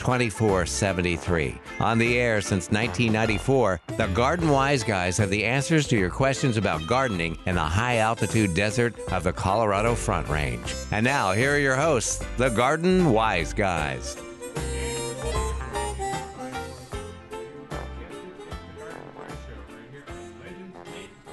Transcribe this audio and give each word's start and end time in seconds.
2473. 0.00 1.60
On 1.78 1.98
the 1.98 2.18
air 2.18 2.40
since 2.40 2.70
1994, 2.70 3.80
the 3.96 4.06
Garden 4.08 4.48
Wise 4.48 4.82
guys 4.82 5.16
have 5.18 5.30
the 5.30 5.44
answers 5.44 5.86
to 5.88 5.96
your 5.96 6.10
questions 6.10 6.56
about 6.56 6.86
gardening 6.86 7.38
in 7.46 7.54
the 7.54 7.60
high 7.60 7.98
altitude 7.98 8.54
desert 8.54 8.98
of 9.12 9.22
the 9.22 9.32
Colorado 9.32 9.94
Front 9.94 10.28
Range. 10.28 10.74
And 10.90 11.04
now, 11.04 11.32
here 11.32 11.54
are 11.54 11.58
your 11.58 11.76
hosts, 11.76 12.24
the 12.38 12.48
Garden 12.48 13.12
Wise 13.12 13.52
guys. 13.52 14.16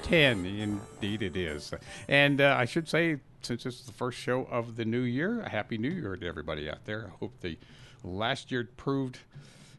Ten, 0.04 0.45
indeed 0.45 1.22
it 1.22 1.36
is. 1.36 1.73
And 2.08 2.40
uh, 2.40 2.56
I 2.58 2.64
should 2.64 2.88
say, 2.88 3.18
since 3.42 3.64
this 3.64 3.80
is 3.80 3.86
the 3.86 3.92
first 3.92 4.18
show 4.18 4.48
of 4.50 4.78
the 4.78 4.86
new 4.86 5.02
year, 5.02 5.42
a 5.42 5.50
happy 5.50 5.78
new 5.78 5.90
year 5.90 6.16
to 6.16 6.26
everybody 6.26 6.70
out 6.70 6.86
there. 6.86 7.08
I 7.08 7.18
hope 7.20 7.34
the 7.42 7.58
last 8.04 8.52
year 8.52 8.70
proved, 8.78 9.20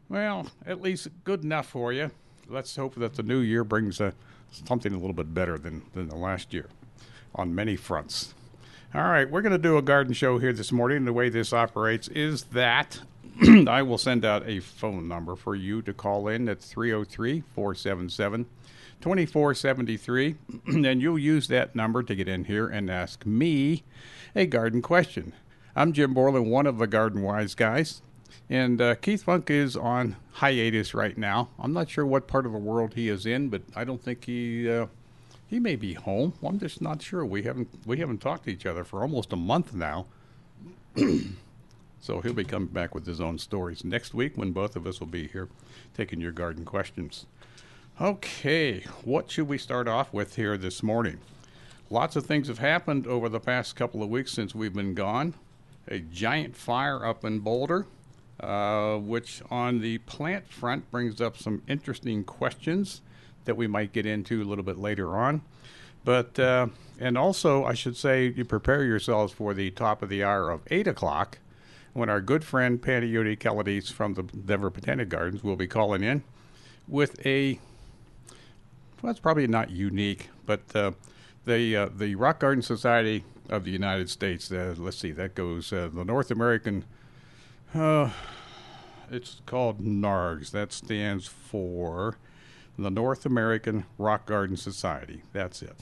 well, 0.07 0.47
at 0.65 0.81
least 0.81 1.07
good 1.23 1.43
enough 1.43 1.67
for 1.67 1.93
you. 1.93 2.11
Let's 2.47 2.75
hope 2.75 2.95
that 2.95 3.15
the 3.15 3.23
new 3.23 3.39
year 3.39 3.63
brings 3.63 4.01
uh, 4.01 4.11
something 4.51 4.93
a 4.93 4.97
little 4.97 5.13
bit 5.13 5.33
better 5.33 5.57
than, 5.57 5.83
than 5.93 6.09
the 6.09 6.15
last 6.15 6.53
year 6.53 6.67
on 7.35 7.53
many 7.53 7.75
fronts. 7.75 8.33
All 8.93 9.03
right, 9.03 9.29
we're 9.29 9.43
going 9.43 9.51
to 9.51 9.59
do 9.59 9.77
a 9.77 9.83
garden 9.83 10.13
show 10.13 10.39
here 10.39 10.51
this 10.51 10.71
morning. 10.71 11.05
The 11.05 11.13
way 11.13 11.29
this 11.29 11.53
operates 11.53 12.07
is 12.07 12.45
that 12.45 13.01
I 13.67 13.83
will 13.83 13.99
send 13.99 14.25
out 14.25 14.47
a 14.47 14.59
phone 14.59 15.07
number 15.07 15.35
for 15.35 15.55
you 15.55 15.81
to 15.83 15.93
call 15.93 16.27
in 16.27 16.49
at 16.49 16.59
303 16.59 17.43
477 17.53 18.47
2473, 19.01 20.35
and 20.85 21.01
you'll 21.01 21.19
use 21.19 21.47
that 21.47 21.75
number 21.75 22.03
to 22.03 22.15
get 22.15 22.27
in 22.27 22.45
here 22.45 22.67
and 22.67 22.89
ask 22.89 23.25
me 23.25 23.83
a 24.35 24.45
garden 24.45 24.81
question. 24.81 25.33
I'm 25.75 25.93
Jim 25.93 26.13
Borland, 26.13 26.51
one 26.51 26.67
of 26.67 26.79
the 26.79 26.87
Garden 26.87 27.21
Wise 27.21 27.55
guys, 27.55 28.01
and 28.49 28.81
uh, 28.81 28.95
Keith 28.95 29.23
Funk 29.23 29.49
is 29.49 29.77
on 29.77 30.15
hiatus 30.33 30.93
right 30.93 31.17
now. 31.17 31.49
I'm 31.59 31.73
not 31.73 31.89
sure 31.89 32.05
what 32.05 32.27
part 32.27 32.45
of 32.45 32.51
the 32.51 32.57
world 32.57 32.95
he 32.95 33.07
is 33.07 33.25
in, 33.25 33.49
but 33.49 33.61
I 33.75 33.83
don't 33.83 34.01
think 34.01 34.25
he 34.25 34.69
uh, 34.69 34.87
he 35.47 35.59
may 35.59 35.75
be 35.75 35.93
home. 35.93 36.33
I'm 36.43 36.59
just 36.59 36.81
not 36.81 37.01
sure. 37.01 37.25
We 37.25 37.43
haven't 37.43 37.69
we 37.85 37.97
haven't 37.97 38.19
talked 38.19 38.45
to 38.45 38.51
each 38.51 38.65
other 38.65 38.83
for 38.83 39.01
almost 39.01 39.33
a 39.33 39.35
month 39.35 39.73
now. 39.73 40.07
so 41.99 42.21
he'll 42.21 42.33
be 42.33 42.43
coming 42.43 42.69
back 42.69 42.95
with 42.95 43.05
his 43.05 43.21
own 43.21 43.37
stories 43.37 43.83
next 43.83 44.13
week 44.13 44.35
when 44.35 44.51
both 44.51 44.75
of 44.75 44.87
us 44.87 44.99
will 44.99 45.07
be 45.07 45.27
here 45.27 45.47
taking 45.93 46.19
your 46.19 46.31
garden 46.31 46.65
questions. 46.65 47.27
Okay, 48.01 48.85
what 49.03 49.29
should 49.29 49.47
we 49.47 49.57
start 49.57 49.87
off 49.87 50.13
with 50.13 50.37
here 50.37 50.57
this 50.57 50.81
morning? 50.81 51.19
Lots 51.89 52.15
of 52.15 52.25
things 52.25 52.47
have 52.47 52.59
happened 52.59 53.05
over 53.05 53.27
the 53.27 53.39
past 53.39 53.75
couple 53.75 54.01
of 54.01 54.09
weeks 54.09 54.31
since 54.31 54.55
we've 54.55 54.73
been 54.73 54.93
gone. 54.93 55.33
A 55.87 55.99
giant 55.99 56.55
fire 56.55 57.05
up 57.05 57.25
in 57.25 57.39
Boulder, 57.39 57.87
uh, 58.39 58.97
which 58.97 59.41
on 59.49 59.79
the 59.79 59.97
plant 59.99 60.47
front 60.47 60.89
brings 60.91 61.19
up 61.21 61.37
some 61.37 61.61
interesting 61.67 62.23
questions 62.23 63.01
that 63.45 63.55
we 63.55 63.67
might 63.67 63.93
get 63.93 64.05
into 64.05 64.41
a 64.41 64.45
little 64.45 64.63
bit 64.63 64.77
later 64.77 65.17
on. 65.17 65.41
But, 66.05 66.39
uh, 66.39 66.67
and 66.99 67.17
also, 67.17 67.65
I 67.65 67.73
should 67.73 67.97
say, 67.97 68.27
you 68.27 68.45
prepare 68.45 68.83
yourselves 68.83 69.33
for 69.33 69.53
the 69.53 69.71
top 69.71 70.01
of 70.01 70.09
the 70.09 70.23
hour 70.23 70.49
of 70.49 70.61
8 70.71 70.87
o'clock 70.87 71.39
when 71.93 72.09
our 72.09 72.21
good 72.21 72.43
friend 72.43 72.81
Panayoti 72.81 73.37
Kelaidis 73.37 73.91
from 73.91 74.13
the 74.13 74.23
Denver 74.23 74.69
Botanic 74.69 75.09
Gardens 75.09 75.43
will 75.43 75.55
be 75.55 75.67
calling 75.67 76.03
in 76.03 76.23
with 76.87 77.25
a 77.25 77.59
well, 79.01 79.11
it's 79.11 79.19
probably 79.19 79.47
not 79.47 79.69
unique, 79.69 80.29
but 80.45 80.61
uh, 80.75 80.91
the 81.45 81.75
uh, 81.75 81.89
the 81.95 82.15
Rock 82.15 82.39
Garden 82.39 82.61
Society 82.61 83.23
of 83.49 83.63
the 83.63 83.71
United 83.71 84.09
States. 84.09 84.51
Uh, 84.51 84.75
let's 84.77 84.97
see, 84.97 85.11
that 85.11 85.35
goes 85.35 85.71
uh, 85.71 85.89
the 85.93 86.03
North 86.03 86.31
American. 86.31 86.83
It's 89.11 89.41
called 89.45 89.79
NARGS. 89.79 90.51
That 90.51 90.71
stands 90.71 91.27
for 91.27 92.17
the 92.77 92.89
North 92.89 93.25
American 93.25 93.85
Rock 93.97 94.25
Garden 94.25 94.57
Society. 94.57 95.23
That's 95.33 95.61
it. 95.61 95.77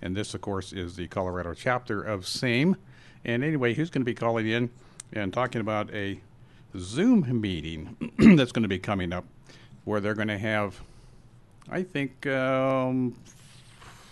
And 0.00 0.16
this, 0.16 0.34
of 0.34 0.40
course, 0.40 0.72
is 0.72 0.96
the 0.96 1.06
Colorado 1.08 1.54
chapter 1.54 2.02
of 2.02 2.26
SAME. 2.26 2.76
And 3.24 3.44
anyway, 3.44 3.74
who's 3.74 3.90
going 3.90 4.02
to 4.02 4.06
be 4.06 4.14
calling 4.14 4.48
in 4.48 4.70
and 5.12 5.32
talking 5.32 5.60
about 5.60 5.92
a 5.94 6.20
Zoom 6.76 7.40
meeting 7.40 7.96
that's 8.36 8.52
going 8.52 8.62
to 8.62 8.68
be 8.68 8.78
coming 8.78 9.12
up 9.12 9.24
where 9.84 10.00
they're 10.00 10.14
going 10.14 10.28
to 10.28 10.38
have 10.38 10.80
I 11.70 11.82
think 11.82 12.26
um, 12.26 13.14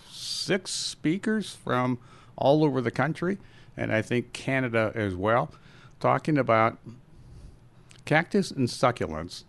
six 0.09 0.71
speakers 0.71 1.53
from 1.53 1.99
all 2.35 2.63
over 2.63 2.81
the 2.81 2.91
country, 2.91 3.37
and 3.75 3.93
I 3.93 4.01
think 4.01 4.33
Canada 4.33 4.91
as 4.95 5.15
well, 5.15 5.51
talking 5.99 6.37
about 6.37 6.77
cactus 8.11 8.51
and 8.51 8.67
succulents 8.67 9.45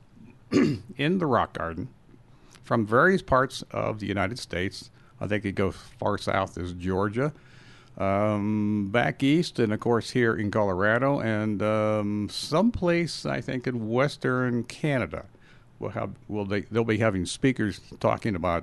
in 0.97 1.19
the 1.19 1.27
rock 1.27 1.53
garden 1.55 1.89
from 2.63 2.87
various 2.87 3.21
parts 3.21 3.65
of 3.73 3.99
the 3.99 4.07
United 4.07 4.39
States. 4.39 4.89
I 5.21 5.27
think 5.27 5.45
it 5.45 5.57
goes 5.57 5.75
far 5.99 6.17
south 6.17 6.57
as 6.57 6.73
Georgia, 6.73 7.33
um, 7.99 8.89
back 8.93 9.21
east, 9.25 9.59
and 9.59 9.73
of 9.73 9.81
course 9.81 10.11
here 10.11 10.37
in 10.37 10.53
Colorado, 10.53 11.19
and 11.19 11.61
um, 11.61 12.29
someplace 12.31 13.27
I 13.27 13.41
think 13.41 13.67
in 13.67 13.89
western 13.89 14.63
Canada 14.63 15.25
We'll 15.81 15.91
have 15.91 16.13
will 16.29 16.45
they 16.45 16.61
they'll 16.61 16.85
be 16.85 16.99
having 16.99 17.27
speakers 17.27 17.81
talking 17.99 18.37
about 18.37 18.63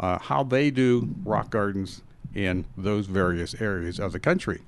uh, 0.00 0.18
how 0.18 0.42
they 0.42 0.70
do 0.70 1.06
rock 1.22 1.50
gardens 1.50 2.00
in 2.34 2.64
those 2.78 3.04
various 3.04 3.54
areas 3.60 4.00
of 4.00 4.12
the 4.12 4.20
country. 4.20 4.62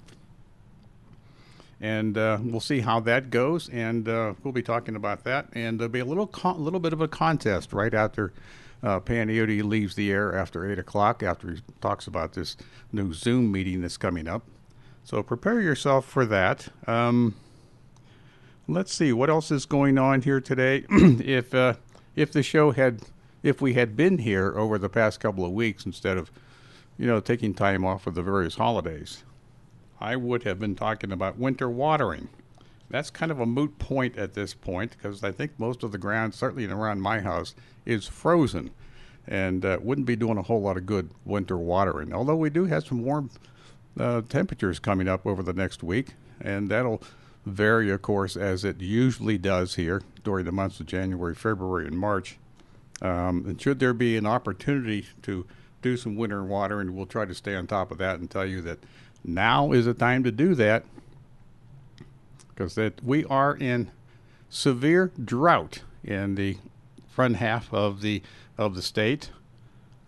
And 1.81 2.19
uh, 2.19 2.39
we'll 2.43 2.61
see 2.61 2.81
how 2.81 3.01
that 3.01 3.31
goes, 3.31 3.71
and 3.71 4.07
uh, 4.07 4.35
we'll 4.43 4.53
be 4.53 4.63
talking 4.63 4.97
about 4.97 5.25
that. 5.25 5.49
And 5.55 5.81
there'll 5.81 5.91
be 5.91 6.01
a 6.01 6.05
little 6.05 6.27
con- 6.27 6.63
little 6.63 6.81
bit 6.81 6.93
of 6.93 7.01
a 7.01 7.09
contest 7.09 7.73
right 7.73 7.95
after 7.95 8.35
uh, 8.83 9.01
Panayoti 9.01 9.63
leaves 9.63 9.95
the 9.95 10.11
air 10.11 10.35
after 10.35 10.71
eight 10.71 10.79
o'clock, 10.79 11.23
after 11.23 11.53
he 11.53 11.63
talks 11.81 12.07
about 12.07 12.33
this 12.35 12.57
new 12.93 13.13
Zoom 13.13 13.51
meeting 13.51 13.81
that's 13.83 13.97
coming 13.97 14.29
up. 14.29 14.43
So 15.05 15.23
prepare 15.23 15.61
yourself 15.61 16.05
for 16.05 16.27
that. 16.27 16.69
Um, 16.87 17.35
let's 18.69 18.93
see 18.93 19.13
what 19.13 19.31
else 19.31 19.51
is 19.51 19.67
going 19.67 19.99
on 19.99 20.23
here 20.23 20.41
today. 20.41 20.85
if 20.91 21.55
uh, 21.55 21.75
if 22.17 22.33
the 22.33 22.43
show 22.43 22.73
had 22.73 23.03
if 23.43 23.61
we 23.61 23.75
had 23.75 23.97
been 23.97 24.19
here 24.19 24.53
over 24.57 24.79
the 24.79 24.89
past 24.89 25.21
couple 25.21 25.45
of 25.45 25.53
weeks 25.53 25.85
instead 25.85 26.17
of 26.17 26.31
you 26.99 27.07
know 27.07 27.21
taking 27.21 27.55
time 27.55 27.85
off 27.85 28.03
for 28.03 28.11
the 28.11 28.23
various 28.23 28.57
holidays, 28.57 29.25
I 30.01 30.17
would 30.17 30.45
have 30.45 30.59
been 30.59 30.75
talking 30.75 31.13
about 31.13 31.39
winter 31.39 31.69
watering. 31.69 32.29
That's 32.89 33.11
kind 33.11 33.31
of 33.31 33.39
a 33.39 33.47
moot 33.47 33.79
point 33.79 34.17
at 34.17 34.35
this 34.35 34.55
point 34.55 34.93
because 34.93 35.23
I 35.23 35.31
think 35.31 35.53
most 35.59 35.83
of 35.83 35.93
the 35.93 35.99
ground, 35.99 36.35
certainly 36.35 36.67
around 36.67 37.03
my 37.03 37.21
house, 37.21 37.55
is 37.85 38.09
frozen 38.09 38.71
and 39.29 39.65
uh, 39.65 39.79
wouldn't 39.81 40.07
be 40.07 40.17
doing 40.17 40.39
a 40.39 40.43
whole 40.43 40.63
lot 40.63 40.77
of 40.77 40.87
good 40.87 41.11
winter 41.25 41.57
watering. 41.57 42.13
Although 42.13 42.37
we 42.37 42.51
do 42.51 42.65
have 42.65 42.85
some 42.85 43.05
warm 43.05 43.31
uh, 43.99 44.23
temperatures 44.23 44.79
coming 44.79 45.07
up 45.07 45.27
over 45.27 45.43
the 45.43 45.53
next 45.53 45.83
week, 45.83 46.15
and 46.41 46.69
that'll 46.69 47.03
vary, 47.47 47.91
of 47.91 48.03
course, 48.03 48.37
as 48.37 48.65
it 48.65 48.81
usually 48.81 49.39
does 49.39 49.75
here 49.75 50.03
during 50.25 50.45
the 50.45 50.53
months 50.53 50.81
of 50.81 50.87
January, 50.87 51.35
February, 51.35 51.87
and 51.87 51.99
March. 51.99 52.39
Um, 53.03 53.45
and 53.47 53.61
should 53.61 53.79
there 53.79 53.95
be 53.95 54.17
an 54.17 54.27
opportunity 54.27 55.07
to 55.23 55.47
do 55.83 55.97
some 55.97 56.17
winter 56.17 56.45
watering, 56.45 56.95
we'll 56.95 57.07
try 57.07 57.25
to 57.25 57.35
stay 57.35 57.55
on 57.55 57.67
top 57.67 57.91
of 57.91 57.99
that 57.99 58.19
and 58.21 58.31
tell 58.31 58.45
you 58.45 58.61
that 58.63 58.79
now 59.25 59.73
is 59.73 59.87
the 59.87 59.95
time 59.95 60.25
to 60.25 60.31
do 60.31 60.55
that 60.55 60.85
because 62.49 62.75
that 62.75 63.03
we 63.03 63.25
are 63.27 63.57
in 63.57 63.91
severe 64.49 65.13
drought 65.23 65.83
in 66.05 66.35
the 66.35 66.59
front 67.09 67.37
half 67.37 67.73
of 67.73 68.03
the 68.03 68.23
of 68.59 68.75
the 68.75 68.83
state. 68.83 69.31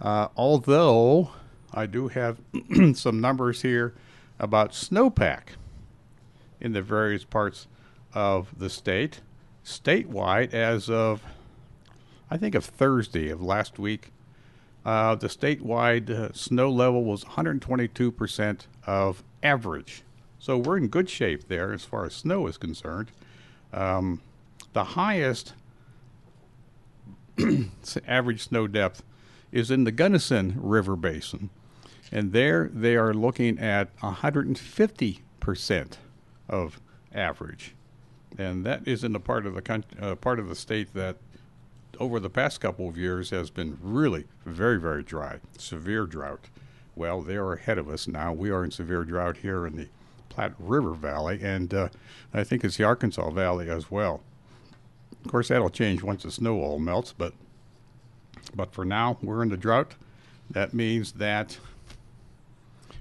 Uh, 0.00 0.28
although 0.36 1.30
I 1.72 1.86
do 1.86 2.08
have 2.08 2.38
some 2.94 3.20
numbers 3.20 3.62
here 3.62 3.94
about 4.38 4.72
snowpack 4.72 5.56
in 6.60 6.72
the 6.72 6.82
various 6.82 7.24
parts 7.24 7.66
of 8.14 8.58
the 8.58 8.68
state. 8.68 9.20
Statewide, 9.64 10.52
as 10.52 10.90
of 10.90 11.22
I 12.30 12.36
think 12.36 12.54
of 12.54 12.64
Thursday 12.64 13.28
of 13.28 13.40
last 13.40 13.78
week, 13.78 14.12
uh, 14.84 15.14
the 15.14 15.28
statewide 15.28 16.10
uh, 16.10 16.32
snow 16.32 16.70
level 16.70 17.04
was 17.04 17.24
122% 17.24 18.66
of 18.86 19.22
average. 19.42 20.02
So 20.38 20.58
we're 20.58 20.76
in 20.76 20.88
good 20.88 21.08
shape 21.08 21.48
there 21.48 21.72
as 21.72 21.84
far 21.84 22.04
as 22.04 22.14
snow 22.14 22.46
is 22.46 22.56
concerned. 22.56 23.10
Um, 23.72 24.20
the 24.72 24.84
highest 24.84 25.54
average 28.06 28.42
snow 28.42 28.66
depth 28.66 29.02
is 29.50 29.70
in 29.70 29.84
the 29.84 29.92
Gunnison 29.92 30.58
River 30.60 30.96
Basin. 30.96 31.50
And 32.10 32.32
there 32.32 32.70
they 32.72 32.96
are 32.96 33.14
looking 33.14 33.58
at 33.58 33.96
150% 33.98 35.92
of 36.48 36.80
average. 37.14 37.74
And 38.38 38.64
that 38.66 38.86
is 38.86 39.04
in 39.04 39.12
the 39.12 39.20
part 39.20 39.46
of 39.46 39.54
the 39.54 39.62
coun- 39.62 39.84
uh, 40.00 40.16
part 40.16 40.38
of 40.38 40.48
the 40.48 40.54
state 40.54 40.94
that 40.94 41.16
over 41.98 42.18
the 42.18 42.30
past 42.30 42.60
couple 42.60 42.88
of 42.88 42.96
years 42.96 43.30
has 43.30 43.50
been 43.50 43.78
really 43.80 44.24
very, 44.44 44.80
very 44.80 45.02
dry, 45.02 45.38
severe 45.58 46.06
drought. 46.06 46.48
Well, 46.94 47.22
they 47.22 47.36
are 47.36 47.54
ahead 47.54 47.78
of 47.78 47.88
us 47.88 48.06
now. 48.06 48.32
We 48.32 48.50
are 48.50 48.64
in 48.64 48.70
severe 48.70 49.04
drought 49.04 49.38
here 49.38 49.66
in 49.66 49.76
the 49.76 49.88
Platte 50.28 50.54
River 50.58 50.94
Valley, 50.94 51.40
and 51.42 51.72
uh, 51.72 51.88
I 52.32 52.44
think 52.44 52.64
it's 52.64 52.76
the 52.76 52.84
Arkansas 52.84 53.30
Valley 53.30 53.70
as 53.70 53.90
well. 53.90 54.22
Of 55.24 55.30
course, 55.30 55.48
that'll 55.48 55.70
change 55.70 56.02
once 56.02 56.22
the 56.22 56.30
snow 56.30 56.60
all 56.60 56.78
melts, 56.78 57.12
but 57.16 57.32
but 58.54 58.72
for 58.72 58.84
now, 58.84 59.18
we're 59.22 59.42
in 59.42 59.50
the 59.50 59.56
drought. 59.56 59.94
That 60.50 60.74
means 60.74 61.12
that 61.12 61.58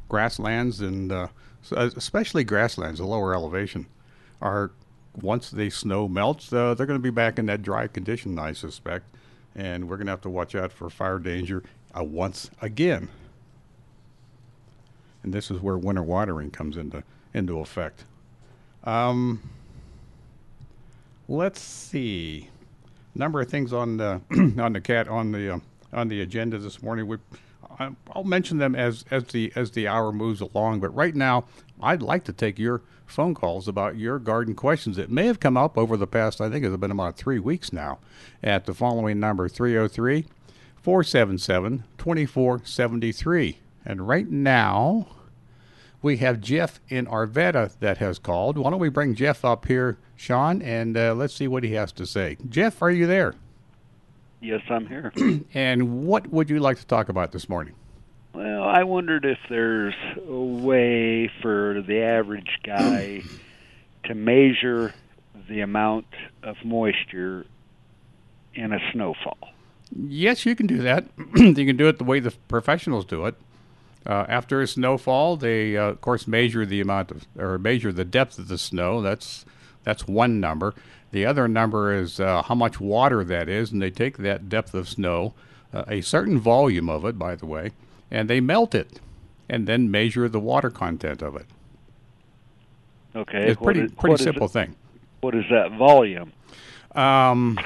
grasslands 0.08 0.82
and 0.82 1.12
uh, 1.12 1.28
especially 1.72 2.44
grasslands, 2.44 3.00
the 3.00 3.06
lower 3.06 3.34
elevation, 3.34 3.88
are 4.42 4.72
once 5.20 5.50
the 5.50 5.70
snow 5.70 6.08
melts, 6.08 6.52
uh, 6.54 6.74
they're 6.74 6.86
going 6.86 7.00
to 7.00 7.04
be 7.04 7.10
back 7.10 7.38
in 7.38 7.46
that 7.48 7.62
dry 7.62 7.88
condition, 7.88 8.40
I 8.40 8.54
suspect, 8.54 9.06
and 9.56 9.90
we're 9.90 9.98
going 9.98 10.08
to 10.08 10.12
have 10.12 10.22
to 10.22 10.30
watch 10.30 10.56
out 10.56 10.72
for 10.72 10.90
fire 10.90 11.20
danger 11.20 11.64
uh, 11.98 12.04
once 12.04 12.50
again. 12.62 13.10
And 15.24 15.34
this 15.34 15.52
is 15.52 15.60
where 15.62 15.78
winter 15.78 16.04
watering 16.04 16.52
comes 16.52 16.78
into 16.78 17.04
into 17.34 17.60
effect. 17.60 18.06
Um, 18.84 19.50
let's 21.28 21.62
see, 21.62 22.50
number 23.16 23.42
of 23.42 23.50
things 23.50 23.72
on 23.74 23.98
the 23.98 24.22
on 24.60 24.74
the 24.74 24.82
cat 24.82 25.08
on 25.08 25.32
the 25.32 25.56
uh, 25.56 25.60
on 25.94 26.08
the 26.08 26.22
agenda 26.22 26.58
this 26.58 26.82
morning. 26.82 27.08
We, 27.08 27.18
I'll 28.12 28.24
mention 28.24 28.58
them 28.58 28.76
as 28.76 29.06
as 29.12 29.26
the 29.26 29.52
as 29.56 29.72
the 29.72 29.88
hour 29.88 30.12
moves 30.12 30.42
along. 30.42 30.80
But 30.80 30.94
right 30.96 31.16
now, 31.16 31.46
I'd 31.82 32.02
like 32.02 32.24
to 32.26 32.34
take 32.34 32.58
your 32.58 32.82
phone 33.12 33.36
calls 33.36 33.68
about 33.68 33.98
your 33.98 34.18
garden 34.18 34.56
questions 34.56 34.96
that 34.96 35.12
may 35.12 35.26
have 35.28 35.40
come 35.40 35.58
up 35.58 35.78
over 35.78 35.98
the 35.98 36.08
past, 36.08 36.42
I 36.42 36.50
think 36.50 36.66
it's 36.66 36.76
been 36.78 36.92
about 36.92 37.18
three 37.18 37.40
weeks 37.40 37.74
now, 37.74 38.00
at 38.42 38.66
the 38.66 38.74
following 38.74 39.20
number 39.20 39.48
303 39.48 40.26
477 40.82 41.84
2473. 41.98 43.60
And 43.86 44.08
right 44.08 44.30
now, 44.30 45.08
we 46.02 46.18
have 46.18 46.42
Jeff 46.42 46.80
in 46.90 47.06
Arvada 47.06 47.72
that 47.80 47.98
has 47.98 48.20
called. 48.20 48.58
Why 48.58 48.70
don't 48.70 48.80
we 48.80 48.90
bring 48.90 49.16
Jeff 49.16 49.46
up 49.46 49.66
here, 49.66 49.98
Sean, 50.16 50.62
and 50.62 50.98
uh, 50.98 51.14
let's 51.14 51.34
see 51.34 51.48
what 51.48 51.64
he 51.64 51.74
has 51.74 51.92
to 51.94 52.06
say. 52.06 52.38
Jeff, 52.50 52.82
are 52.82 52.92
you 52.92 53.08
there? 53.08 53.36
Yes, 54.42 54.62
I'm 54.70 54.88
here. 54.88 55.14
and 55.54 56.04
what 56.06 56.28
would 56.32 56.50
you 56.50 56.60
like 56.60 56.78
to 56.78 56.86
talk 56.86 57.10
about 57.10 57.32
this 57.32 57.48
morning? 57.48 57.76
Well, 58.34 58.64
I 58.64 58.84
wondered 58.84 59.26
if 59.26 59.38
there's 59.50 59.94
a 60.28 60.32
way 60.32 61.30
for 61.42 61.82
the 61.86 62.02
average 62.02 62.60
guy 62.64 63.22
to 64.06 64.16
measure 64.16 64.94
the 65.48 65.62
amount 65.62 66.08
of 66.42 66.56
moisture 66.64 67.46
in 68.56 68.74
a 68.74 68.80
snowfall. 68.92 69.38
Yes, 69.96 70.46
you 70.46 70.56
can 70.56 70.68
do 70.68 70.78
that. 70.80 71.06
you 71.36 71.54
can 71.54 71.78
do 71.78 71.88
it 71.88 71.98
the 71.98 72.04
way 72.04 72.20
the 72.20 72.32
professionals 72.48 73.06
do 73.06 73.26
it. 73.26 73.36
Uh, 74.06 74.26
after 74.28 74.62
a 74.62 74.68
snowfall, 74.68 75.38
they 75.38 75.78
uh, 75.78 75.84
of 75.84 76.02
course 76.02 76.28
measure 76.28 76.66
the 76.66 76.82
amount 76.82 77.12
of 77.12 77.26
or 77.38 77.58
measure 77.58 77.92
the 77.92 78.06
depth 78.06 78.40
of 78.40 78.48
the 78.48 78.58
snow. 78.58 79.02
That's 79.02 79.46
that's 79.84 80.08
one 80.08 80.40
number. 80.40 80.74
The 81.12 81.26
other 81.26 81.48
number 81.48 81.94
is 81.94 82.20
uh, 82.20 82.42
how 82.42 82.56
much 82.56 82.80
water 82.80 83.24
that 83.24 83.50
is, 83.50 83.72
and 83.72 83.82
they 83.82 83.92
take 83.92 84.18
that 84.18 84.50
depth 84.50 84.74
of 84.74 84.88
snow, 84.88 85.34
uh, 85.74 85.84
a 85.88 86.02
certain 86.02 86.40
volume 86.40 86.90
of 86.90 87.06
it, 87.06 87.20
by 87.20 87.36
the 87.36 87.46
way, 87.46 87.72
and 88.10 88.30
they 88.30 88.40
melt 88.40 88.74
it, 88.74 89.00
and 89.50 89.68
then 89.68 89.92
measure 89.92 90.30
the 90.30 90.40
water 90.40 90.70
content 90.70 91.22
of 91.22 91.36
it. 91.36 91.46
Okay, 93.16 93.50
it's 93.50 93.62
pretty 93.62 93.82
is, 93.82 93.92
pretty 93.92 94.24
simple 94.24 94.48
thing. 94.48 94.76
What 95.20 95.36
is 95.36 95.44
that 95.52 95.74
volume? 95.78 96.32
Um, 96.96 97.60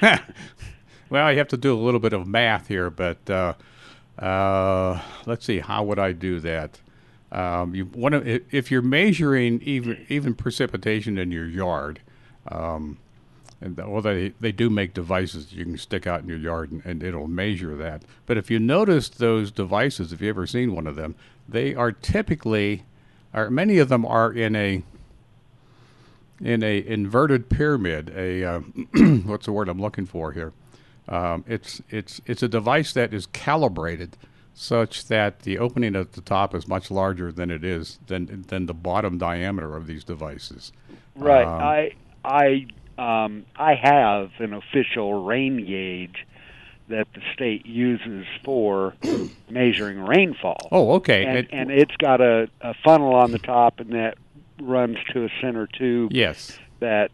well, 1.10 1.32
you 1.32 1.38
have 1.38 1.48
to 1.48 1.56
do 1.56 1.74
a 1.74 1.80
little 1.80 2.00
bit 2.00 2.12
of 2.12 2.26
math 2.26 2.68
here, 2.68 2.90
but 2.90 3.28
uh, 4.18 5.00
let's 5.26 5.44
see, 5.44 5.60
how 5.60 5.84
would 5.84 5.98
I 5.98 6.12
do 6.12 6.40
that? 6.40 6.80
Um, 7.30 7.74
you 7.74 7.86
want 7.86 8.14
if 8.24 8.70
you're 8.70 8.82
measuring 8.82 9.60
even 9.62 10.06
even 10.08 10.34
precipitation 10.34 11.18
in 11.18 11.30
your 11.30 11.46
yard, 11.46 12.00
um, 12.48 12.98
and 13.60 13.76
well, 13.76 14.00
they 14.00 14.30
they 14.40 14.50
do 14.50 14.70
make 14.70 14.94
devices 14.94 15.46
that 15.46 15.56
you 15.56 15.64
can 15.64 15.76
stick 15.76 16.06
out 16.06 16.22
in 16.22 16.28
your 16.28 16.38
yard 16.38 16.72
and, 16.72 16.84
and, 16.86 17.02
it'll 17.02 17.26
measure 17.26 17.76
that. 17.76 18.02
But 18.24 18.38
if 18.38 18.50
you 18.50 18.58
notice 18.58 19.10
those 19.10 19.50
devices, 19.50 20.12
if 20.12 20.22
you 20.22 20.28
ever 20.30 20.46
seen 20.46 20.74
one 20.74 20.86
of 20.86 20.96
them, 20.96 21.16
they 21.46 21.74
are 21.74 21.92
typically, 21.92 22.84
are 23.34 23.50
many 23.50 23.78
of 23.78 23.90
them 23.90 24.06
are 24.06 24.32
in 24.32 24.56
a 24.56 24.82
in 26.40 26.62
a 26.62 26.86
inverted 26.86 27.50
pyramid. 27.50 28.10
A 28.16 28.44
uh, 28.44 28.60
what's 29.24 29.44
the 29.44 29.52
word 29.52 29.68
I'm 29.68 29.80
looking 29.80 30.06
for 30.06 30.32
here? 30.32 30.52
Um, 31.08 31.44
it's 31.46 31.80
it's 31.88 32.20
it's 32.26 32.42
a 32.42 32.48
device 32.48 32.92
that 32.92 33.14
is 33.14 33.26
calibrated 33.26 34.16
such 34.54 35.06
that 35.06 35.40
the 35.40 35.58
opening 35.58 35.94
at 35.94 36.12
the 36.12 36.20
top 36.20 36.54
is 36.54 36.66
much 36.66 36.90
larger 36.90 37.30
than 37.32 37.50
it 37.50 37.64
is 37.64 37.98
than 38.06 38.44
than 38.48 38.66
the 38.66 38.74
bottom 38.74 39.16
diameter 39.16 39.76
of 39.76 39.86
these 39.86 40.04
devices. 40.04 40.72
Right. 41.14 41.44
Um, 41.44 41.62
I 41.62 41.92
I 42.24 43.22
um, 43.22 43.46
I 43.56 43.74
have 43.74 44.32
an 44.38 44.52
official 44.52 45.24
rain 45.24 45.64
gauge 45.64 46.26
that 46.88 47.06
the 47.14 47.20
state 47.32 47.66
uses 47.66 48.26
for 48.44 48.94
measuring 49.50 50.00
rainfall. 50.00 50.68
Oh, 50.72 50.92
okay. 50.94 51.24
And, 51.24 51.38
it, 51.38 51.48
and 51.52 51.70
it's 51.70 51.94
got 51.96 52.20
a, 52.20 52.48
a 52.60 52.74
funnel 52.82 53.14
on 53.14 53.30
the 53.30 53.38
top, 53.38 53.78
and 53.78 53.92
that 53.92 54.16
runs 54.60 54.96
to 55.12 55.24
a 55.24 55.28
center 55.40 55.66
tube. 55.66 56.12
Yes. 56.12 56.58
That's 56.80 57.12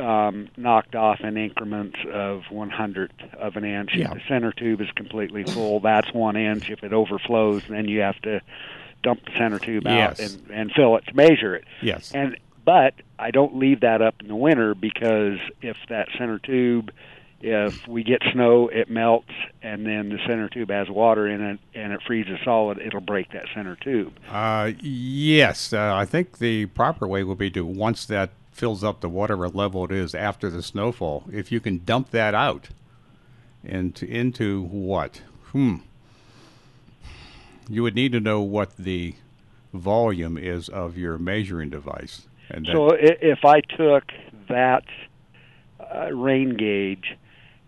um, 0.00 0.48
knocked 0.56 0.94
off 0.94 1.20
in 1.20 1.36
increments 1.36 1.98
of 2.12 2.42
one 2.50 2.70
hundredth 2.70 3.20
of 3.38 3.56
an 3.56 3.64
inch. 3.64 3.90
Yeah. 3.94 4.08
If 4.08 4.14
the 4.14 4.20
center 4.28 4.52
tube 4.52 4.80
is 4.80 4.90
completely 4.96 5.44
full, 5.44 5.80
that's 5.80 6.12
one 6.12 6.36
inch. 6.36 6.70
If 6.70 6.82
it 6.82 6.92
overflows, 6.92 7.62
then 7.68 7.86
you 7.86 8.00
have 8.00 8.20
to 8.22 8.40
dump 9.02 9.24
the 9.24 9.32
center 9.36 9.58
tube 9.58 9.84
yes. 9.84 10.20
out 10.20 10.30
and, 10.30 10.50
and 10.50 10.72
fill 10.72 10.96
it 10.96 11.06
to 11.06 11.14
measure 11.14 11.54
it. 11.54 11.64
Yes. 11.82 12.12
And 12.12 12.36
but 12.64 12.94
I 13.18 13.30
don't 13.30 13.56
leave 13.56 13.80
that 13.80 14.02
up 14.02 14.16
in 14.20 14.28
the 14.28 14.36
winter 14.36 14.74
because 14.74 15.38
if 15.62 15.76
that 15.88 16.08
center 16.18 16.38
tube 16.38 16.90
if 17.42 17.88
we 17.88 18.04
get 18.04 18.20
snow, 18.32 18.68
it 18.68 18.90
melts, 18.90 19.32
and 19.62 19.86
then 19.86 20.10
the 20.10 20.18
center 20.26 20.48
tube 20.48 20.70
has 20.70 20.90
water 20.90 21.26
in 21.26 21.40
it, 21.40 21.60
and 21.74 21.92
it 21.92 22.00
freezes 22.06 22.38
solid. 22.44 22.78
It'll 22.78 23.00
break 23.00 23.32
that 23.32 23.46
center 23.54 23.76
tube. 23.76 24.12
Uh, 24.28 24.72
yes, 24.80 25.72
uh, 25.72 25.94
I 25.94 26.04
think 26.04 26.38
the 26.38 26.66
proper 26.66 27.08
way 27.08 27.24
would 27.24 27.38
be 27.38 27.50
to 27.52 27.64
once 27.64 28.04
that 28.06 28.30
fills 28.50 28.84
up 28.84 29.00
to 29.00 29.08
whatever 29.08 29.48
level 29.48 29.84
it 29.84 29.92
is 29.92 30.14
after 30.14 30.50
the 30.50 30.62
snowfall. 30.62 31.24
If 31.32 31.50
you 31.52 31.60
can 31.60 31.84
dump 31.84 32.10
that 32.10 32.34
out 32.34 32.68
into 33.64 34.06
into 34.06 34.62
what? 34.62 35.22
Hmm. 35.52 35.76
You 37.68 37.82
would 37.82 37.94
need 37.94 38.12
to 38.12 38.20
know 38.20 38.40
what 38.40 38.76
the 38.76 39.14
volume 39.72 40.36
is 40.36 40.68
of 40.68 40.98
your 40.98 41.18
measuring 41.18 41.70
device. 41.70 42.26
And 42.50 42.66
so 42.66 42.90
if 42.90 43.44
I 43.44 43.60
took 43.60 44.04
that 44.48 44.84
uh, 45.78 46.12
rain 46.12 46.56
gauge 46.56 47.16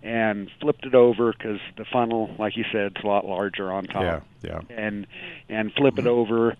and 0.02 0.50
flipped 0.60 0.84
it 0.84 0.94
over 0.94 1.32
because 1.32 1.60
the 1.76 1.84
funnel, 1.84 2.34
like 2.38 2.56
you 2.56 2.64
said, 2.72 2.92
is 2.96 3.04
a 3.04 3.06
lot 3.06 3.24
larger 3.24 3.70
on 3.72 3.84
top. 3.84 4.02
Yeah, 4.02 4.20
yeah. 4.42 4.60
And 4.76 5.06
and 5.48 5.72
flip 5.74 5.98
it 5.98 6.06
over, 6.06 6.56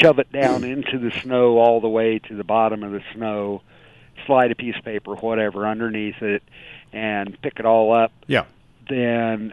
shove 0.00 0.18
it 0.18 0.32
down 0.32 0.64
into 0.64 0.98
the 0.98 1.10
snow 1.22 1.58
all 1.58 1.80
the 1.80 1.88
way 1.88 2.18
to 2.18 2.36
the 2.36 2.44
bottom 2.44 2.82
of 2.82 2.92
the 2.92 3.02
snow, 3.14 3.62
slide 4.26 4.50
a 4.50 4.54
piece 4.54 4.76
of 4.76 4.84
paper, 4.84 5.14
whatever, 5.14 5.66
underneath 5.66 6.22
it, 6.22 6.42
and 6.92 7.40
pick 7.42 7.58
it 7.58 7.66
all 7.66 7.92
up. 7.92 8.12
Yeah. 8.26 8.44
Then 8.88 9.52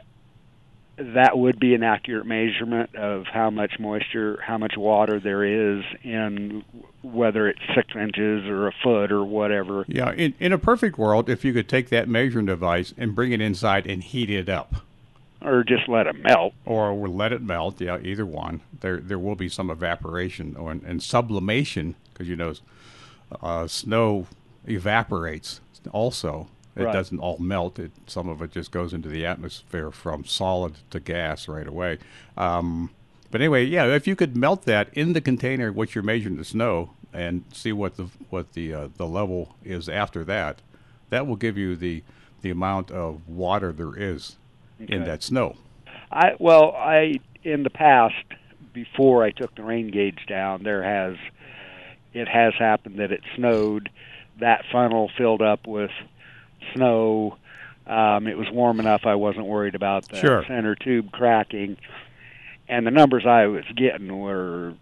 that 0.98 1.38
would 1.38 1.60
be 1.60 1.74
an 1.74 1.84
accurate 1.84 2.25
measurement 2.25 2.96
of 2.96 3.25
how 3.25 3.50
much 3.50 3.79
moisture, 3.79 4.39
how 4.46 4.58
much 4.58 4.75
water 4.75 5.19
there 5.19 5.43
is 5.43 5.84
in 6.03 6.63
whether 7.01 7.48
it's 7.48 7.62
six 7.74 7.96
inches 7.96 8.46
or 8.48 8.67
a 8.67 8.74
foot 8.84 9.12
or 9.12 9.24
whatever. 9.24 9.86
Yeah, 9.88 10.12
in, 10.12 10.34
in 10.39 10.51
a 10.51 10.58
perfect 10.58 10.98
world, 10.98 11.29
if 11.29 11.46
you 11.46 11.53
could 11.53 11.69
take 11.69 11.89
that 11.89 12.10
measuring 12.10 12.48
device 12.48 12.93
and 12.98 13.15
bring 13.15 13.31
it 13.31 13.39
inside 13.39 13.88
and 13.88 14.03
heat 14.03 14.29
it 14.29 14.50
up. 14.50 14.84
Or 15.41 15.63
just 15.63 15.88
let 15.88 16.05
it 16.05 16.22
melt. 16.22 16.53
Or 16.65 16.93
let 17.08 17.31
it 17.31 17.41
melt, 17.41 17.79
yeah, 17.79 17.98
either 18.01 18.25
one. 18.25 18.62
There 18.81 18.98
there 18.98 19.19
will 19.19 19.36
be 19.36 19.48
some 19.48 19.69
evaporation 19.69 20.55
or, 20.58 20.72
and 20.72 21.01
sublimation, 21.01 21.96
because 22.12 22.27
you 22.27 22.36
know, 22.36 22.53
uh, 23.41 23.67
snow 23.67 24.27
evaporates 24.67 25.62
also 25.91 26.50
it 26.75 26.84
right. 26.84 26.93
doesn't 26.93 27.19
all 27.19 27.38
melt. 27.39 27.79
It, 27.79 27.91
some 28.08 28.27
of 28.27 28.41
it 28.41 28.51
just 28.51 28.72
goes 28.72 28.93
into 28.93 29.10
the 29.10 29.25
atmosphere 29.25 29.91
from 29.91 30.25
solid 30.25 30.75
to 30.91 31.00
gas 31.00 31.48
right 31.48 31.67
away. 31.67 32.00
Um, 32.38 32.91
but 33.31 33.41
anyway, 33.41 33.65
yeah, 33.65 33.86
if 33.86 34.08
you 34.08 34.15
could 34.15 34.36
melt 34.36 34.63
that 34.63 34.89
in 34.93 35.13
the 35.13 35.22
container, 35.22 35.72
which 35.72 35.96
you're 35.96 36.03
measuring 36.03 36.38
the 36.38 36.46
snow, 36.46 36.91
and 37.13 37.43
see 37.53 37.72
what 37.72 37.98
the 37.98 38.08
what 38.29 38.53
the 38.53 38.74
uh, 38.74 38.88
the 38.98 39.08
level 39.08 39.55
is 39.63 39.89
after 39.89 40.24
that, 40.25 40.62
that 41.10 41.27
will 41.27 41.36
give 41.36 41.58
you 41.58 41.75
the 41.75 42.03
the 42.41 42.50
amount 42.50 42.91
of 42.91 43.27
water 43.27 43.72
there 43.72 43.96
is 43.96 44.38
okay. 44.82 44.96
in 44.96 45.04
that 45.06 45.24
snow. 45.24 45.56
I 46.12 46.34
well, 46.40 46.72
I 46.76 47.20
in 47.44 47.64
the 47.64 47.70
past 47.70 48.16
before 48.74 49.24
I 49.24 49.32
took 49.32 49.56
the 49.56 49.64
rain 49.64 49.90
gauge 49.92 50.26
down, 50.28 50.64
there 50.64 50.84
has 50.84 51.18
it 52.14 52.28
has 52.28 52.54
happened 52.58 53.00
that 53.00 53.12
it 53.12 53.22
snowed. 53.36 53.90
That 54.40 54.64
funnel 54.72 55.12
filled 55.18 55.42
up 55.42 55.68
with 55.68 55.92
snow. 56.74 57.38
Um, 57.86 58.28
it 58.28 58.38
was 58.38 58.48
warm 58.52 58.80
enough; 58.80 59.02
I 59.06 59.16
wasn't 59.16 59.46
worried 59.46 59.76
about 59.76 60.08
the 60.08 60.18
Sure. 60.18 60.44
center 60.48 60.76
tube 60.76 61.12
cracking. 61.12 61.78
And 62.68 62.86
the 62.86 62.92
numbers 62.92 63.26
I 63.26 63.48
was 63.48 63.66
getting 63.76 64.16
were, 64.20 64.76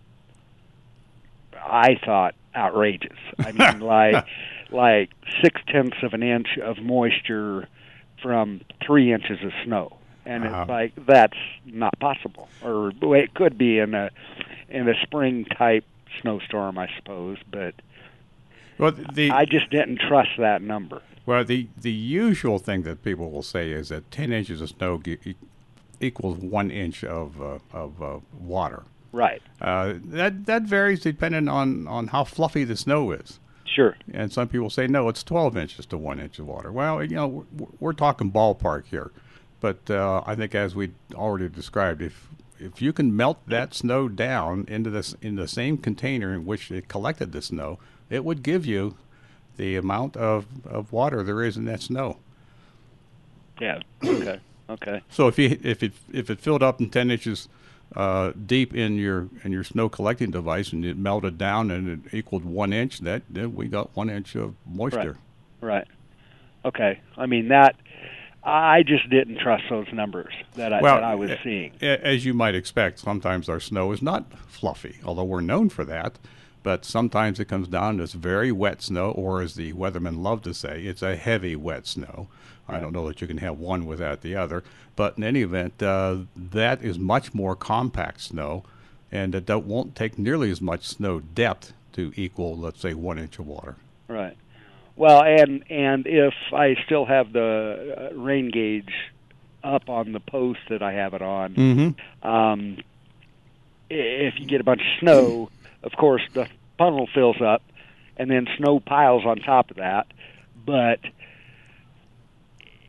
I 1.56 1.96
thought, 2.06 2.36
outrageous. 2.54 3.18
I 3.39 3.51
mean, 3.54 3.80
like 3.86 4.25
like 4.70 5.12
six 5.42 5.62
tenths 5.68 5.98
of 6.04 6.13
an 6.13 6.22
inch 6.24 6.58
of 6.62 6.77
moisture 6.80 7.68
from 8.27 8.60
three 8.86 9.13
inches 9.13 9.39
of 9.41 9.51
snow, 9.63 9.96
and 10.25 10.43
Uh-huh. 10.43 10.62
it's 10.63 10.69
like 10.69 11.05
that's 11.05 11.38
not 11.65 11.98
possible, 12.00 12.50
or 12.62 12.91
it 13.15 13.34
could 13.34 13.57
be 13.57 13.79
in 13.79 13.93
a 13.96 14.10
in 14.69 14.89
a 14.89 14.96
spring 15.01 15.46
type 15.46 15.86
snowstorm, 16.22 16.77
I 16.77 16.89
suppose, 16.98 17.38
but 17.50 17.74
Well, 18.77 18.91
the 18.91 19.31
I 19.31 19.46
just 19.46 19.69
didn't 19.69 20.00
trust 20.10 20.31
that 20.38 20.62
number. 20.62 21.01
well 21.25 21.46
the 21.46 21.67
the 21.81 21.91
usual 21.91 22.60
thing 22.60 22.84
that 22.84 23.01
people 23.01 23.31
will 23.31 23.43
say 23.55 23.72
is 23.72 23.88
that 23.89 24.12
ten 24.12 24.34
inches 24.34 24.60
of 24.62 24.67
snow 24.69 24.98
ge- 25.05 25.36
equals 26.01 26.38
one 26.38 26.69
inch 26.69 27.05
of 27.05 27.41
uh, 27.41 27.60
of 27.72 28.01
uh, 28.03 28.19
water. 28.38 28.84
Right. 29.13 29.41
Uh, 29.62 29.93
that 30.03 30.46
that 30.48 30.63
varies 30.63 31.00
depending 31.00 31.48
on 31.48 31.88
on 31.88 32.07
how 32.07 32.25
fluffy 32.25 32.65
the 32.65 32.75
snow 32.75 33.12
is. 33.12 33.39
Sure. 33.67 33.95
And 34.13 34.31
some 34.31 34.47
people 34.47 34.69
say 34.69 34.88
no, 34.88 35.09
it's 35.09 35.24
12 35.24 35.57
inches 35.57 35.86
to 35.88 35.97
one 35.97 36.19
inch 36.19 36.39
of 36.39 36.47
water. 36.47 36.71
Well, 36.71 37.03
you 37.03 37.15
know, 37.15 37.45
we're, 37.51 37.67
we're 37.79 37.93
talking 37.93 38.31
ballpark 38.31 38.86
here, 38.86 39.12
but 39.59 39.89
uh, 39.89 40.24
I 40.25 40.36
think 40.36 40.55
as 40.55 40.74
we 40.74 40.91
already 41.13 41.50
described, 41.50 42.01
if 42.01 42.29
if 42.59 42.81
you 42.81 42.91
can 42.91 43.15
melt 43.15 43.38
that 43.47 43.75
snow 43.75 44.07
down 44.07 44.65
into 44.67 44.89
this 44.89 45.15
in 45.21 45.36
the 45.36 45.47
same 45.47 45.77
container 45.77 46.33
in 46.33 46.45
which 46.45 46.71
it 46.71 46.88
collected 46.88 47.31
the 47.31 47.41
snow, 47.41 47.77
it 48.09 48.25
would 48.25 48.41
give 48.41 48.65
you 48.65 48.95
the 49.57 49.75
amount 49.75 50.17
of, 50.17 50.47
of 50.65 50.91
water 50.91 51.21
there 51.24 51.43
is 51.43 51.57
in 51.57 51.65
that 51.65 51.81
snow. 51.81 52.17
Yeah. 53.59 53.79
Okay. 54.03 54.39
Okay. 54.69 55.01
So 55.09 55.27
if 55.27 55.39
you 55.39 55.57
if 55.63 55.81
it 55.81 55.93
if 56.12 56.29
it 56.29 56.39
filled 56.39 56.63
up 56.63 56.79
in 56.79 56.89
10 56.89 57.12
inches 57.12 57.47
uh, 57.96 58.34
deep 58.46 58.75
in 58.75 58.96
your 58.96 59.29
in 59.44 59.51
your 59.51 59.63
snow 59.63 59.89
collecting 59.89 60.32
device 60.32 60.74
and 60.74 60.86
it 60.86 60.98
melted 60.98 61.38
down 61.38 61.72
and 61.72 62.06
it 62.06 62.13
equaled 62.13 62.46
one 62.46 62.74
inch, 62.74 63.00
that 63.00 63.24
then 63.29 63.56
we 63.56 63.67
got 63.67 63.96
one 63.96 64.10
inch 64.10 64.36
of 64.36 64.56
moisture. 64.65 65.17
Right. 65.62 65.88
Okay. 66.65 67.00
I 67.15 67.25
mean 67.25 67.48
that. 67.50 67.75
I 68.44 68.84
just 68.84 69.10
didn't 69.10 69.39
trust 69.39 69.65
those 69.70 69.88
numbers 69.91 70.34
that 70.56 70.72
I, 70.72 70.82
Well, 70.82 70.96
that 70.96 71.03
I 71.03 71.15
was 71.15 71.32
seeing. 71.44 71.74
As 71.82 72.24
you 72.24 72.34
might 72.34 72.56
expect, 72.56 73.00
sometimes 73.00 73.50
our 73.50 73.60
snow 73.60 73.91
is 73.91 74.01
not 74.01 74.32
fluffy, 74.48 75.00
although 75.03 75.25
we're 75.25 75.41
known 75.41 75.67
for 75.67 75.84
that. 75.84 76.17
But 76.67 76.83
sometimes 76.83 77.39
it 77.39 77.45
comes 77.45 77.69
down 77.69 77.95
to 77.95 78.03
this 78.03 78.12
very 78.12 78.51
wet 78.51 78.81
snow, 78.81 79.12
or 79.12 79.41
as 79.41 79.55
the 79.55 79.71
weathermen 79.71 80.21
love 80.21 80.41
to 80.41 80.53
say, 80.53 80.81
it's 80.81 81.01
a 81.01 81.15
heavy 81.15 81.55
wet 81.55 81.88
snow. 81.88 82.27
I 82.67 82.81
don't 82.81 82.91
know 82.91 83.07
that 83.07 83.21
you 83.21 83.27
can 83.27 83.38
have 83.38 83.57
one 83.57 83.86
without 83.86 84.19
the 84.19 84.36
other. 84.36 84.65
But 84.97 85.17
in 85.17 85.24
any 85.24 85.43
event, 85.43 85.81
uh, 85.81 86.17
that 86.36 86.83
is 86.83 87.00
much 87.00 87.33
more 87.33 87.55
compact 87.55 88.19
snow, 88.19 88.65
and 89.13 89.33
it 89.33 89.45
don't- 89.45 89.65
won't 89.65 89.95
take 89.95 90.19
nearly 90.19 90.51
as 90.51 90.59
much 90.59 90.83
snow 90.83 91.21
depth 91.21 91.71
to 91.93 92.12
equal, 92.17 92.57
let's 92.57 92.81
say, 92.81 92.93
one 92.93 93.17
inch 93.17 93.39
of 93.39 93.47
water. 93.47 93.77
Right. 94.09 94.36
Well, 94.97 95.24
and 95.24 95.63
and 95.69 96.05
if 96.05 96.33
I 96.51 96.75
still 96.86 97.05
have 97.05 97.31
the 97.31 98.09
uh, 98.12 98.13
rain 98.13 98.50
gauge 98.51 98.91
up 99.63 99.88
on 99.89 100.12
the 100.12 100.19
post 100.19 100.59
that 100.67 100.81
I 100.83 100.91
have 100.91 101.13
it 101.13 101.21
on, 101.21 101.53
Mm-hmm. 101.55 102.27
um, 102.27 102.77
if 103.89 104.38
you 104.38 104.45
get 104.45 104.59
a 104.59 104.65
bunch 104.65 104.81
of 104.81 105.00
snow, 105.00 105.50
of 105.83 105.93
course 105.93 106.24
the 106.33 106.50
funnel 106.77 107.07
fills 107.13 107.41
up, 107.41 107.62
and 108.17 108.29
then 108.29 108.48
snow 108.57 108.79
piles 108.79 109.25
on 109.25 109.38
top 109.38 109.72
of 109.72 109.77
that. 109.77 110.07
But 110.65 111.00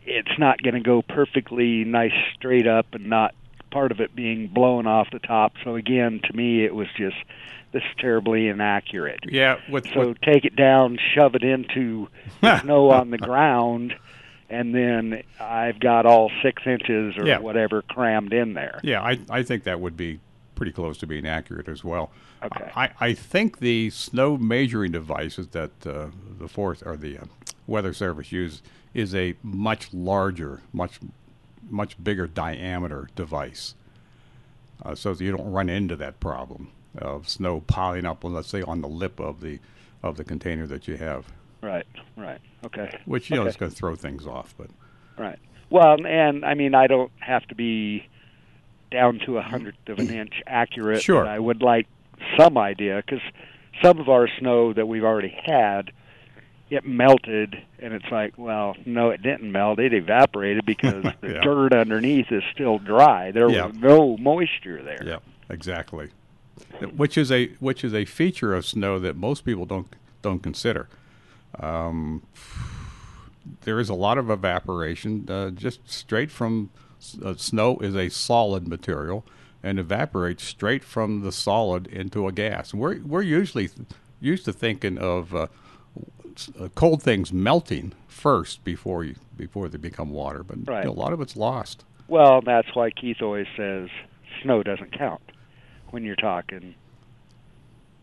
it's 0.04 0.38
not 0.38 0.62
going 0.62 0.74
to 0.74 0.80
go 0.80 1.02
perfectly 1.02 1.84
nice 1.84 2.12
straight 2.34 2.66
up, 2.66 2.86
and 2.94 3.06
not 3.08 3.34
part 3.70 3.92
of 3.92 4.00
it 4.00 4.14
being 4.16 4.48
blown 4.48 4.86
off 4.86 5.08
the 5.12 5.18
top. 5.18 5.52
So 5.64 5.76
again, 5.76 6.20
to 6.24 6.32
me, 6.36 6.64
it 6.64 6.74
was 6.74 6.88
just 6.96 7.16
this 7.70 7.82
is 7.82 7.96
terribly 8.00 8.48
inaccurate. 8.48 9.20
Yeah, 9.24 9.58
with, 9.70 9.86
So 9.92 10.08
with 10.08 10.20
take 10.22 10.46
it 10.46 10.56
down, 10.56 10.98
shove 11.14 11.34
it 11.34 11.42
into 11.44 12.08
snow 12.62 12.90
on 12.90 13.10
the 13.10 13.18
ground, 13.18 13.94
and 14.48 14.74
then 14.74 15.22
I've 15.38 15.78
got 15.78 16.06
all 16.06 16.30
six 16.42 16.62
inches 16.66 17.18
or 17.18 17.26
Yeah. 17.26 17.40
whatever 17.40 17.82
crammed 17.82 18.32
in 18.32 18.54
there. 18.54 18.80
Yeah, 18.82 19.02
I, 19.02 19.18
I 19.28 19.42
think 19.42 19.64
that 19.64 19.80
would 19.80 19.98
be 19.98 20.18
pretty 20.58 20.72
close 20.72 20.98
to 20.98 21.06
being 21.06 21.24
accurate 21.24 21.68
as 21.68 21.84
well. 21.84 22.10
Okay. 22.42 22.70
I, 22.74 22.90
I 23.00 23.14
think 23.14 23.60
the 23.60 23.90
snow 23.90 24.36
measuring 24.36 24.92
devices 24.92 25.46
that 25.48 25.70
uh, 25.86 26.08
the 26.38 26.48
forest 26.48 26.82
or 26.84 26.96
the 26.96 27.18
uh, 27.18 27.24
Weather 27.68 27.92
Service 27.92 28.32
uses 28.32 28.60
is 28.92 29.14
a 29.14 29.36
much 29.42 29.94
larger, 29.94 30.60
much 30.72 30.98
much 31.70 32.02
bigger 32.02 32.26
diameter 32.26 33.08
device, 33.14 33.74
uh, 34.82 34.94
so 34.94 35.14
that 35.14 35.22
you 35.22 35.36
don't 35.36 35.50
run 35.50 35.68
into 35.68 35.94
that 35.96 36.18
problem 36.18 36.70
of 36.96 37.28
snow 37.28 37.60
piling 37.60 38.06
up, 38.06 38.24
on, 38.24 38.32
let's 38.32 38.48
say, 38.48 38.62
on 38.62 38.80
the 38.80 38.88
lip 38.88 39.20
of 39.20 39.40
the 39.40 39.60
of 40.02 40.16
the 40.16 40.24
container 40.24 40.66
that 40.66 40.88
you 40.88 40.96
have, 40.96 41.26
Right, 41.60 41.86
right, 42.16 42.40
okay, 42.64 42.98
which 43.04 43.30
you 43.30 43.36
know 43.36 43.46
is 43.46 43.56
going 43.56 43.70
to 43.70 43.76
throw 43.76 43.96
things 43.96 44.26
off. 44.26 44.54
But 44.56 44.70
right. 45.16 45.38
Well, 45.70 46.04
and 46.06 46.44
I 46.44 46.54
mean, 46.54 46.74
I 46.74 46.86
don't 46.86 47.10
have 47.20 47.46
to 47.48 47.54
be 47.54 48.06
down 48.90 49.20
to 49.26 49.38
a 49.38 49.42
hundredth 49.42 49.88
of 49.88 49.98
an 49.98 50.10
inch 50.10 50.42
accurate. 50.46 51.02
Sure. 51.02 51.26
I 51.26 51.38
would 51.38 51.62
like 51.62 51.86
some 52.36 52.56
idea 52.58 53.02
because 53.04 53.22
some 53.82 53.98
of 54.00 54.08
our 54.08 54.28
snow 54.38 54.72
that 54.72 54.86
we've 54.86 55.04
already 55.04 55.36
had, 55.44 55.92
it 56.70 56.84
melted, 56.86 57.56
and 57.78 57.94
it's 57.94 58.10
like, 58.10 58.34
well, 58.36 58.76
no, 58.84 59.10
it 59.10 59.22
didn't 59.22 59.50
melt. 59.50 59.78
It 59.78 59.94
evaporated 59.94 60.66
because 60.66 61.02
the 61.20 61.34
Yeah. 61.34 61.40
dirt 61.40 61.72
underneath 61.72 62.30
is 62.30 62.42
still 62.52 62.78
dry. 62.78 63.30
There 63.30 63.48
Yeah. 63.50 63.66
was 63.66 63.76
no 63.76 64.16
moisture 64.16 64.82
there. 64.82 65.02
Yeah, 65.04 65.18
exactly. 65.48 66.08
Which 66.96 67.16
is 67.16 67.30
a 67.30 67.46
which 67.60 67.84
is 67.84 67.94
a 67.94 68.04
feature 68.04 68.52
of 68.54 68.66
snow 68.66 68.98
that 68.98 69.16
most 69.16 69.44
people 69.44 69.64
don't 69.64 69.94
don't 70.22 70.42
consider. 70.42 70.88
Um, 71.58 72.22
there 73.62 73.78
is 73.80 73.88
a 73.88 73.94
lot 73.94 74.18
of 74.18 74.28
evaporation 74.28 75.24
uh, 75.30 75.50
just 75.50 75.88
straight 75.90 76.30
from 76.30 76.70
uh, 77.24 77.34
snow 77.36 77.78
is 77.78 77.94
a 77.94 78.08
solid 78.08 78.68
material 78.68 79.24
and 79.62 79.78
evaporates 79.78 80.44
straight 80.44 80.84
from 80.84 81.22
the 81.22 81.32
solid 81.32 81.86
into 81.88 82.26
a 82.26 82.32
gas. 82.32 82.72
We're 82.72 83.00
we're 83.00 83.22
usually 83.22 83.68
th- 83.68 83.88
used 84.20 84.44
to 84.44 84.52
thinking 84.52 84.98
of 84.98 85.34
uh, 85.34 85.46
uh, 86.60 86.68
cold 86.74 87.02
things 87.02 87.32
melting 87.32 87.92
first 88.06 88.64
before 88.64 89.04
you 89.04 89.16
before 89.36 89.68
they 89.68 89.78
become 89.78 90.10
water, 90.10 90.42
but 90.42 90.58
you 90.58 90.64
know, 90.66 90.90
a 90.90 90.92
lot 90.92 91.12
of 91.12 91.20
it's 91.20 91.36
lost. 91.36 91.84
Well, 92.08 92.40
that's 92.40 92.68
why 92.74 92.90
Keith 92.90 93.20
always 93.20 93.46
says 93.56 93.88
snow 94.42 94.62
doesn't 94.62 94.96
count 94.96 95.20
when 95.90 96.04
you're 96.04 96.16
talking 96.16 96.74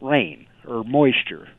rain 0.02 0.48
or 0.68 0.84
moisture. 0.84 1.50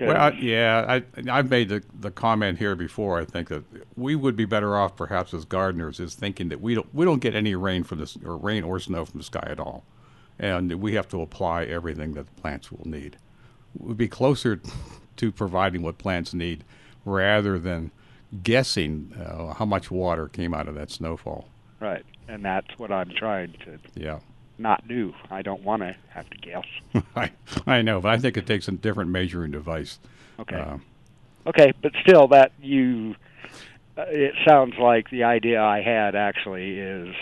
Well, 0.00 0.16
I, 0.16 0.30
yeah, 0.30 0.84
I, 0.88 1.02
I've 1.30 1.50
made 1.50 1.68
the, 1.68 1.82
the 1.98 2.10
comment 2.10 2.58
here 2.58 2.76
before. 2.76 3.20
I 3.20 3.24
think 3.24 3.48
that 3.48 3.64
we 3.96 4.14
would 4.14 4.36
be 4.36 4.44
better 4.44 4.76
off, 4.76 4.96
perhaps, 4.96 5.34
as 5.34 5.44
gardeners, 5.44 6.00
is 6.00 6.14
thinking 6.14 6.48
that 6.50 6.60
we 6.60 6.74
don't 6.74 6.92
we 6.94 7.04
don't 7.04 7.20
get 7.20 7.34
any 7.34 7.54
rain 7.54 7.84
from 7.84 7.98
this 7.98 8.16
or 8.24 8.36
rain 8.36 8.64
or 8.64 8.78
snow 8.80 9.04
from 9.04 9.18
the 9.18 9.24
sky 9.24 9.46
at 9.46 9.58
all, 9.58 9.84
and 10.38 10.72
we 10.80 10.94
have 10.94 11.08
to 11.08 11.20
apply 11.22 11.64
everything 11.64 12.14
that 12.14 12.26
the 12.26 12.40
plants 12.40 12.70
will 12.70 12.86
need. 12.86 13.16
We'd 13.78 13.96
be 13.96 14.08
closer 14.08 14.60
to 15.16 15.32
providing 15.32 15.82
what 15.82 15.98
plants 15.98 16.34
need, 16.34 16.64
rather 17.04 17.58
than 17.58 17.90
guessing 18.42 19.14
uh, 19.18 19.54
how 19.54 19.64
much 19.64 19.90
water 19.90 20.28
came 20.28 20.52
out 20.52 20.68
of 20.68 20.74
that 20.74 20.90
snowfall. 20.90 21.48
right, 21.80 22.04
and 22.28 22.44
that's 22.44 22.78
what 22.78 22.92
I'm 22.92 23.10
trying 23.10 23.52
to 23.64 23.78
Yeah, 23.94 24.18
not 24.58 24.86
do. 24.88 25.14
I 25.30 25.42
don't 25.42 25.62
want 25.62 25.82
to 25.82 25.96
have 26.08 26.28
to 26.30 26.36
guess. 26.36 26.64
I 27.16 27.30
I 27.66 27.82
know, 27.82 28.00
but 28.00 28.10
I 28.12 28.18
think 28.18 28.36
it 28.36 28.46
takes 28.46 28.68
a 28.68 28.72
different 28.72 29.10
measuring 29.10 29.52
device. 29.52 29.98
Okay. 30.40 30.56
Uh, 30.56 30.78
Okay, 31.48 31.72
but 31.82 31.92
still, 32.02 32.28
that 32.28 32.52
you, 32.60 33.14
uh, 33.96 34.04
it 34.08 34.34
sounds 34.46 34.74
like 34.78 35.08
the 35.10 35.24
idea 35.24 35.62
I 35.62 35.80
had 35.80 36.14
actually 36.14 36.78
is 36.78 37.14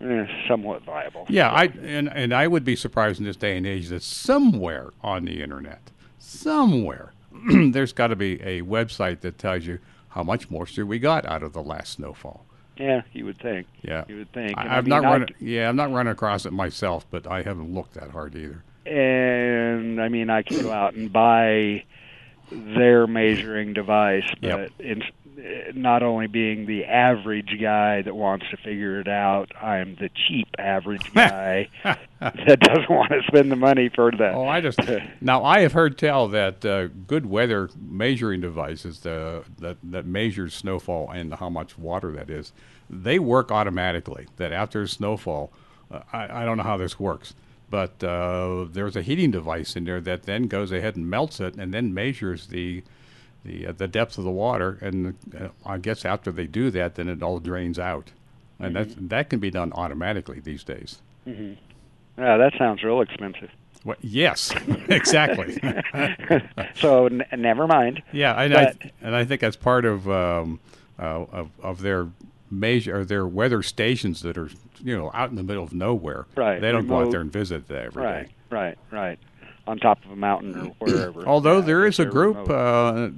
eh, 0.00 0.26
somewhat 0.46 0.84
viable. 0.84 1.26
Yeah, 1.28 1.50
I 1.50 1.64
and 1.82 2.08
and 2.12 2.32
I 2.32 2.46
would 2.46 2.64
be 2.64 2.76
surprised 2.76 3.18
in 3.18 3.26
this 3.26 3.36
day 3.36 3.56
and 3.56 3.66
age 3.66 3.88
that 3.88 4.02
somewhere 4.04 4.90
on 5.02 5.24
the 5.24 5.42
internet, 5.42 5.90
somewhere, 6.18 7.12
there's 7.70 7.92
got 7.92 8.08
to 8.08 8.16
be 8.16 8.40
a 8.40 8.62
website 8.62 9.20
that 9.22 9.36
tells 9.36 9.66
you 9.66 9.80
how 10.10 10.22
much 10.22 10.48
moisture 10.48 10.86
we 10.86 11.00
got 11.00 11.26
out 11.26 11.42
of 11.42 11.52
the 11.52 11.62
last 11.62 11.94
snowfall. 11.94 12.46
Yeah, 12.80 13.02
you 13.12 13.26
would 13.26 13.38
think. 13.38 13.66
Yeah, 13.82 14.04
You 14.08 14.16
would 14.16 14.32
think. 14.32 14.56
I, 14.56 14.62
And 14.62 14.70
I 14.72 14.76
I've 14.78 14.84
mean, 14.84 14.90
not 14.90 15.04
I 15.04 15.10
run. 15.18 15.26
Yeah, 15.38 15.68
I'm 15.68 15.76
not 15.76 15.92
running 15.92 16.10
across 16.12 16.46
it 16.46 16.52
myself, 16.52 17.06
but 17.10 17.26
I 17.26 17.42
haven't 17.42 17.72
looked 17.74 17.94
that 17.94 18.10
hard 18.10 18.34
either. 18.34 18.62
and 18.86 20.00
I 20.00 20.08
mean, 20.08 20.30
I 20.30 20.42
could 20.42 20.62
go 20.62 20.72
out 20.72 20.94
and 20.94 21.12
buy 21.12 21.84
their 22.50 23.06
measuring 23.06 23.72
device, 23.72 24.28
Yep. 24.40 24.72
but 24.78 24.84
in, 24.84 25.02
not 25.74 26.02
only 26.02 26.26
being 26.26 26.66
the 26.66 26.84
average 26.84 27.56
guy 27.60 28.02
that 28.02 28.14
wants 28.14 28.44
to 28.50 28.56
figure 28.58 29.00
it 29.00 29.08
out, 29.08 29.50
I'm 29.60 29.94
the 29.94 30.10
cheap 30.28 30.48
average 30.58 31.12
guy 31.14 31.68
that 31.82 32.60
doesn't 32.60 32.90
want 32.90 33.10
to 33.10 33.22
spend 33.26 33.50
the 33.50 33.56
money 33.56 33.88
for 33.88 34.10
that. 34.10 34.34
Oh, 34.34 34.46
I 34.46 34.60
just 34.60 34.78
now 35.20 35.42
I 35.44 35.60
have 35.60 35.72
heard 35.72 35.96
tell 35.96 36.28
that 36.28 36.64
uh, 36.64 36.88
good 37.06 37.24
weather 37.26 37.70
measuring 37.80 38.40
devices 38.42 39.06
uh, 39.06 39.44
that 39.58 39.78
that 39.82 40.04
measures 40.06 40.54
snowfall 40.54 41.10
and 41.10 41.32
how 41.34 41.48
much 41.48 41.78
water 41.78 42.12
that 42.12 42.28
is, 42.28 42.52
they 42.90 43.18
work 43.18 43.50
automatically. 43.50 44.26
That 44.36 44.52
after 44.52 44.86
snowfall, 44.86 45.52
uh, 45.90 46.00
I, 46.12 46.42
I 46.42 46.44
don't 46.44 46.58
know 46.58 46.64
how 46.64 46.76
this 46.76 47.00
works, 47.00 47.34
but 47.70 48.02
uh, 48.02 48.66
there's 48.70 48.96
a 48.96 49.02
heating 49.02 49.30
device 49.30 49.76
in 49.76 49.84
there 49.84 50.00
that 50.00 50.24
then 50.24 50.44
goes 50.48 50.72
ahead 50.72 50.96
and 50.96 51.08
melts 51.08 51.40
it 51.40 51.54
and 51.56 51.72
then 51.72 51.94
measures 51.94 52.48
the 52.48 52.82
the 53.44 53.68
uh, 53.68 53.72
the 53.72 53.88
depth 53.88 54.18
of 54.18 54.24
the 54.24 54.30
water. 54.30 54.78
And 54.82 55.14
uh, 55.38 55.48
I 55.64 55.78
guess 55.78 56.04
after 56.04 56.30
they 56.32 56.46
do 56.46 56.70
that, 56.72 56.96
then 56.96 57.08
it 57.08 57.22
all 57.22 57.38
drains 57.38 57.78
out, 57.78 58.10
and 58.58 58.76
that's 58.76 58.94
that 58.98 59.30
can 59.30 59.38
be 59.38 59.50
done 59.50 59.72
automatically 59.72 60.40
these 60.40 60.64
days. 60.64 60.98
Yeah, 61.24 62.36
that 62.36 62.52
sounds 62.58 62.82
real 62.82 63.00
expensive. 63.00 63.50
Well, 63.84 63.96
yes, 64.02 64.52
exactly. 64.88 65.58
so 66.74 67.06
n- 67.06 67.24
never 67.36 67.66
mind. 67.66 68.02
Yeah, 68.12 68.34
and 68.40 68.54
I 68.54 68.64
But- 68.66 68.90
and 69.00 69.16
I 69.16 69.24
think 69.24 69.40
that's 69.40 69.56
part 69.56 69.84
of 69.86 70.08
um, 70.10 70.60
uh, 70.98 71.24
of, 71.32 71.50
of 71.62 71.80
their 71.80 72.08
measure 72.50 73.00
or 73.00 73.04
their 73.04 73.26
weather 73.26 73.62
stations 73.62 74.22
that 74.22 74.36
are 74.36 74.50
you 74.82 74.96
know 74.96 75.10
out 75.14 75.30
in 75.30 75.36
the 75.36 75.42
middle 75.42 75.62
of 75.62 75.72
nowhere. 75.72 76.26
Right, 76.36 76.60
They 76.60 76.72
don't 76.72 76.86
go 76.86 77.00
out 77.00 77.10
there 77.10 77.20
and 77.20 77.32
visit 77.32 77.68
that 77.68 77.86
every 77.86 78.02
day. 78.02 78.08
Right, 78.08 78.30
right, 78.50 78.78
right. 78.90 79.18
On 79.66 79.78
top 79.78 80.04
of 80.04 80.10
a 80.10 80.16
mountain 80.16 80.74
or 80.80 80.86
wherever. 80.88 81.26
Although 81.26 81.58
Yeah, 81.58 81.66
there 81.66 81.86
is 81.86 81.98
a 82.00 82.04
group 82.06 82.50
uh, 82.50 83.10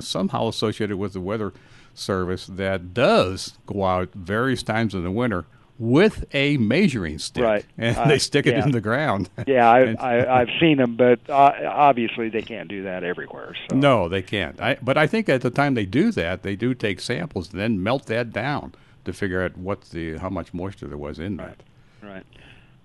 somehow 0.00 0.48
associated 0.48 0.96
with 0.98 1.14
the 1.14 1.20
weather 1.20 1.52
service 1.94 2.46
that 2.46 2.92
does 2.92 3.58
go 3.66 3.84
out 3.84 4.12
various 4.14 4.62
times 4.62 4.94
in 4.94 5.02
the 5.02 5.10
winter 5.10 5.46
with 5.82 6.24
a 6.32 6.56
measuring 6.58 7.18
stick, 7.18 7.42
Right. 7.42 7.64
and 7.76 7.96
Uh, 7.96 8.06
they 8.06 8.18
stick 8.18 8.46
it 8.46 8.54
yeah. 8.54 8.64
in 8.64 8.70
the 8.70 8.80
ground. 8.80 9.28
Yeah, 9.48 9.68
I, 9.68 10.40
I've 10.40 10.48
seen 10.60 10.76
them, 10.76 10.94
but 10.94 11.18
uh, 11.28 11.52
obviously 11.68 12.28
they 12.28 12.40
can't 12.42 12.68
do 12.68 12.84
that 12.84 13.02
everywhere. 13.02 13.56
So. 13.68 13.74
No, 13.76 14.08
they 14.08 14.22
can't. 14.22 14.60
I, 14.60 14.76
but 14.80 14.96
I 14.96 15.08
think 15.08 15.28
at 15.28 15.40
the 15.40 15.50
time 15.50 15.74
they 15.74 15.84
do 15.84 16.12
that, 16.12 16.44
they 16.44 16.54
do 16.54 16.72
take 16.72 17.00
samples 17.00 17.50
and 17.50 17.60
then 17.60 17.82
melt 17.82 18.06
that 18.06 18.32
down 18.32 18.74
to 19.04 19.12
figure 19.12 19.42
out 19.42 19.58
what 19.58 19.80
the 19.90 20.18
how 20.18 20.28
much 20.30 20.54
moisture 20.54 20.86
there 20.86 20.96
was 20.96 21.18
in 21.18 21.36
that. 21.38 21.56
Right. 22.00 22.24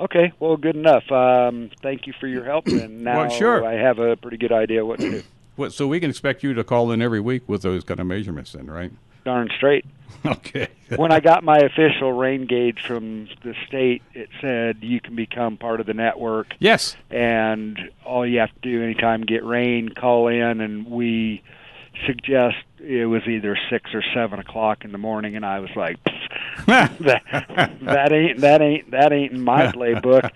Okay. 0.01 0.33
Well, 0.39 0.57
good 0.57 0.75
enough. 0.75 1.11
Um, 1.11 1.69
thank 1.83 2.07
you 2.07 2.13
for 2.19 2.25
your 2.25 2.45
help, 2.45 2.65
and 2.67 3.03
now 3.03 3.19
Well, 3.21 3.29
sure. 3.29 3.63
I 3.63 3.73
have 3.73 3.99
a 3.99 4.15
pretty 4.17 4.37
good 4.37 4.51
idea 4.51 4.83
what 4.83 4.99
to 5.01 5.09
do. 5.11 5.23
Well, 5.55 5.71
so 5.71 5.87
we 5.87 5.99
can 5.99 6.11
expect 6.11 6.43
you 6.43 6.53
to 6.53 6.63
call 6.63 6.91
in 6.91 7.01
every 7.01 7.19
week 7.19 7.49
with 7.49 7.63
those 7.63 7.83
kind 7.83 7.99
of 7.99 8.05
measurements, 8.05 8.51
then, 8.51 8.67
right? 8.67 8.91
Darn 9.27 9.49
straight. 9.57 9.83
okay. 10.25 10.69
when 10.95 11.11
I 11.11 11.19
got 11.19 11.43
my 11.43 11.57
official 11.57 12.13
rain 12.13 12.45
gauge 12.45 12.79
from 12.81 13.27
the 13.43 13.53
state, 13.67 14.01
it 14.13 14.29
said 14.39 14.77
you 14.79 15.01
can 15.01 15.17
become 15.17 15.57
part 15.57 15.81
of 15.81 15.85
the 15.85 15.93
network, 15.93 16.55
yes. 16.59 16.95
and 17.09 17.77
all 18.05 18.25
you 18.25 18.39
have 18.39 18.53
to 18.53 18.59
do 18.61 18.81
anytime 18.81 19.23
get 19.23 19.43
rain, 19.43 19.89
call 19.89 20.29
in, 20.29 20.61
and 20.61 20.89
we 20.89 21.43
suggest 22.05 22.55
it 22.79 23.05
was 23.05 23.23
either 23.27 23.57
six 23.69 23.93
or 23.93 24.01
seven 24.13 24.39
o'clock 24.39 24.85
in 24.85 24.93
the 24.93 24.97
morning, 24.97 25.35
and 25.35 25.45
I 25.45 25.59
was 25.59 25.71
like, 25.75 25.97
that, 26.67 26.97
that 27.81 28.11
ain't 28.13 28.39
that 28.39 28.61
ain't 28.61 28.91
that 28.91 29.11
ain't 29.11 29.33
in 29.33 29.41
my 29.41 29.73
playbook. 29.73 30.31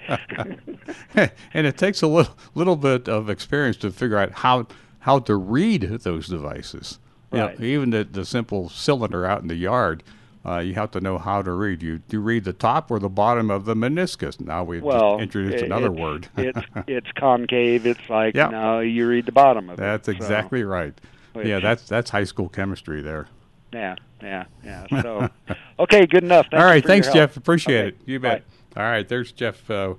and 1.53 1.65
it 1.65 1.77
takes 1.77 2.01
a 2.01 2.07
little 2.07 2.37
little 2.55 2.75
bit 2.75 3.07
of 3.07 3.29
experience 3.29 3.77
to 3.77 3.91
figure 3.91 4.17
out 4.17 4.31
how 4.31 4.67
how 4.99 5.19
to 5.19 5.35
read 5.37 5.83
those 5.83 6.27
devices. 6.27 6.99
You 7.31 7.37
know, 7.39 7.55
even 7.59 7.89
the, 7.91 8.03
the 8.03 8.25
simple 8.25 8.69
cylinder 8.69 9.25
out 9.25 9.41
in 9.41 9.47
the 9.47 9.55
yard, 9.55 10.03
uh, 10.45 10.57
you 10.57 10.73
have 10.73 10.91
to 10.91 10.99
know 11.01 11.17
how 11.17 11.41
to 11.41 11.51
read. 11.51 11.81
You 11.81 12.01
you 12.09 12.19
read 12.19 12.43
the 12.43 12.53
top 12.53 12.91
or 12.91 12.99
the 12.99 13.09
bottom 13.09 13.49
of 13.49 13.65
the 13.65 13.75
meniscus. 13.75 14.39
Now 14.39 14.63
we've 14.63 14.81
well, 14.83 15.13
just 15.17 15.23
introduced 15.23 15.63
it- 15.63 15.65
another 15.65 15.91
it's, 15.91 15.99
word. 15.99 16.27
it's 16.37 16.59
it's 16.87 17.11
concave. 17.13 17.85
It's 17.85 18.09
like 18.09 18.35
Yeah. 18.35 18.49
no, 18.49 18.79
you 18.79 19.07
read 19.07 19.25
the 19.27 19.31
bottom 19.31 19.69
of 19.69 19.77
That's 19.77 20.07
it. 20.07 20.11
so- 20.13 20.15
exactly 20.17 20.63
right. 20.63 20.93
yeah, 21.35 21.59
that's 21.59 21.87
that's 21.87 22.09
high 22.09 22.25
school 22.25 22.49
chemistry 22.49 23.01
there. 23.01 23.27
yeah, 23.71 23.95
yeah, 24.21 24.45
yeah. 24.65 24.85
So, 25.01 25.29
okay, 25.79 26.05
good 26.05 26.23
enough. 26.25 26.47
Thank 26.51 26.61
All 26.61 26.67
right, 26.67 26.85
thanks. 26.85 27.11
Jeff. 27.13 27.37
Appreciate 27.37 27.79
Okay, 27.79 27.87
it. 27.89 27.97
You 28.05 28.19
bet. 28.19 28.43
All 28.75 28.83
right, 28.83 29.07
there's 29.07 29.31
Jeff. 29.31 29.69
Uh, 29.71 29.93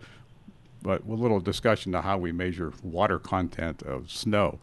but 0.82 1.06
a 1.06 1.12
little 1.12 1.38
discussion 1.40 1.94
of 1.94 2.02
how 2.04 2.18
we 2.18 2.32
measure 2.32 2.72
water 2.82 3.18
content 3.20 3.82
of 3.84 4.10
snow, 4.10 4.58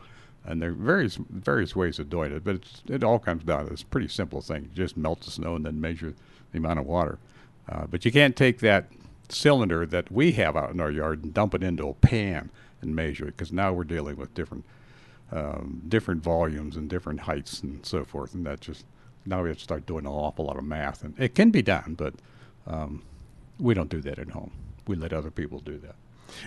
and 0.50 0.60
there 0.62 0.72
are 0.72 0.74
various 0.74 1.18
various 1.30 1.76
ways 1.76 2.00
of 2.00 2.10
doing 2.10 2.32
it. 2.34 2.44
But 2.44 2.62
it 2.90 3.04
all 3.04 3.20
comes 3.20 3.44
down 3.44 3.66
to 3.66 3.70
this 3.70 3.84
pretty 3.84 4.08
simple 4.08 4.42
thing: 4.42 4.64
you 4.64 4.70
just 4.84 4.98
melt 4.98 5.22
the 5.22 5.32
snow 5.32 5.56
and 5.56 5.66
then 5.66 5.80
measure 5.80 6.16
the 6.52 6.58
amount 6.58 6.80
of 6.80 6.88
water. 6.88 7.20
Uh, 7.70 7.86
but 7.86 8.04
you 8.04 8.12
can't 8.12 8.36
take 8.36 8.60
that 8.60 8.88
cylinder 9.30 9.86
that 9.86 10.12
we 10.12 10.32
have 10.34 10.58
out 10.58 10.72
in 10.72 10.80
our 10.80 10.90
yard 10.90 11.24
and 11.24 11.36
dump 11.36 11.54
it 11.54 11.62
into 11.62 11.88
a 11.88 11.94
pan 11.94 12.50
and 12.82 12.96
measure 12.96 13.26
it 13.26 13.38
because 13.38 13.52
now 13.52 13.72
we're 13.72 13.84
dealing 13.84 14.16
with 14.16 14.34
different 14.34 14.66
um, 15.32 15.84
different 15.88 16.24
volumes 16.24 16.76
and 16.76 16.90
different 16.90 17.22
heights 17.22 17.62
and 17.62 17.86
so 17.86 18.04
forth, 18.04 18.34
and 18.34 18.46
that 18.48 18.60
just 18.60 18.86
now 19.28 19.44
we 19.44 19.50
have 19.50 19.58
to 19.60 19.64
start 19.64 19.86
doing 19.86 20.06
an 20.06 20.12
awful 20.12 20.46
lot 20.46 20.58
of 20.58 20.64
math, 20.64 21.04
and 21.04 21.14
it 21.20 21.36
can 21.36 21.52
be 21.52 21.62
done, 21.62 21.94
but 21.96 22.16
um, 22.66 23.04
we 23.60 23.76
don't 23.76 23.90
do 23.90 24.02
that 24.02 24.18
at 24.18 24.32
home. 24.32 24.52
We 24.88 24.96
let 24.96 25.14
other 25.14 25.30
people 25.30 25.60
do 25.60 25.78
that. 25.78 25.96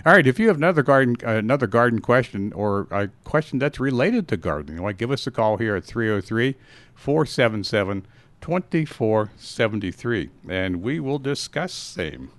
All 0.05 0.13
right, 0.13 0.27
if 0.27 0.39
you 0.39 0.49
have 0.49 0.57
another 0.57 0.83
garden 0.83 1.17
uh, 1.25 1.37
another 1.37 1.67
garden 1.67 2.01
question 2.01 2.53
or 2.53 2.87
a 2.91 3.09
question 3.25 3.59
that's 3.59 3.81
related 3.81 4.29
to 4.29 4.37
gardening, 4.37 4.83
why 4.83 4.93
give 4.93 5.11
us 5.11 5.27
a 5.27 5.31
call 5.31 5.57
here 5.57 5.75
at 5.77 5.85
303-477 5.85 8.05
2473 8.41 10.31
and 10.49 10.83
we 10.83 11.01
will 11.01 11.19
discuss 11.19 11.73
same. 11.73 12.31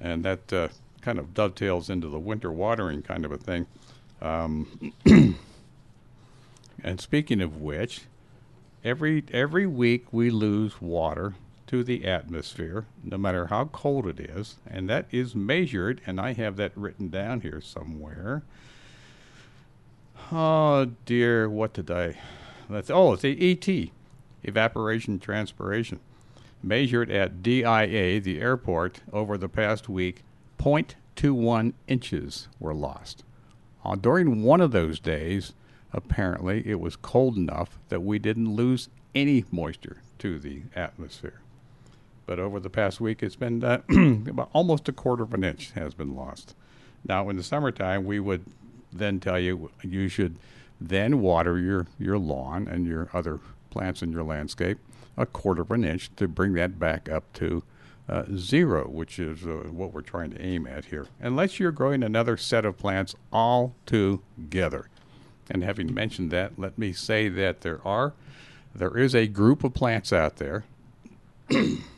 And 0.00 0.24
that 0.24 0.52
uh, 0.52 0.68
kind 1.00 1.18
of 1.18 1.34
dovetails 1.34 1.90
into 1.90 2.08
the 2.08 2.18
winter 2.18 2.52
watering 2.52 3.02
kind 3.02 3.24
of 3.24 3.32
a 3.32 3.36
thing. 3.36 3.66
Um, 4.22 4.92
and 6.82 7.00
speaking 7.00 7.42
of 7.42 7.60
which, 7.60 8.02
every 8.84 9.24
every 9.32 9.66
week 9.66 10.12
we 10.12 10.30
lose 10.30 10.80
water 10.80 11.34
to 11.66 11.82
the 11.82 12.04
atmosphere, 12.04 12.86
no 13.02 13.18
matter 13.18 13.46
how 13.46 13.64
cold 13.66 14.06
it 14.06 14.20
is, 14.20 14.56
and 14.66 14.88
that 14.88 15.06
is 15.10 15.34
measured. 15.34 16.00
And 16.06 16.20
I 16.20 16.32
have 16.32 16.56
that 16.56 16.72
written 16.76 17.08
down 17.08 17.40
here 17.40 17.60
somewhere. 17.60 18.42
Oh 20.32 20.92
dear, 21.04 21.48
what 21.48 21.72
did 21.72 21.90
I? 21.90 22.18
That's 22.68 22.90
oh, 22.90 23.12
it's 23.12 23.22
the 23.22 23.52
ET, 23.52 23.90
evaporation 24.42 25.18
transpiration, 25.18 26.00
measured 26.62 27.10
at 27.10 27.42
DIA, 27.42 28.20
the 28.20 28.40
airport, 28.40 29.00
over 29.12 29.38
the 29.38 29.48
past 29.48 29.88
week. 29.88 30.22
0.21 30.58 31.74
inches 31.86 32.48
were 32.58 32.74
lost. 32.74 33.22
Uh, 33.84 33.94
during 33.94 34.42
one 34.42 34.60
of 34.60 34.72
those 34.72 34.98
days, 34.98 35.52
apparently 35.92 36.66
it 36.66 36.80
was 36.80 36.96
cold 36.96 37.36
enough 37.36 37.78
that 37.88 38.02
we 38.02 38.18
didn't 38.18 38.54
lose 38.54 38.88
any 39.14 39.44
moisture 39.52 39.98
to 40.18 40.38
the 40.38 40.62
atmosphere. 40.74 41.40
But 42.26 42.38
over 42.38 42.58
the 42.58 42.70
past 42.70 43.00
week, 43.00 43.22
it's 43.22 43.36
been 43.36 43.62
uh, 43.62 43.82
about 43.88 44.50
almost 44.52 44.88
a 44.88 44.92
quarter 44.92 45.22
of 45.22 45.32
an 45.32 45.44
inch 45.44 45.70
has 45.72 45.94
been 45.94 46.14
lost. 46.14 46.54
Now, 47.06 47.28
in 47.28 47.36
the 47.36 47.42
summertime, 47.42 48.04
we 48.04 48.18
would 48.18 48.44
then 48.92 49.20
tell 49.20 49.38
you 49.38 49.70
you 49.82 50.08
should 50.08 50.36
then 50.80 51.20
water 51.20 51.58
your, 51.58 51.86
your 51.98 52.18
lawn 52.18 52.66
and 52.68 52.86
your 52.86 53.08
other 53.12 53.38
plants 53.70 54.02
in 54.02 54.12
your 54.12 54.24
landscape 54.24 54.78
a 55.16 55.26
quarter 55.26 55.62
of 55.62 55.70
an 55.70 55.84
inch 55.84 56.10
to 56.16 56.28
bring 56.28 56.52
that 56.54 56.78
back 56.78 57.08
up 57.08 57.32
to 57.34 57.62
uh, 58.08 58.24
zero, 58.36 58.88
which 58.88 59.18
is 59.18 59.44
uh, 59.44 59.68
what 59.70 59.92
we're 59.92 60.00
trying 60.00 60.30
to 60.30 60.40
aim 60.40 60.66
at 60.66 60.86
here. 60.86 61.06
Unless 61.20 61.58
you're 61.58 61.72
growing 61.72 62.02
another 62.02 62.36
set 62.36 62.64
of 62.64 62.76
plants 62.76 63.14
all 63.32 63.74
together. 63.86 64.88
And 65.50 65.62
having 65.62 65.92
mentioned 65.92 66.30
that, 66.32 66.58
let 66.58 66.76
me 66.76 66.92
say 66.92 67.28
that 67.28 67.62
there 67.62 67.80
are 67.86 68.12
there 68.74 68.96
is 68.96 69.14
a 69.14 69.26
group 69.26 69.64
of 69.64 69.72
plants 69.72 70.12
out 70.12 70.36
there 70.36 70.64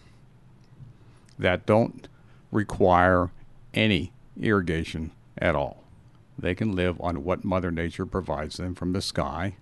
that 1.39 1.67
don't 1.67 2.09
require 2.51 3.31
any 3.75 4.13
irrigation 4.41 5.13
at 5.37 5.55
all. 5.55 5.85
They 6.39 6.55
can 6.55 6.75
live 6.75 7.01
on 7.01 7.25
what 7.25 7.45
Mother 7.45 7.71
Nature 7.71 8.07
provides 8.07 8.57
them 8.57 8.75
from 8.75 8.93
the 8.93 9.03
sky, 9.03 9.57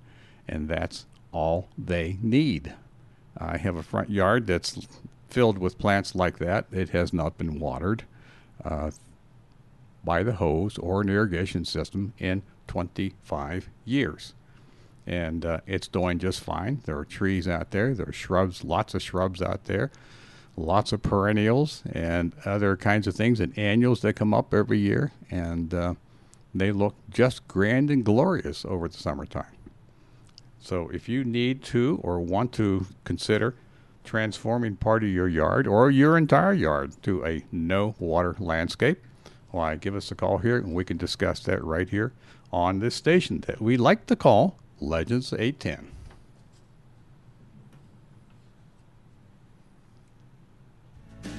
and 0.49 0.69
that's 0.69 1.07
all 1.33 1.69
they 1.77 2.19
need. 2.23 2.75
I 3.37 3.57
have 3.59 3.77
a 3.77 3.83
front 3.83 4.11
yard 4.11 4.47
that's 4.47 4.87
filled 5.29 5.59
with 5.59 5.79
plants 5.79 6.15
like 6.15 6.39
that. 6.39 6.67
It 6.73 6.91
has 6.91 7.13
not 7.13 7.39
been 7.39 7.59
watered 7.59 8.05
uh, 8.65 8.91
by 10.05 10.23
the 10.23 10.35
hose 10.35 10.79
or 10.79 11.01
an 11.01 11.09
irrigation 11.09 11.65
system 11.65 12.15
in 12.19 12.43
25 12.69 13.69
years. 13.85 14.35
And 15.07 15.45
uh, 15.45 15.61
it's 15.67 15.89
doing 15.89 16.19
just 16.19 16.41
fine. 16.41 16.81
There 16.85 16.99
are 16.99 17.05
trees 17.05 17.47
out 17.47 17.71
there, 17.71 17.95
there 17.95 18.09
are 18.09 18.13
shrubs, 18.13 18.65
lots 18.65 18.95
of 18.95 19.03
shrubs 19.03 19.41
out 19.41 19.65
there, 19.65 19.91
lots 20.57 20.93
of 20.93 21.03
perennials 21.03 21.83
and 21.93 22.33
other 22.45 22.77
kinds 22.77 23.07
of 23.07 23.15
things 23.15 23.41
and 23.41 23.57
annuals 23.59 24.01
that 24.01 24.15
come 24.15 24.33
up 24.33 24.55
every 24.55 24.79
year. 24.79 25.13
And 25.31 25.73
uh, 25.73 25.95
they 26.55 26.73
look 26.73 26.95
just 27.11 27.47
grand 27.47 27.91
and 27.91 28.05
glorious 28.05 28.65
over 28.65 28.89
the 28.89 28.97
summertime. 28.97 29.53
So 30.59 30.89
if 30.89 31.09
you 31.09 31.25
need 31.25 31.63
to 31.65 32.01
or 32.03 32.19
want 32.21 32.53
to 32.55 32.87
consider 33.05 33.55
transforming 34.03 34.77
part 34.77 35.03
of 35.03 35.11
your 35.11 35.29
yard 35.29 35.67
or 35.67 35.91
your 35.91 36.17
entire 36.17 36.53
yard 36.53 36.93
to 37.03 37.25
a 37.25 37.45
no 37.53 37.95
water 37.99 38.35
landscape, 38.39 39.03
why 39.51 39.77
give 39.77 39.95
us 39.95 40.11
a 40.11 40.15
call 40.15 40.39
here 40.39 40.57
and 40.57 40.75
we 40.75 40.85
can 40.85 40.97
discuss 40.97 41.41
that 41.41 41.63
right 41.63 41.89
here 41.89 42.13
on 42.53 42.79
this 42.79 42.95
station 42.95 43.41
that 43.47 43.61
we 43.61 43.77
like 43.77 44.07
to 44.07 44.17
call 44.17 44.59
Legends 44.81 45.33
810. 45.33 45.96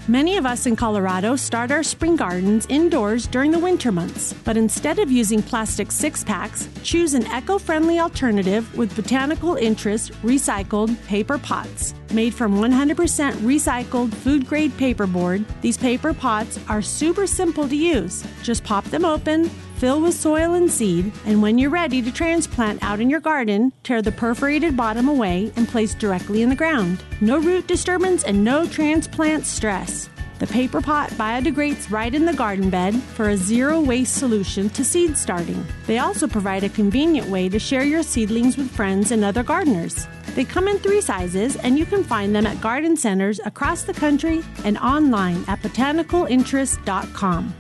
Many 0.10 0.38
of 0.38 0.46
us 0.46 0.65
in 0.65 0.78
Colorado 0.78 1.36
start 1.36 1.70
our 1.70 1.84
spring 1.84 2.15
gardens 2.15 2.65
indoors 2.70 3.28
during 3.28 3.52
the 3.52 3.60
winter 3.60 3.91
months, 3.91 4.32
but 4.46 4.56
instead 4.56 5.00
of 5.00 5.12
using 5.12 5.43
plastic 5.43 5.91
six 5.91 6.24
packs, 6.24 6.70
choose 6.82 7.13
an 7.13 7.26
eco 7.28 7.58
friendly 7.58 8.00
alternative 8.00 8.74
with 8.78 8.96
botanical 8.96 9.56
interest 9.56 10.13
recycled 10.24 10.96
paper 11.08 11.38
pots. 11.38 11.93
Made 12.13 12.34
from 12.34 12.56
100% 12.56 12.96
recycled 13.41 14.13
food 14.13 14.48
grade 14.48 14.72
paperboard, 14.78 15.43
these 15.60 15.78
paper 15.78 16.13
pots 16.13 16.58
are 16.70 16.82
super 16.82 17.28
simple 17.28 17.67
to 17.67 17.76
use. 17.76 18.24
Just 18.43 18.63
pop 18.63 18.86
them 18.86 19.04
open, 19.04 19.52
fill 19.78 20.02
with 20.02 20.13
soil 20.13 20.56
and 20.56 20.70
seed, 20.70 21.12
and 21.26 21.42
when 21.42 21.58
you're 21.58 21.70
ready 21.70 22.02
to 22.02 22.12
transplant 22.12 22.84
out 22.84 23.00
in 23.00 23.10
your 23.10 23.20
garden, 23.20 23.72
tear 23.84 24.02
the 24.02 24.12
perforated 24.12 24.76
bottom 24.76 25.08
away 25.08 25.52
and 25.56 25.68
place 25.68 25.94
directly 25.94 26.42
in 26.42 26.50
the 26.50 26.56
ground. 26.56 27.04
No 27.22 27.38
root 27.38 27.68
disturbance 27.68 28.24
and 28.24 28.44
no 28.44 28.68
transplant 28.68 29.46
stress. 29.46 30.10
The 30.40 30.48
paper 30.48 30.82
pot 30.82 31.10
biodegrades 31.12 31.92
right 31.92 32.13
in 32.13 32.26
the 32.26 32.34
garden 32.34 32.70
bed 32.70 32.94
for 33.02 33.30
a 33.30 33.38
zero 33.38 33.82
waste 33.82 34.16
solution 34.16 34.70
to 34.72 34.84
seed 34.84 35.18
starting. 35.18 35.66
They 35.88 35.98
also 35.98 36.28
provide 36.28 36.63
a 36.63 36.70
convenient 36.70 37.28
way 37.28 37.50
to 37.50 37.58
share 37.58 37.84
your 37.84 38.04
seedlings 38.04 38.56
with 38.56 38.70
friends 38.70 39.12
and 39.12 39.24
other 39.26 39.42
gardeners. 39.42 40.08
They 40.36 40.46
come 40.46 40.68
in 40.68 40.78
three 40.78 41.02
sizes, 41.02 41.56
and 41.58 41.80
you 41.80 41.86
can 41.88 42.04
find 42.04 42.36
them 42.36 42.46
at 42.46 42.62
garden 42.62 42.96
centers 42.96 43.40
across 43.46 43.82
the 43.82 43.94
country 43.94 44.44
and 44.63 44.78
online 44.78 45.44
at 45.48 45.62
botanicalinterest.com. 45.63 47.56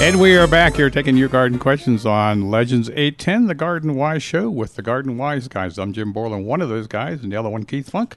And 0.00 0.18
we 0.18 0.34
are 0.34 0.46
back 0.46 0.76
here 0.76 0.88
taking 0.88 1.14
your 1.18 1.28
garden 1.28 1.58
questions 1.58 2.06
on 2.06 2.50
Legends 2.50 2.88
810, 2.88 3.48
the 3.48 3.54
Garden 3.54 3.94
Wise 3.94 4.22
Show 4.22 4.48
with 4.48 4.74
the 4.74 4.80
Garden 4.80 5.18
Wise 5.18 5.46
guys. 5.46 5.78
I'm 5.78 5.92
Jim 5.92 6.10
Borland, 6.10 6.46
one 6.46 6.62
of 6.62 6.70
those 6.70 6.86
guys, 6.86 7.22
and 7.22 7.30
the 7.30 7.36
other 7.36 7.50
one, 7.50 7.64
Keith 7.64 7.90
Funk, 7.90 8.16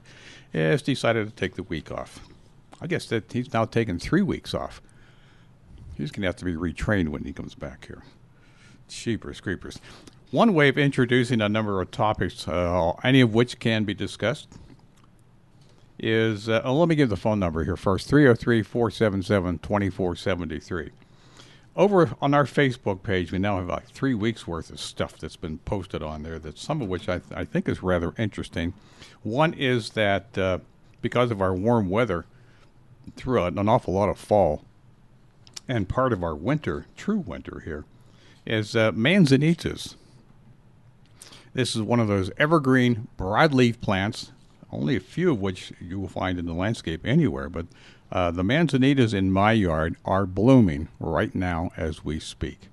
has 0.54 0.80
decided 0.80 1.28
to 1.28 1.34
take 1.34 1.56
the 1.56 1.62
week 1.62 1.92
off. 1.92 2.20
I 2.80 2.86
guess 2.86 3.04
that 3.08 3.30
he's 3.30 3.52
now 3.52 3.66
taken 3.66 3.98
three 3.98 4.22
weeks 4.22 4.54
off. 4.54 4.80
He's 5.94 6.10
going 6.10 6.22
to 6.22 6.28
have 6.28 6.36
to 6.36 6.46
be 6.46 6.54
retrained 6.54 7.10
when 7.10 7.24
he 7.24 7.34
comes 7.34 7.54
back 7.54 7.84
here. 7.84 8.02
Cheapers, 8.88 9.42
creepers. 9.42 9.78
One 10.30 10.54
way 10.54 10.70
of 10.70 10.78
introducing 10.78 11.42
a 11.42 11.50
number 11.50 11.82
of 11.82 11.90
topics, 11.90 12.48
uh, 12.48 12.94
any 13.04 13.20
of 13.20 13.34
which 13.34 13.58
can 13.58 13.84
be 13.84 13.92
discussed, 13.92 14.48
is 15.98 16.48
uh, 16.48 16.62
let 16.72 16.88
me 16.88 16.94
give 16.94 17.10
the 17.10 17.16
phone 17.16 17.40
number 17.40 17.62
here 17.62 17.76
first 17.76 18.08
303 18.08 18.62
477 18.62 19.58
2473 19.58 20.90
over 21.76 22.14
on 22.20 22.34
our 22.34 22.44
Facebook 22.44 23.02
page, 23.02 23.32
we 23.32 23.38
now 23.38 23.58
have 23.58 23.66
like 23.66 23.88
three 23.88 24.14
weeks 24.14 24.46
worth 24.46 24.70
of 24.70 24.80
stuff 24.80 25.18
that's 25.18 25.36
been 25.36 25.58
posted 25.58 26.02
on 26.02 26.22
there. 26.22 26.38
That 26.38 26.58
some 26.58 26.80
of 26.80 26.88
which 26.88 27.08
I, 27.08 27.18
th- 27.18 27.32
I 27.36 27.44
think 27.44 27.68
is 27.68 27.82
rather 27.82 28.14
interesting. 28.18 28.74
One 29.22 29.54
is 29.54 29.90
that 29.90 30.36
uh, 30.38 30.58
because 31.02 31.30
of 31.30 31.40
our 31.42 31.54
warm 31.54 31.90
weather 31.90 32.26
through 33.16 33.44
an 33.44 33.68
awful 33.68 33.94
lot 33.94 34.08
of 34.08 34.18
fall 34.18 34.64
and 35.68 35.88
part 35.88 36.12
of 36.12 36.22
our 36.22 36.34
winter, 36.34 36.86
true 36.96 37.18
winter 37.18 37.62
here, 37.64 37.84
is 38.46 38.76
uh, 38.76 38.92
manzanitas. 38.92 39.96
This 41.54 41.74
is 41.74 41.82
one 41.82 42.00
of 42.00 42.08
those 42.08 42.30
evergreen 42.36 43.08
broadleaf 43.18 43.80
plants, 43.80 44.32
only 44.70 44.96
a 44.96 45.00
few 45.00 45.30
of 45.32 45.40
which 45.40 45.72
you 45.80 46.00
will 46.00 46.08
find 46.08 46.38
in 46.38 46.46
the 46.46 46.52
landscape 46.52 47.06
anywhere, 47.06 47.48
but 47.48 47.66
uh, 48.14 48.30
the 48.30 48.44
manzanitas 48.44 49.12
in 49.12 49.32
my 49.32 49.52
yard 49.52 49.96
are 50.04 50.24
blooming 50.24 50.88
right 51.00 51.34
now 51.34 51.72
as 51.76 52.04
we 52.04 52.20
speak, 52.20 52.68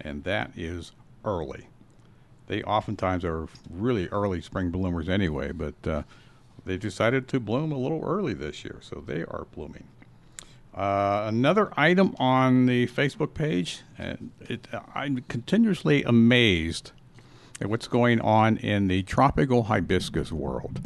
and 0.00 0.24
that 0.24 0.50
is 0.56 0.90
early. 1.24 1.68
They 2.48 2.64
oftentimes 2.64 3.24
are 3.24 3.46
really 3.70 4.08
early 4.08 4.40
spring 4.40 4.70
bloomers 4.70 5.08
anyway, 5.08 5.52
but 5.52 5.74
uh, 5.86 6.02
they 6.64 6.76
decided 6.76 7.28
to 7.28 7.38
bloom 7.38 7.70
a 7.70 7.78
little 7.78 8.02
early 8.04 8.34
this 8.34 8.64
year, 8.64 8.80
so 8.80 9.02
they 9.06 9.22
are 9.22 9.46
blooming. 9.54 9.84
Uh, 10.74 11.26
another 11.28 11.72
item 11.76 12.16
on 12.18 12.66
the 12.66 12.88
Facebook 12.88 13.34
page, 13.34 13.82
and 13.96 14.32
it, 14.40 14.66
I'm 14.94 15.22
continuously 15.28 16.02
amazed 16.02 16.90
at 17.60 17.68
what's 17.68 17.86
going 17.86 18.20
on 18.20 18.56
in 18.56 18.88
the 18.88 19.04
tropical 19.04 19.64
hibiscus 19.64 20.32
world. 20.32 20.80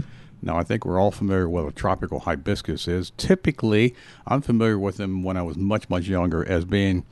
Now, 0.46 0.56
I 0.59 0.62
think 0.62 0.85
we're 0.85 1.00
all 1.00 1.11
familiar 1.11 1.48
with 1.48 1.64
what 1.64 1.72
a 1.72 1.74
tropical 1.74 2.20
hibiscus 2.20 2.87
is. 2.87 3.11
Typically, 3.16 3.96
I'm 4.28 4.42
familiar 4.42 4.78
with 4.78 4.96
them 4.96 5.24
when 5.24 5.37
I 5.37 5.42
was 5.42 5.56
much, 5.56 5.90
much 5.90 6.06
younger 6.06 6.48
as 6.48 6.64
being 6.64 7.04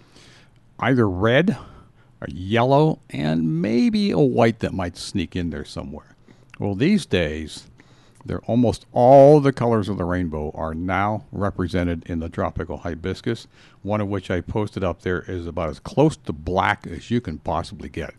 either 0.79 1.09
red 1.09 1.57
or 2.21 2.29
yellow 2.29 3.01
and 3.11 3.61
maybe 3.61 4.13
a 4.13 4.21
white 4.21 4.61
that 4.61 4.73
might 4.73 4.97
sneak 4.97 5.35
in 5.35 5.51
there 5.51 5.65
somewhere. 5.65 6.15
Well, 6.61 6.77
these 6.77 7.07
days, 7.07 7.67
they're 8.25 8.39
almost 8.43 8.87
all 8.93 9.41
the 9.41 9.53
colors 9.53 9.89
of 9.89 9.99
the 9.99 10.05
rainbow 10.05 10.53
are 10.55 10.73
now 10.73 11.25
represented 11.33 12.05
in 12.07 12.21
the 12.21 12.29
tropical 12.29 12.79
hibiscus, 12.79 13.49
one 13.83 14.01
of 14.01 14.07
which 14.07 14.31
I 14.31 14.43
posted 14.43 14.85
up 14.85 15.03
there 15.03 15.23
is 15.23 15.49
about 15.49 15.71
as 15.71 15.81
close 15.81 16.17
to 16.19 16.33
black 16.33 16.87
as 16.87 17.11
you 17.11 17.21
can 17.21 17.39
possibly 17.39 17.89
get. 17.89 18.15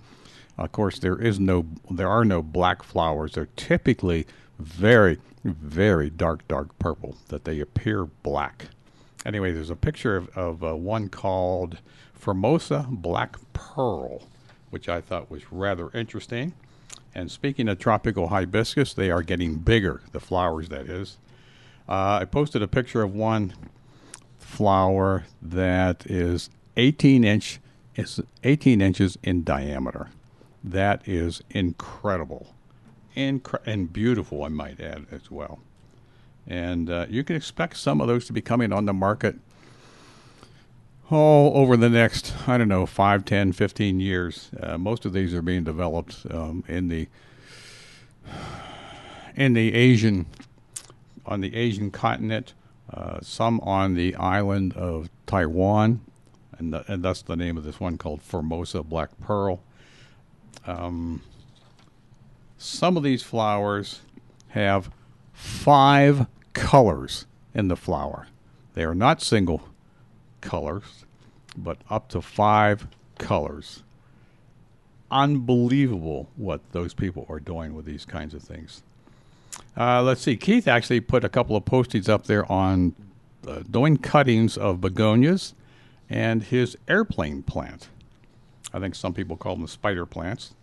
Of 0.58 0.74
course, 0.74 1.00
there 1.00 1.22
is 1.22 1.40
no, 1.40 1.66
there 1.90 2.10
are 2.10 2.26
no 2.26 2.42
black 2.42 2.84
flowers. 2.84 3.34
They're 3.34 3.48
typically 3.56 4.28
very, 4.60 5.20
very 5.44 6.10
dark, 6.10 6.48
dark 6.48 6.78
purple 6.80 7.18
that 7.28 7.46
they 7.46 7.60
appear 7.60 8.06
black. 8.06 8.68
Anyway, 9.26 9.52
there's 9.52 9.70
a 9.70 9.76
picture 9.76 10.16
of, 10.16 10.30
of 10.38 10.64
uh, 10.64 10.76
one 10.76 11.10
called 11.10 11.80
Formosa 12.14 12.88
Black 12.90 13.38
Pearl, 13.54 14.24
which 14.70 14.88
I 14.88 15.02
thought 15.02 15.32
was 15.32 15.52
rather 15.52 15.90
interesting. 15.94 16.54
And 17.14 17.32
speaking 17.32 17.68
of 17.70 17.80
tropical 17.80 18.28
hibiscus, 18.28 18.94
they 18.94 19.10
are 19.10 19.24
getting 19.24 19.56
bigger, 19.56 20.02
the 20.12 20.20
flowers, 20.20 20.70
that 20.70 20.88
is. 20.88 21.18
Uh, 21.88 22.20
I 22.22 22.26
posted 22.26 22.62
a 22.62 22.68
picture 22.68 23.02
of 23.02 23.14
one 23.14 23.54
flower 24.38 25.26
that 25.42 26.06
is 26.06 26.50
18 26.78 27.24
inch 27.24 27.60
is 27.96 28.20
18 28.44 28.82
inches 28.82 29.18
in 29.24 29.44
diameter. 29.44 30.10
That 30.64 31.08
is 31.08 31.42
incredible 31.50 32.55
incre- 33.16 33.66
and 33.66 33.92
beautiful, 33.92 34.44
I 34.44 34.50
might 34.50 34.80
add 34.80 35.06
as 35.12 35.32
well. 35.32 35.60
And 36.48 36.90
uh, 36.90 37.06
you 37.10 37.24
can 37.24 37.36
expect 37.36 37.78
some 37.78 38.02
of 38.02 38.08
those 38.08 38.26
to 38.26 38.34
be 38.34 38.42
coming 38.42 38.72
on 38.72 38.86
the 38.86 38.94
market 38.94 39.36
oh, 41.12 41.54
over 41.54 41.78
the 41.78 41.90
next, 41.90 42.34
I 42.48 42.58
don't 42.58 42.68
know, 42.68 42.86
5, 42.86 43.26
10, 43.26 43.52
15 43.54 44.00
years. 44.00 44.50
Uh, 44.60 44.78
most 44.78 45.06
of 45.06 45.14
these 45.14 45.34
are 45.34 45.42
being 45.42 45.64
developed 45.64 46.26
um, 46.30 46.64
in 46.68 46.90
the 46.90 47.08
in 49.36 49.54
the 49.54 49.74
Asian 49.74 50.26
on 51.26 51.42
the 51.42 51.56
Asian 51.56 51.92
continent, 51.92 52.54
uh, 52.94 53.20
some 53.22 53.60
on 53.62 53.96
the 53.96 54.16
island 54.16 54.74
of 54.74 55.10
Taiwan, 55.26 56.02
and, 56.58 56.72
the, 56.72 56.92
and 56.92 57.04
that's 57.04 57.24
the 57.24 57.36
name 57.36 57.58
of 57.58 57.64
this 57.64 57.80
one 57.80 57.98
called 57.98 58.22
Formosa 58.22 58.84
Black 58.84 59.10
Pearl. 59.20 59.62
Um, 60.68 61.22
some 62.58 62.98
of 62.98 63.04
these 63.04 63.24
flowers 63.24 64.02
have 64.50 64.90
five 65.34 66.28
colors 66.54 67.26
in 67.54 67.68
the 67.68 67.76
flower. 67.76 68.28
They 68.74 68.84
are 68.84 68.96
not 68.96 69.22
single 69.22 69.70
colors, 70.42 71.06
but 71.58 71.78
up 71.90 72.10
to 72.10 72.22
five 72.22 72.88
colors. 73.18 73.84
Unbelievable 75.12 76.30
what 76.36 76.62
those 76.72 76.94
people 76.94 77.26
are 77.30 77.40
doing 77.40 77.74
with 77.74 77.86
these 77.86 78.06
kinds 78.06 78.34
of 78.34 78.42
things. 78.42 78.84
Uh, 79.78 80.02
let's 80.02 80.22
see. 80.22 80.36
Keith 80.36 80.68
actually 80.68 81.00
put 81.00 81.24
a 81.24 81.30
couple 81.30 81.56
of 81.56 81.66
postings 81.66 82.10
up 82.10 82.26
there 82.26 82.50
on 82.52 82.94
uh, 83.48 83.60
doing 83.70 83.98
cuttings 83.98 84.58
of 84.58 84.82
begonias 84.82 85.54
and 86.10 86.44
his 86.44 86.78
airplane 86.88 87.44
plant. 87.44 87.90
I 88.74 88.80
think 88.80 88.96
some 88.96 89.14
people 89.14 89.38
call 89.38 89.56
them 89.56 89.68
spider 89.68 90.06
plants, 90.06 90.54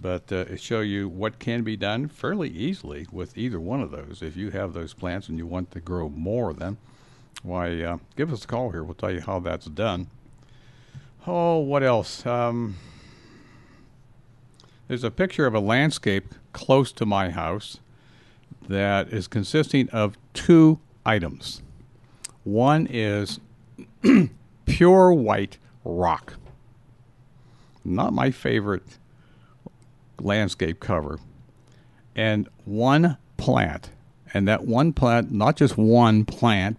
but 0.00 0.32
uh, 0.32 0.56
show 0.56 0.80
you 0.80 1.08
what 1.08 1.38
can 1.38 1.62
be 1.62 1.76
done 1.76 2.08
fairly 2.08 2.48
easily 2.48 3.06
with 3.12 3.36
either 3.36 3.60
one 3.60 3.82
of 3.82 3.90
those. 3.90 4.22
If 4.22 4.36
you 4.36 4.50
have 4.50 4.72
those 4.72 4.94
plants 4.94 5.28
and 5.28 5.36
you 5.36 5.46
want 5.46 5.70
to 5.72 5.80
grow 5.80 6.08
more 6.08 6.50
of 6.50 6.58
them, 6.58 6.78
why, 7.42 7.82
uh, 7.82 7.98
give 8.16 8.32
us 8.32 8.44
a 8.44 8.46
call 8.46 8.70
here. 8.70 8.82
We'll 8.82 8.94
tell 8.94 9.10
you 9.10 9.20
how 9.20 9.40
that's 9.40 9.66
done. 9.66 10.08
Oh, 11.26 11.58
what 11.58 11.82
else? 11.82 12.24
Um, 12.24 12.76
there's 14.88 15.04
a 15.04 15.10
picture 15.10 15.46
of 15.46 15.54
a 15.54 15.60
landscape 15.60 16.34
close 16.52 16.92
to 16.92 17.06
my 17.06 17.30
house 17.30 17.78
that 18.68 19.08
is 19.08 19.28
consisting 19.28 19.88
of 19.90 20.16
two 20.32 20.80
items. 21.04 21.62
One 22.44 22.86
is 22.90 23.40
pure 24.66 25.12
white 25.12 25.58
rock. 25.84 26.34
Not 27.84 28.12
my 28.12 28.30
favorite 28.30 28.82
landscape 30.20 30.80
cover. 30.80 31.18
And 32.14 32.48
one 32.64 33.16
plant. 33.36 33.90
And 34.32 34.46
that 34.46 34.66
one 34.66 34.92
plant, 34.92 35.32
not 35.32 35.56
just 35.56 35.76
one 35.76 36.24
plant, 36.24 36.78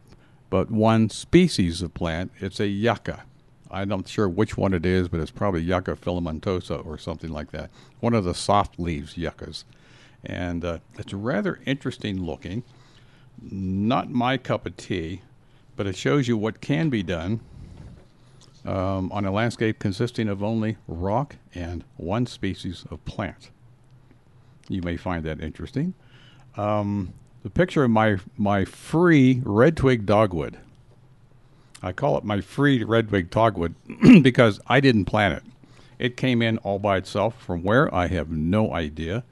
but 0.50 0.72
one 0.72 1.10
species 1.10 1.82
of 1.82 1.94
plant. 1.94 2.32
It's 2.40 2.60
a 2.60 2.68
yucca. 2.68 3.24
I'm 3.70 3.90
not 3.90 4.08
sure 4.08 4.28
which 4.28 4.58
one 4.58 4.74
it 4.74 4.86
is, 4.86 5.08
but 5.08 5.22
it's 5.22 5.32
probably 5.32 5.62
Yucca 5.62 5.96
filamentosa 5.96 6.86
or 6.86 6.98
something 6.98 7.32
like 7.32 7.52
that. 7.52 7.70
One 8.02 8.14
of 8.14 8.26
the 8.26 8.34
soft 8.34 8.78
leaves 8.78 9.18
yuccas 9.18 9.64
and 10.24 10.64
uh, 10.64 10.80
it's 10.98 11.14
rather 11.14 11.60
interesting 11.66 12.24
looking. 12.24 12.64
Not 13.42 14.10
my 14.10 14.38
cup 14.38 14.66
of 14.66 14.78
tea, 14.78 15.22
but 15.76 15.88
it 15.88 15.96
shows 15.96 16.28
you 16.28 16.38
what 16.38 16.62
can 16.62 16.90
be 16.90 17.04
done 17.04 17.40
um, 18.66 19.12
on 19.12 19.26
a 19.26 19.32
landscape 19.32 19.80
consisting 19.80 20.28
of 20.28 20.44
only 20.44 20.78
rock 20.88 21.38
and 21.54 21.84
one 21.98 22.26
species 22.26 22.86
of 22.92 23.04
plant. 23.06 23.50
You 24.70 24.82
may 24.82 24.98
find 24.98 25.24
that 25.26 25.42
interesting. 25.42 25.94
Um, 26.56 27.14
the 27.44 27.50
picture 27.50 27.84
of 27.84 27.92
my 27.92 28.18
my 28.38 28.66
free 28.66 29.42
red 29.44 29.76
twig 29.78 30.06
dogwood. 30.06 30.58
I 31.82 31.92
call 31.92 32.18
it 32.18 32.24
my 32.24 32.42
free 32.42 32.84
red 32.84 33.10
twig 33.10 33.30
dogwood 33.32 33.74
because 34.22 34.60
I 34.68 34.80
didn't 34.80 35.06
plant 35.06 35.38
it. 35.38 35.44
It 35.98 36.18
came 36.18 36.42
in 36.42 36.58
all 36.60 36.80
by 36.80 36.98
itself 36.98 37.42
from 37.42 37.64
where 37.64 37.94
I 37.94 38.08
have 38.08 38.30
no 38.30 38.74
idea. 38.74 39.24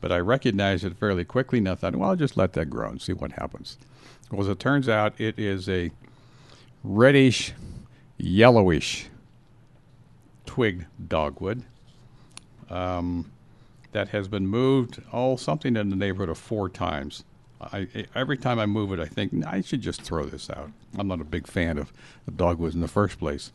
But 0.00 0.10
I 0.10 0.18
recognized 0.18 0.84
it 0.84 0.96
fairly 0.96 1.24
quickly 1.24 1.58
and 1.58 1.68
I 1.68 1.76
thought, 1.76 1.94
well, 1.94 2.10
I'll 2.10 2.16
just 2.16 2.36
let 2.36 2.54
that 2.54 2.66
grow 2.66 2.88
and 2.88 3.00
see 3.00 3.12
what 3.12 3.32
happens. 3.32 3.78
Well, 4.30 4.40
as 4.40 4.48
it 4.48 4.58
turns 4.58 4.88
out, 4.88 5.14
it 5.20 5.38
is 5.38 5.68
a 5.68 5.92
reddish, 6.82 7.52
yellowish 8.22 9.08
twig 10.46 10.86
dogwood 11.08 11.62
um, 12.70 13.30
that 13.90 14.08
has 14.08 14.28
been 14.28 14.46
moved, 14.46 15.02
oh, 15.12 15.36
something 15.36 15.76
in 15.76 15.90
the 15.90 15.96
neighborhood 15.96 16.28
of 16.28 16.38
four 16.38 16.68
times. 16.68 17.24
I, 17.60 17.86
every 18.14 18.36
time 18.36 18.58
I 18.58 18.66
move 18.66 18.92
it, 18.92 19.00
I 19.00 19.06
think 19.06 19.46
I 19.46 19.60
should 19.60 19.82
just 19.82 20.02
throw 20.02 20.24
this 20.24 20.50
out. 20.50 20.70
I'm 20.98 21.08
not 21.08 21.20
a 21.20 21.24
big 21.24 21.46
fan 21.46 21.78
of 21.78 21.92
dogwoods 22.34 22.74
in 22.74 22.80
the 22.80 22.88
first 22.88 23.18
place, 23.18 23.52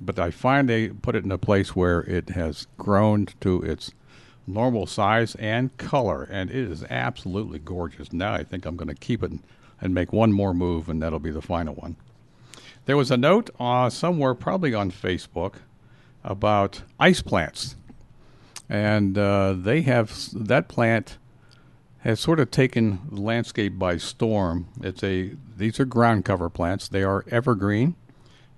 but 0.00 0.18
I 0.18 0.30
finally 0.30 0.88
put 0.90 1.16
it 1.16 1.24
in 1.24 1.32
a 1.32 1.38
place 1.38 1.74
where 1.74 2.00
it 2.00 2.30
has 2.30 2.66
grown 2.78 3.26
to 3.40 3.62
its 3.62 3.92
normal 4.46 4.86
size 4.86 5.34
and 5.36 5.76
color, 5.78 6.28
and 6.30 6.50
it 6.50 6.70
is 6.70 6.84
absolutely 6.90 7.58
gorgeous. 7.58 8.12
Now 8.12 8.34
I 8.34 8.44
think 8.44 8.66
I'm 8.66 8.76
going 8.76 8.88
to 8.88 8.94
keep 8.94 9.22
it 9.22 9.32
and 9.80 9.94
make 9.94 10.12
one 10.12 10.32
more 10.32 10.54
move, 10.54 10.88
and 10.88 11.02
that'll 11.02 11.18
be 11.18 11.30
the 11.30 11.42
final 11.42 11.74
one. 11.74 11.96
There 12.90 12.96
was 12.96 13.12
a 13.12 13.16
note 13.16 13.50
uh, 13.60 13.88
somewhere, 13.88 14.34
probably 14.34 14.74
on 14.74 14.90
Facebook, 14.90 15.58
about 16.24 16.82
ice 16.98 17.22
plants, 17.22 17.76
and 18.68 19.16
uh, 19.16 19.52
they 19.52 19.82
have 19.82 20.12
that 20.32 20.66
plant 20.66 21.16
has 22.00 22.18
sort 22.18 22.40
of 22.40 22.50
taken 22.50 22.98
the 23.08 23.20
landscape 23.20 23.78
by 23.78 23.96
storm. 23.96 24.66
It's 24.82 25.04
a 25.04 25.36
these 25.56 25.78
are 25.78 25.84
ground 25.84 26.24
cover 26.24 26.50
plants. 26.50 26.88
They 26.88 27.04
are 27.04 27.24
evergreen. 27.30 27.94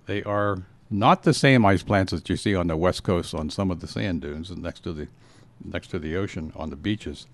They 0.06 0.22
are 0.22 0.62
not 0.88 1.24
the 1.24 1.34
same 1.34 1.66
ice 1.66 1.82
plants 1.82 2.12
that 2.12 2.30
you 2.30 2.38
see 2.38 2.54
on 2.54 2.68
the 2.68 2.76
west 2.78 3.02
coast 3.02 3.34
on 3.34 3.50
some 3.50 3.70
of 3.70 3.80
the 3.80 3.86
sand 3.86 4.22
dunes 4.22 4.48
and 4.48 4.62
next 4.62 4.80
to 4.84 4.94
the 4.94 5.08
next 5.62 5.88
to 5.88 5.98
the 5.98 6.16
ocean 6.16 6.54
on 6.56 6.70
the 6.70 6.76
beaches. 6.76 7.26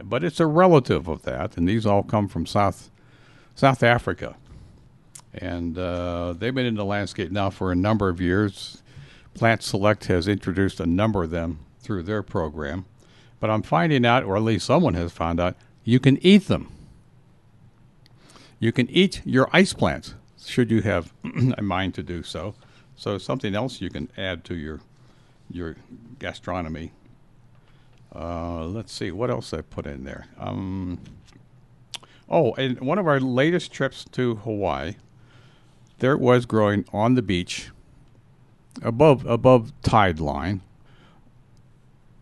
But 0.00 0.22
it's 0.22 0.38
a 0.38 0.46
relative 0.46 1.08
of 1.08 1.22
that, 1.22 1.56
and 1.56 1.68
these 1.68 1.84
all 1.84 2.04
come 2.04 2.28
from 2.28 2.46
South 2.46 2.92
South 3.56 3.82
Africa. 3.82 4.36
And 5.38 5.76
uh, 5.78 6.34
they've 6.34 6.54
been 6.54 6.66
in 6.66 6.74
the 6.74 6.84
landscape 6.84 7.30
now 7.30 7.50
for 7.50 7.72
a 7.72 7.76
number 7.76 8.08
of 8.08 8.20
years. 8.20 8.82
Plant 9.34 9.62
Select 9.62 10.06
has 10.06 10.28
introduced 10.28 10.80
a 10.80 10.86
number 10.86 11.24
of 11.24 11.30
them 11.30 11.60
through 11.80 12.04
their 12.04 12.22
program. 12.22 12.84
But 13.40 13.50
I'm 13.50 13.62
finding 13.62 14.06
out, 14.06 14.24
or 14.24 14.36
at 14.36 14.42
least 14.42 14.66
someone 14.66 14.94
has 14.94 15.12
found 15.12 15.40
out, 15.40 15.56
you 15.82 16.00
can 16.00 16.18
eat 16.24 16.46
them. 16.46 16.72
You 18.58 18.72
can 18.72 18.88
eat 18.88 19.20
your 19.24 19.48
ice 19.52 19.72
plants, 19.72 20.14
should 20.44 20.70
you 20.70 20.82
have 20.82 21.12
a 21.58 21.62
mind 21.62 21.94
to 21.94 22.02
do 22.02 22.22
so. 22.22 22.54
So 22.96 23.18
something 23.18 23.54
else 23.54 23.80
you 23.80 23.90
can 23.90 24.08
add 24.16 24.44
to 24.44 24.54
your 24.54 24.80
your 25.50 25.76
gastronomy 26.18 26.92
uh, 28.14 28.64
let's 28.66 28.92
see 28.92 29.10
what 29.10 29.30
else 29.30 29.52
I 29.52 29.60
put 29.62 29.86
in 29.86 30.04
there. 30.04 30.26
Um, 30.38 31.00
oh, 32.28 32.52
and 32.54 32.80
one 32.80 32.98
of 32.98 33.06
our 33.06 33.18
latest 33.18 33.72
trips 33.72 34.04
to 34.12 34.36
Hawaii, 34.36 34.94
there 35.98 36.12
it 36.12 36.20
was 36.20 36.46
growing 36.46 36.84
on 36.92 37.14
the 37.14 37.22
beach, 37.22 37.70
above 38.82 39.24
above 39.26 39.72
tide 39.82 40.20
line, 40.20 40.60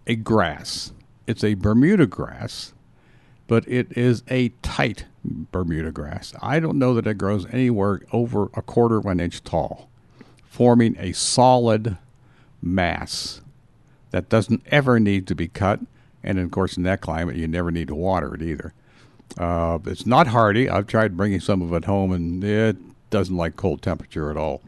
a 0.06 0.16
grass. 0.16 0.92
It's 1.26 1.44
a 1.44 1.54
Bermuda 1.54 2.06
grass, 2.06 2.72
but 3.46 3.66
it 3.68 3.96
is 3.96 4.22
a 4.28 4.50
tight 4.62 5.06
Bermuda 5.24 5.92
grass. 5.92 6.35
I 6.42 6.61
don't 6.61 6.78
know 6.78 6.94
that 6.94 7.06
it 7.06 7.18
grows 7.18 7.46
anywhere 7.52 8.02
over 8.12 8.50
a 8.54 8.62
quarter 8.62 8.98
of 8.98 9.06
an 9.06 9.20
inch 9.20 9.42
tall, 9.44 9.88
forming 10.44 10.96
a 10.98 11.12
solid 11.12 11.96
mass 12.61 13.40
that 14.11 14.28
doesn't 14.28 14.62
ever 14.66 15.00
need 15.00 15.26
to 15.28 15.35
be 15.35 15.48
cut. 15.48 15.80
And 16.22 16.38
of 16.38 16.50
course, 16.50 16.76
in 16.76 16.82
that 16.85 17.00
climate, 17.00 17.37
you 17.37 17.48
never 17.48 17.70
need 17.70 17.88
to 17.88 17.94
water 17.94 18.35
it 18.35 18.42
either. 18.42 18.74
Uh, 19.38 19.78
it's 19.87 20.06
not 20.06 20.28
hardy. 20.28 20.68
I've 20.68 20.87
tried 20.87 21.16
bringing 21.16 21.40
some 21.40 21.62
of 21.62 21.72
it 21.72 21.87
home, 21.87 22.12
and 22.12 22.44
it 22.44 22.76
doesn't 23.12 23.37
like 23.37 23.55
cold 23.55 23.81
temperature 23.81 24.29
at 24.31 24.37
all. 24.37 24.61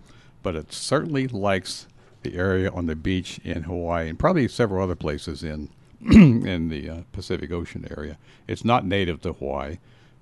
But 0.44 0.54
it 0.54 0.72
certainly 0.72 1.26
likes 1.26 1.88
the 2.22 2.36
area 2.36 2.70
on 2.70 2.86
the 2.86 2.94
beach 2.94 3.40
in 3.42 3.64
Hawaii 3.64 4.08
and 4.08 4.18
probably 4.18 4.46
several 4.46 4.84
other 4.84 4.94
places 4.94 5.42
in 5.42 5.70
in 6.00 6.68
the 6.68 6.88
uh, 6.88 7.00
Pacific 7.10 7.50
Ocean 7.50 7.88
area. 7.96 8.18
It's 8.46 8.64
not 8.64 8.86
native 8.86 9.20
to 9.22 9.32
Hawaii, 9.32 9.78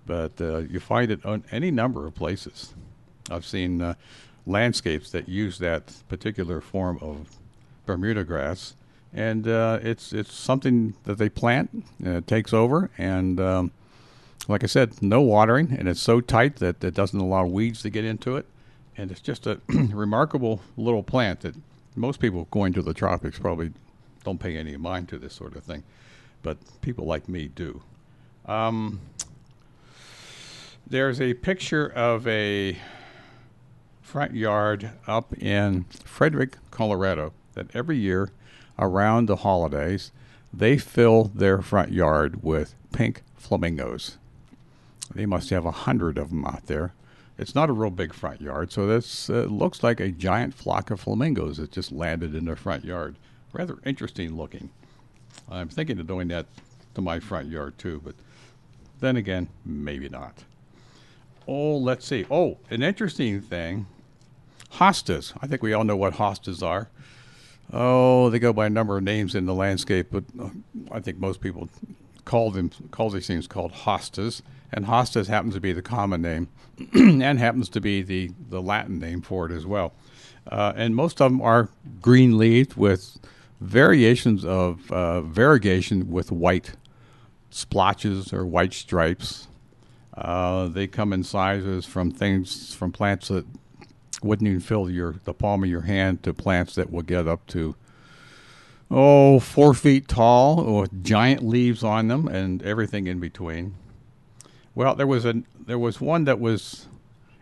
but 0.07 0.41
uh, 0.41 0.59
you 0.59 0.81
find 0.81 1.11
it 1.11 1.25
on 1.27 1.45
any 1.51 1.71
number 1.71 2.07
of 2.07 2.15
places. 2.15 2.73
I've 3.31 3.45
seen 3.45 3.83
uh, 3.83 3.95
landscapes 4.47 5.11
that 5.11 5.29
use 5.29 5.59
that 5.59 5.93
particular 6.09 6.61
form 6.61 6.99
of 7.03 7.37
Bermuda 7.85 8.25
grass 8.25 8.75
and 9.13 9.47
uh, 9.47 9.79
it's 9.83 10.13
it's 10.13 10.33
something 10.33 10.95
that 11.05 11.19
they 11.19 11.29
plant. 11.29 11.71
And 12.05 12.17
it 12.17 12.27
takes 12.27 12.53
over, 12.53 12.91
and 12.97 13.39
um, 13.39 13.73
like 14.49 14.65
I 14.65 14.67
said, 14.67 15.01
no 15.03 15.21
watering, 15.21 15.75
and 15.79 15.89
it's 15.89 16.01
so 16.01 16.21
tight 16.21 16.57
that 16.57 16.83
it 16.83 16.95
doesn't 16.95 17.19
allow 17.19 17.47
weeds 17.47 17.83
to 17.83 17.91
get 17.91 18.05
into 18.05 18.37
it. 18.37 18.47
And 18.97 19.11
it's 19.11 19.21
just 19.21 19.47
a 19.47 19.61
remarkable 19.69 20.61
little 20.77 21.03
plant 21.03 21.41
that 21.41 21.55
most 21.97 22.21
people 22.21 22.49
going 22.51 22.73
to 22.75 22.83
the 22.83 22.95
tropics 22.95 23.39
probably 23.39 23.73
don't 24.25 24.39
pay 24.39 24.57
any 24.57 24.77
mind 24.77 25.09
to 25.09 25.19
this 25.19 25.35
sort 25.35 25.57
of 25.57 25.65
thing. 25.65 25.83
but 26.43 26.57
people 26.81 27.05
like 27.05 27.29
me 27.29 27.49
do. 27.49 27.83
Um, 28.47 29.01
there's 30.87 31.21
a 31.21 31.35
picture 31.35 31.87
of 31.87 32.27
a 32.27 32.77
front 34.01 34.35
yard 34.35 34.91
up 35.07 35.33
in 35.39 35.85
Frederick, 36.05 36.57
Colorado, 36.71 37.33
that 37.55 37.75
every 37.75 37.97
year 37.97 38.31
around 38.79 39.27
the 39.27 39.37
holidays, 39.37 40.11
they 40.53 40.77
fill 40.77 41.25
their 41.25 41.63
front 41.63 41.93
yard 41.93 42.43
with 42.43 42.75
pink 42.93 43.23
flamingos. 43.37 44.19
They 45.15 45.27
must 45.27 45.51
have 45.51 45.67
a 45.67 45.71
hundred 45.71 46.19
of 46.19 46.31
them 46.31 46.45
out 46.45 46.67
there. 46.67 46.93
It's 47.39 47.55
not 47.55 47.71
a 47.71 47.73
real 47.73 47.91
big 47.91 48.13
front 48.13 48.41
yard, 48.41 48.73
so 48.73 48.87
this 48.87 49.31
uh, 49.31 49.45
looks 49.45 49.83
like 49.83 50.01
a 50.01 50.11
giant 50.11 50.55
flock 50.55 50.91
of 50.91 51.01
flamingos 51.01 51.57
that 51.57 51.73
just 51.73 51.91
landed 51.91 52.35
in 52.35 52.45
their 52.45 52.57
front 52.57 52.85
yard. 52.85 53.17
Rather 53.53 53.79
interesting 53.85 54.37
looking. 54.37 54.71
I'm 55.51 55.69
thinking 55.69 55.99
of 55.99 56.07
doing 56.07 56.29
that 56.29 56.47
to 56.95 57.01
my 57.01 57.21
front 57.21 57.49
yard 57.49 57.79
too, 57.79 58.01
but 58.05 58.15
then 59.01 59.17
again, 59.17 59.49
maybe 59.65 60.09
not. 60.09 60.45
Oh, 61.49 61.77
let's 61.77 62.07
see. 62.07 62.27
Oh, 62.31 62.59
an 62.71 62.83
interesting 62.83 63.41
thing 63.41 63.87
hostas. 64.75 65.33
I 65.43 65.47
think 65.47 65.63
we 65.63 65.73
all 65.73 65.85
know 65.85 65.97
what 65.97 66.15
hostas 66.15 66.63
are. 66.63 66.89
Oh, 67.73 68.31
they 68.31 68.39
go 68.39 68.53
by 68.53 68.67
a 68.67 68.71
number 68.71 68.97
of 68.97 69.03
names 69.03 69.35
in 69.35 69.47
the 69.47 69.55
landscape, 69.55 70.09
but 70.11 70.25
uh, 70.41 70.51
I 70.91 71.01
think 71.01 71.19
most 71.19 71.41
people 71.41 71.69
call 72.25 72.51
them 72.51 72.71
call 72.91 73.11
these 73.11 73.27
things 73.27 73.47
called 73.47 73.73
hostas, 73.73 74.43
and 74.73 74.87
hostas 74.87 75.27
happens 75.29 75.55
to 75.55 75.61
be 75.61 75.73
the 75.73 75.83
common 75.83 76.23
name, 76.23 76.49
and 76.95 77.39
happens 77.39 77.69
to 77.71 77.81
be 77.81 78.03
the 78.03 78.31
the 78.49 78.63
Latin 78.63 78.99
name 78.99 79.21
for 79.21 79.47
it 79.47 79.53
as 79.53 79.67
well. 79.67 79.93
Uh, 80.51 80.73
and 80.75 80.97
most 80.97 81.21
of 81.21 81.31
them 81.31 81.41
are 81.41 81.69
green 82.01 82.37
leaved 82.37 82.75
with 82.75 83.19
variations 83.61 84.45
of 84.45 84.91
uh, 84.91 85.21
variegation 85.21 86.11
with 86.11 86.33
white 86.33 86.73
splotches 87.51 88.33
or 88.33 88.45
white 88.45 88.73
stripes. 88.73 89.49
Uh, 90.15 90.67
they 90.67 90.87
come 90.87 91.13
in 91.13 91.23
sizes 91.23 91.87
from 91.87 92.11
things 92.11 92.75
from 92.75 92.93
plants 92.93 93.29
that 93.29 93.47
wouldn't 94.23 94.49
even 94.49 94.61
fill 94.61 94.91
your 94.91 95.15
the 95.25 95.35
palm 95.35 95.65
of 95.65 95.71
your 95.71 95.83
hand 95.83 96.23
to 96.23 96.35
plants 96.35 96.75
that 96.75 96.91
will 96.91 97.03
get 97.03 97.27
up 97.27 97.47
to 97.47 97.75
oh 98.91 99.41
four 99.41 99.75
feet 99.75 100.07
tall 100.09 100.81
with 100.81 101.03
giant 101.03 101.43
leaves 101.43 101.83
on 101.83 102.09
them 102.09 102.29
and 102.29 102.63
everything 102.63 103.07
in 103.07 103.21
between. 103.21 103.75
Well, 104.75 104.95
there 104.95 105.07
was 105.07 105.25
a 105.25 105.43
there 105.67 105.79
was 105.79 106.01
one 106.01 106.25
that 106.25 106.41
was 106.41 106.89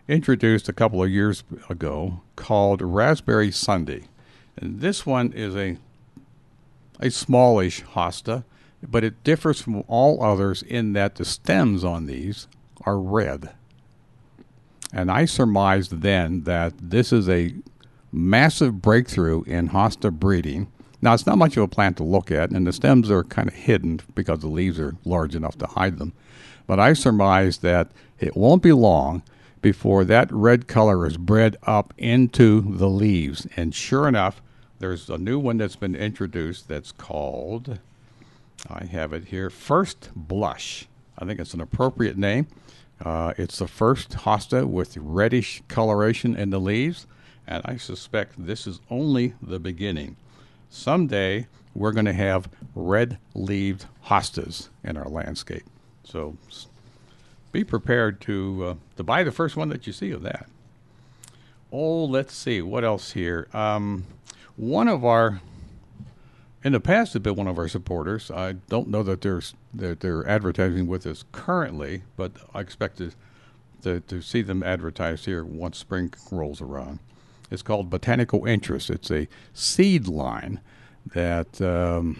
introduced 0.07 0.67
a 0.67 0.73
couple 0.73 1.01
of 1.01 1.09
years 1.09 1.43
ago 1.69 2.21
called 2.35 2.81
Raspberry 2.81 3.51
Sundae, 3.51 4.03
and 4.57 4.81
this 4.81 5.05
one 5.05 5.31
is 5.31 5.55
a 5.55 5.77
a 6.99 7.09
smallish 7.09 7.83
hosta, 7.83 8.43
but 8.87 9.03
it 9.03 9.23
differs 9.23 9.61
from 9.61 9.83
all 9.87 10.23
others 10.23 10.61
in 10.61 10.93
that 10.93 11.15
the 11.15 11.25
stems 11.25 11.83
on 11.83 12.05
these 12.05 12.47
are 12.85 12.99
red. 12.99 13.51
And 14.93 15.09
I 15.09 15.25
surmised 15.25 16.01
then 16.01 16.43
that 16.43 16.73
this 16.77 17.13
is 17.13 17.29
a 17.29 17.55
massive 18.11 18.81
breakthrough 18.81 19.43
in 19.43 19.69
hosta 19.69 20.11
breeding. 20.11 20.71
Now, 21.01 21.13
it's 21.13 21.25
not 21.25 21.37
much 21.37 21.57
of 21.57 21.63
a 21.63 21.67
plant 21.67 21.97
to 21.97 22.03
look 22.03 22.29
at, 22.31 22.51
and 22.51 22.67
the 22.67 22.73
stems 22.73 23.09
are 23.09 23.23
kind 23.23 23.47
of 23.47 23.55
hidden 23.55 24.01
because 24.13 24.39
the 24.39 24.47
leaves 24.47 24.79
are 24.79 24.95
large 25.03 25.35
enough 25.35 25.57
to 25.59 25.67
hide 25.67 25.97
them. 25.97 26.13
But 26.67 26.79
I 26.79 26.93
surmise 26.93 27.59
that 27.59 27.89
it 28.19 28.37
won't 28.37 28.61
be 28.61 28.71
long 28.71 29.23
before 29.61 30.03
that 30.05 30.31
red 30.31 30.67
color 30.67 31.05
is 31.05 31.17
bred 31.17 31.57
up 31.63 31.93
into 31.97 32.61
the 32.77 32.89
leaves. 32.89 33.47
And 33.55 33.73
sure 33.73 34.07
enough, 34.07 34.41
there's 34.79 35.09
a 35.09 35.17
new 35.17 35.39
one 35.39 35.57
that's 35.57 35.75
been 35.75 35.95
introduced 35.95 36.67
that's 36.67 36.91
called, 36.91 37.79
I 38.69 38.85
have 38.85 39.13
it 39.13 39.25
here, 39.25 39.49
First 39.49 40.09
Blush. 40.15 40.87
I 41.17 41.25
think 41.25 41.39
it's 41.39 41.53
an 41.53 41.61
appropriate 41.61 42.17
name. 42.17 42.47
Uh, 43.03 43.33
it's 43.37 43.59
the 43.59 43.67
first 43.67 44.11
hosta 44.11 44.67
with 44.67 44.97
reddish 44.97 45.63
coloration 45.67 46.35
in 46.35 46.51
the 46.51 46.59
leaves, 46.59 47.07
and 47.47 47.63
I 47.65 47.77
suspect 47.77 48.45
this 48.45 48.67
is 48.67 48.79
only 48.89 49.33
the 49.41 49.59
beginning. 49.59 50.17
Someday 50.71 51.47
we're 51.75 51.91
going 51.91 52.05
to 52.05 52.13
have 52.13 52.49
red 52.73 53.17
leaved 53.35 53.85
hostas 54.05 54.69
in 54.83 54.95
our 54.95 55.07
landscape. 55.09 55.65
So 56.05 56.37
be 57.51 57.65
prepared 57.65 58.21
to, 58.21 58.65
uh, 58.65 58.75
to 58.95 59.03
buy 59.03 59.23
the 59.23 59.33
first 59.33 59.57
one 59.57 59.67
that 59.69 59.85
you 59.85 59.91
see 59.91 60.11
of 60.11 60.23
that. 60.23 60.47
Oh, 61.73 62.05
let's 62.05 62.33
see. 62.33 62.61
What 62.61 62.85
else 62.85 63.11
here? 63.11 63.47
Um, 63.53 64.05
one 64.55 64.87
of 64.87 65.03
our 65.03 65.41
in 66.63 66.73
the 66.73 66.79
past 66.79 67.13
have 67.13 67.23
been 67.23 67.35
one 67.35 67.47
of 67.47 67.57
our 67.57 67.67
supporters. 67.67 68.31
I 68.31 68.53
don't 68.53 68.87
know 68.87 69.03
that 69.03 69.21
they're 69.21 69.41
that 69.73 69.99
they're 69.99 70.27
advertising 70.27 70.87
with 70.87 71.05
us 71.05 71.25
currently, 71.31 72.03
but 72.15 72.31
I 72.53 72.61
expect 72.61 72.97
to, 72.99 73.11
to, 73.81 73.99
to 73.99 74.21
see 74.21 74.41
them 74.41 74.63
advertised 74.63 75.25
here 75.25 75.43
once 75.43 75.77
spring 75.77 76.13
rolls 76.31 76.61
around. 76.61 76.99
It's 77.51 77.61
called 77.61 77.89
Botanical 77.89 78.45
Interest. 78.45 78.89
It's 78.89 79.11
a 79.11 79.27
seed 79.53 80.07
line 80.07 80.59
that 81.13 81.61
um, 81.61 82.19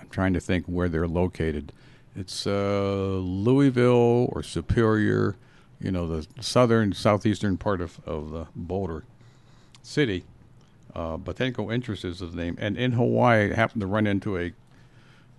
I'm 0.00 0.08
trying 0.08 0.32
to 0.32 0.40
think 0.40 0.66
where 0.66 0.88
they're 0.88 1.06
located. 1.06 1.72
It's 2.16 2.46
uh, 2.46 3.20
Louisville 3.22 4.28
or 4.32 4.42
Superior, 4.42 5.36
you 5.80 5.92
know, 5.92 6.08
the 6.08 6.26
southern 6.42 6.92
southeastern 6.92 7.58
part 7.58 7.80
of 7.80 8.00
of 8.06 8.30
the 8.30 8.46
Boulder 8.56 9.04
city 9.82 10.24
uh, 10.94 11.16
Botanical 11.16 11.70
Interest 11.70 12.04
is 12.04 12.18
the 12.18 12.26
name. 12.26 12.56
And 12.58 12.76
in 12.76 12.92
Hawaii, 12.92 13.52
I 13.52 13.54
happened 13.54 13.80
to 13.82 13.86
run 13.86 14.06
into 14.06 14.36
a 14.36 14.52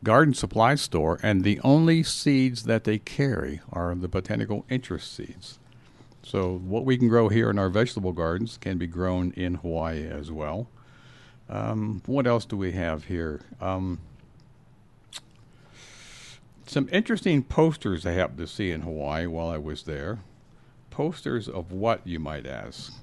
garden 0.03 0.33
supply 0.33 0.75
store, 0.75 1.19
and 1.21 1.43
the 1.43 1.59
only 1.63 2.03
seeds 2.03 2.63
that 2.63 2.85
they 2.85 2.99
carry 2.99 3.61
are 3.71 3.93
the 3.95 4.07
Botanical 4.07 4.65
Interest 4.69 5.13
seeds. 5.13 5.59
So 6.23 6.57
what 6.57 6.85
we 6.85 6.97
can 6.97 7.07
grow 7.07 7.29
here 7.29 7.49
in 7.49 7.57
our 7.57 7.69
vegetable 7.69 8.11
gardens 8.11 8.57
can 8.57 8.77
be 8.77 8.87
grown 8.87 9.31
in 9.31 9.55
Hawaii 9.55 10.05
as 10.07 10.31
well. 10.31 10.67
Um, 11.49 12.01
what 12.05 12.27
else 12.27 12.45
do 12.45 12.55
we 12.57 12.73
have 12.73 13.05
here? 13.05 13.41
Um, 13.59 13.99
some 16.67 16.87
interesting 16.91 17.41
posters 17.43 18.05
I 18.05 18.11
happened 18.11 18.37
to 18.39 18.47
see 18.47 18.69
in 18.71 18.81
Hawaii 18.81 19.25
while 19.25 19.49
I 19.49 19.57
was 19.57 19.83
there. 19.83 20.19
Posters 20.91 21.47
of 21.47 21.71
what, 21.71 22.05
you 22.05 22.19
might 22.19 22.45
ask? 22.45 22.93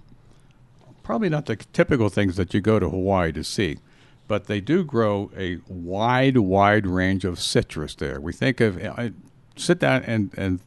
probably 1.07 1.29
not 1.29 1.47
the 1.47 1.55
typical 1.55 2.09
things 2.09 2.35
that 2.35 2.53
you 2.53 2.61
go 2.61 2.81
to 2.81 2.91
Hawaii 2.91 3.31
to 3.31 3.45
see, 3.45 3.79
but 4.27 4.47
they 4.47 4.61
do 4.61 4.83
grow 4.83 5.31
a 5.37 5.59
wide, 5.69 6.37
wide 6.37 6.85
range 6.85 7.25
of 7.25 7.41
citrus 7.41 7.95
there. 7.95 8.21
We 8.21 8.33
think 8.33 8.61
of, 8.61 8.77
I 8.85 9.13
sit 9.55 9.79
down 9.79 10.03
and, 10.03 10.33
and 10.37 10.59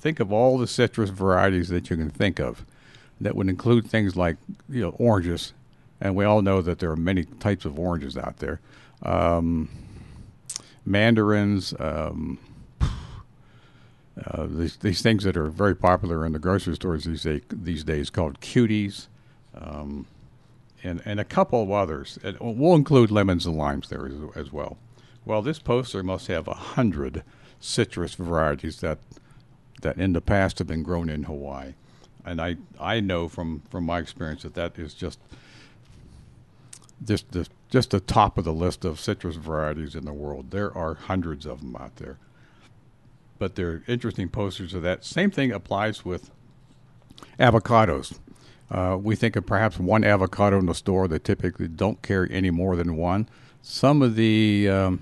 think 0.00 0.20
of 0.20 0.32
all 0.32 0.58
the 0.58 0.66
citrus 0.66 1.10
varieties 1.10 1.68
that 1.68 1.90
you 1.90 1.96
can 1.96 2.10
think 2.10 2.38
of. 2.40 2.64
That 3.20 3.36
would 3.36 3.48
include 3.48 3.86
things 3.86 4.16
like, 4.16 4.36
you 4.68 4.80
know, 4.80 4.96
oranges, 4.98 5.52
and 6.00 6.16
we 6.16 6.24
all 6.24 6.40
know 6.40 6.62
that 6.62 6.78
there 6.78 6.90
are 6.90 6.96
many 6.96 7.24
types 7.24 7.66
of 7.66 7.78
oranges 7.78 8.16
out 8.16 8.38
there. 8.38 8.60
Um, 9.02 9.68
mandarins, 10.86 11.74
um, 11.78 12.38
uh, 12.80 14.46
these, 14.48 14.76
these 14.76 15.02
things 15.02 15.24
that 15.24 15.36
are 15.36 15.50
very 15.50 15.76
popular 15.76 16.24
in 16.24 16.32
the 16.32 16.38
grocery 16.38 16.74
stores 16.74 17.04
these, 17.04 17.22
day, 17.22 17.42
these 17.50 17.84
days 17.84 18.10
called 18.10 18.40
cuties 18.40 19.06
um, 19.54 20.06
and 20.82 21.02
and 21.04 21.20
a 21.20 21.24
couple 21.24 21.62
of 21.62 21.70
others. 21.70 22.18
And 22.22 22.38
we'll 22.40 22.74
include 22.74 23.10
lemons 23.10 23.46
and 23.46 23.56
limes 23.56 23.88
there 23.88 24.06
as, 24.06 24.14
as 24.34 24.52
well. 24.52 24.78
Well, 25.24 25.42
this 25.42 25.58
poster 25.58 26.02
must 26.02 26.26
have 26.28 26.48
a 26.48 26.54
hundred 26.54 27.22
citrus 27.60 28.14
varieties 28.14 28.80
that 28.80 28.98
that 29.80 29.98
in 29.98 30.12
the 30.12 30.20
past 30.20 30.58
have 30.58 30.68
been 30.68 30.82
grown 30.82 31.08
in 31.08 31.24
Hawaii, 31.24 31.74
and 32.24 32.40
I 32.40 32.56
I 32.78 33.00
know 33.00 33.28
from 33.28 33.62
from 33.70 33.84
my 33.84 33.98
experience 33.98 34.42
that 34.42 34.54
that 34.54 34.78
is 34.78 34.94
just 34.94 35.18
just 37.04 37.30
the 37.32 37.48
just 37.68 37.90
the 37.90 38.00
top 38.00 38.36
of 38.36 38.44
the 38.44 38.52
list 38.52 38.84
of 38.84 39.00
citrus 39.00 39.36
varieties 39.36 39.94
in 39.94 40.04
the 40.04 40.12
world. 40.12 40.50
There 40.50 40.76
are 40.76 40.94
hundreds 40.94 41.46
of 41.46 41.60
them 41.60 41.76
out 41.76 41.96
there, 41.96 42.18
but 43.38 43.54
they're 43.54 43.82
interesting 43.86 44.28
posters 44.28 44.74
of 44.74 44.82
that. 44.82 45.04
Same 45.04 45.30
thing 45.30 45.52
applies 45.52 46.04
with 46.04 46.30
avocados. 47.38 48.18
Uh, 48.70 48.96
we 49.00 49.16
think 49.16 49.34
of 49.34 49.44
perhaps 49.46 49.78
one 49.78 50.04
avocado 50.04 50.58
in 50.58 50.66
the 50.66 50.74
store 50.74 51.08
that 51.08 51.24
typically 51.24 51.66
don't 51.68 52.02
carry 52.02 52.30
any 52.30 52.50
more 52.50 52.76
than 52.76 52.96
one. 52.96 53.28
Some 53.62 54.00
of 54.00 54.14
the 54.14 54.68
um, 54.68 55.00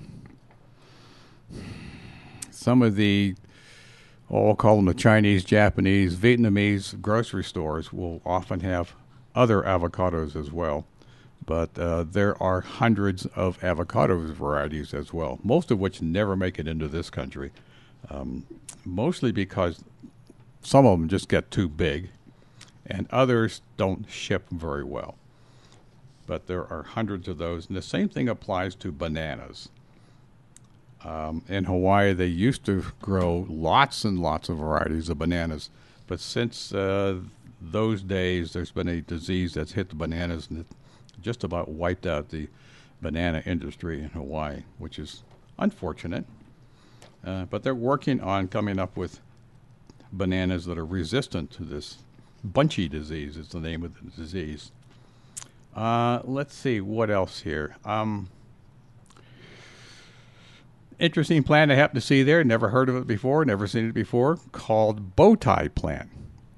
some 2.49 2.81
of 2.81 2.95
the 2.95 3.35
oh, 4.29 4.49
I'll 4.49 4.55
call 4.55 4.77
them 4.77 4.85
the 4.85 4.93
Chinese, 4.93 5.43
Japanese, 5.43 6.15
Vietnamese 6.15 6.99
grocery 7.01 7.43
stores 7.43 7.91
will 7.91 8.21
often 8.25 8.61
have 8.61 8.93
other 9.35 9.61
avocados 9.61 10.35
as 10.35 10.51
well. 10.51 10.85
But 11.45 11.77
uh, 11.79 12.03
there 12.03 12.41
are 12.41 12.61
hundreds 12.61 13.25
of 13.27 13.63
avocado 13.63 14.19
varieties 14.31 14.93
as 14.93 15.13
well, 15.13 15.39
most 15.43 15.71
of 15.71 15.79
which 15.79 16.01
never 16.01 16.35
make 16.35 16.59
it 16.59 16.67
into 16.67 16.87
this 16.87 17.09
country. 17.09 17.51
Um, 18.09 18.45
mostly 18.85 19.31
because 19.31 19.83
some 20.61 20.85
of 20.85 20.99
them 20.99 21.09
just 21.09 21.27
get 21.27 21.49
too 21.49 21.67
big 21.67 22.09
and 22.85 23.07
others 23.11 23.61
don't 23.77 24.09
ship 24.09 24.49
very 24.51 24.83
well. 24.83 25.15
But 26.25 26.47
there 26.47 26.71
are 26.71 26.83
hundreds 26.83 27.27
of 27.27 27.37
those, 27.37 27.67
and 27.67 27.77
the 27.77 27.81
same 27.81 28.09
thing 28.09 28.27
applies 28.27 28.75
to 28.75 28.91
bananas. 28.91 29.69
Um, 31.03 31.43
in 31.47 31.63
Hawaii, 31.63 32.13
they 32.13 32.25
used 32.25 32.65
to 32.65 32.83
grow 33.01 33.45
lots 33.49 34.03
and 34.03 34.19
lots 34.19 34.49
of 34.49 34.57
varieties 34.57 35.09
of 35.09 35.17
bananas, 35.17 35.69
but 36.07 36.19
since 36.19 36.73
uh, 36.73 37.19
those 37.61 38.01
days, 38.01 38.53
there's 38.53 38.71
been 38.71 38.87
a 38.87 39.01
disease 39.01 39.53
that's 39.53 39.73
hit 39.73 39.89
the 39.89 39.95
bananas 39.95 40.47
and 40.49 40.59
it 40.59 40.65
just 41.21 41.43
about 41.43 41.69
wiped 41.69 42.05
out 42.05 42.29
the 42.29 42.47
banana 43.01 43.43
industry 43.45 44.01
in 44.01 44.09
Hawaii, 44.09 44.63
which 44.77 44.99
is 44.99 45.23
unfortunate. 45.57 46.25
Uh, 47.25 47.45
but 47.45 47.63
they're 47.63 47.75
working 47.75 48.21
on 48.21 48.47
coming 48.47 48.79
up 48.79 48.95
with 48.95 49.19
bananas 50.11 50.65
that 50.65 50.77
are 50.77 50.85
resistant 50.85 51.51
to 51.51 51.63
this 51.63 51.99
bunchy 52.43 52.87
disease. 52.87 53.37
Is 53.37 53.49
the 53.49 53.59
name 53.59 53.83
of 53.83 53.93
the 53.95 54.09
disease. 54.11 54.71
Uh, 55.75 56.21
let's 56.23 56.55
see 56.55 56.81
what 56.81 57.09
else 57.09 57.41
here. 57.41 57.75
Um, 57.85 58.29
interesting 60.99 61.43
plant 61.43 61.71
I 61.71 61.75
happen 61.75 61.95
to 61.95 62.01
see 62.01 62.23
there. 62.23 62.43
Never 62.43 62.69
heard 62.69 62.89
of 62.89 62.95
it 62.95 63.07
before. 63.07 63.43
Never 63.45 63.67
seen 63.67 63.89
it 63.89 63.93
before. 63.93 64.37
Called 64.51 65.15
bow 65.15 65.35
tie 65.35 65.69
plant. 65.69 66.09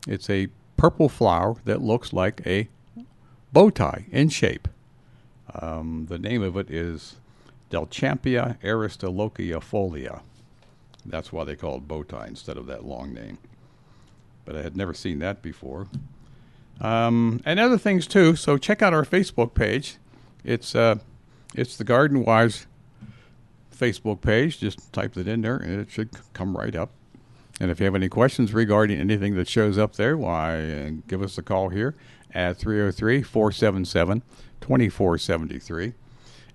It's 0.08 0.30
a 0.30 0.48
purple 0.78 1.10
flower 1.10 1.58
that 1.66 1.82
looks 1.82 2.12
like 2.12 2.42
a 2.46 2.68
bow 3.54 3.70
tie 3.70 4.06
in 4.12 4.30
shape. 4.30 4.68
Um, 5.54 6.08
the 6.10 6.18
name 6.18 6.42
of 6.42 6.58
it 6.58 6.72
is 6.72 7.18
Dalechampia 7.70 8.60
aristolochiifolia. 8.62 10.22
That's 11.06 11.32
why 11.32 11.44
they 11.44 11.56
call 11.56 11.78
it 11.78 11.88
bow 11.88 12.04
tie 12.04 12.28
instead 12.28 12.58
of 12.58 12.68
that 12.68 12.86
long 12.86 13.14
name. 13.14 13.38
But 14.46 14.56
I 14.56 14.62
had 14.62 14.76
never 14.76 14.94
seen 14.94 15.20
that 15.20 15.42
before. 15.42 15.88
Um, 16.80 17.42
and 17.46 17.60
other 17.60 17.78
things 17.78 18.08
too. 18.08 18.36
So 18.36 18.58
check 18.58 18.82
out 18.82 18.94
our 18.94 19.06
Facebook 19.06 19.54
page. 19.54 19.98
It's 20.44 20.74
uh, 20.74 20.96
it's 21.54 21.78
the 21.78 21.84
Garden 21.84 22.26
Wise 22.26 22.66
Facebook 23.82 24.22
page. 24.22 24.60
Just 24.60 24.94
type 24.94 25.18
it 25.18 25.28
in 25.28 25.42
there, 25.42 25.58
and 25.58 25.82
it 25.82 25.90
should 25.90 26.10
come 26.34 26.56
right 26.56 26.76
up. 26.76 26.92
And 27.60 27.70
if 27.70 27.80
you 27.80 27.86
have 27.86 27.96
any 27.96 28.10
questions 28.10 28.54
regarding 28.54 29.00
anything 29.00 29.36
that 29.36 29.48
shows 29.48 29.78
up 29.78 29.96
there, 29.96 30.18
why 30.18 30.58
uh, 30.58 30.90
give 31.08 31.22
us 31.22 31.38
a 31.38 31.44
call 31.44 31.70
here 31.70 31.96
at 32.34 32.58
303 32.58 33.22
477 33.22 34.22
2473. 34.62 35.94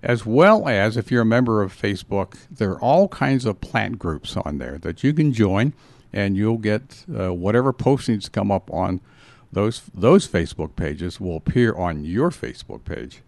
As 0.03 0.25
well 0.25 0.67
as 0.67 0.95
if 0.95 1.11
you're 1.11 1.23
a 1.23 1.25
member 1.25 1.61
of 1.61 1.73
Facebook, 1.73 2.37
there 2.51 2.71
are 2.71 2.81
all 2.81 3.07
kinds 3.07 3.45
of 3.45 3.61
plant 3.61 3.99
groups 3.99 4.37
on 4.37 4.57
there 4.57 4.77
that 4.79 5.03
you 5.03 5.13
can 5.13 5.33
join, 5.33 5.73
and 6.13 6.37
you'll 6.37 6.57
get 6.57 7.05
uh, 7.13 7.33
whatever 7.33 7.73
postings 7.73 8.31
come 8.31 8.51
up 8.51 8.71
on 8.71 9.01
those 9.51 9.83
those 9.93 10.27
Facebook 10.27 10.75
pages 10.75 11.19
will 11.19 11.37
appear 11.37 11.73
on 11.73 12.03
your 12.03 12.29
Facebook 12.31 12.83
page, 12.83 13.21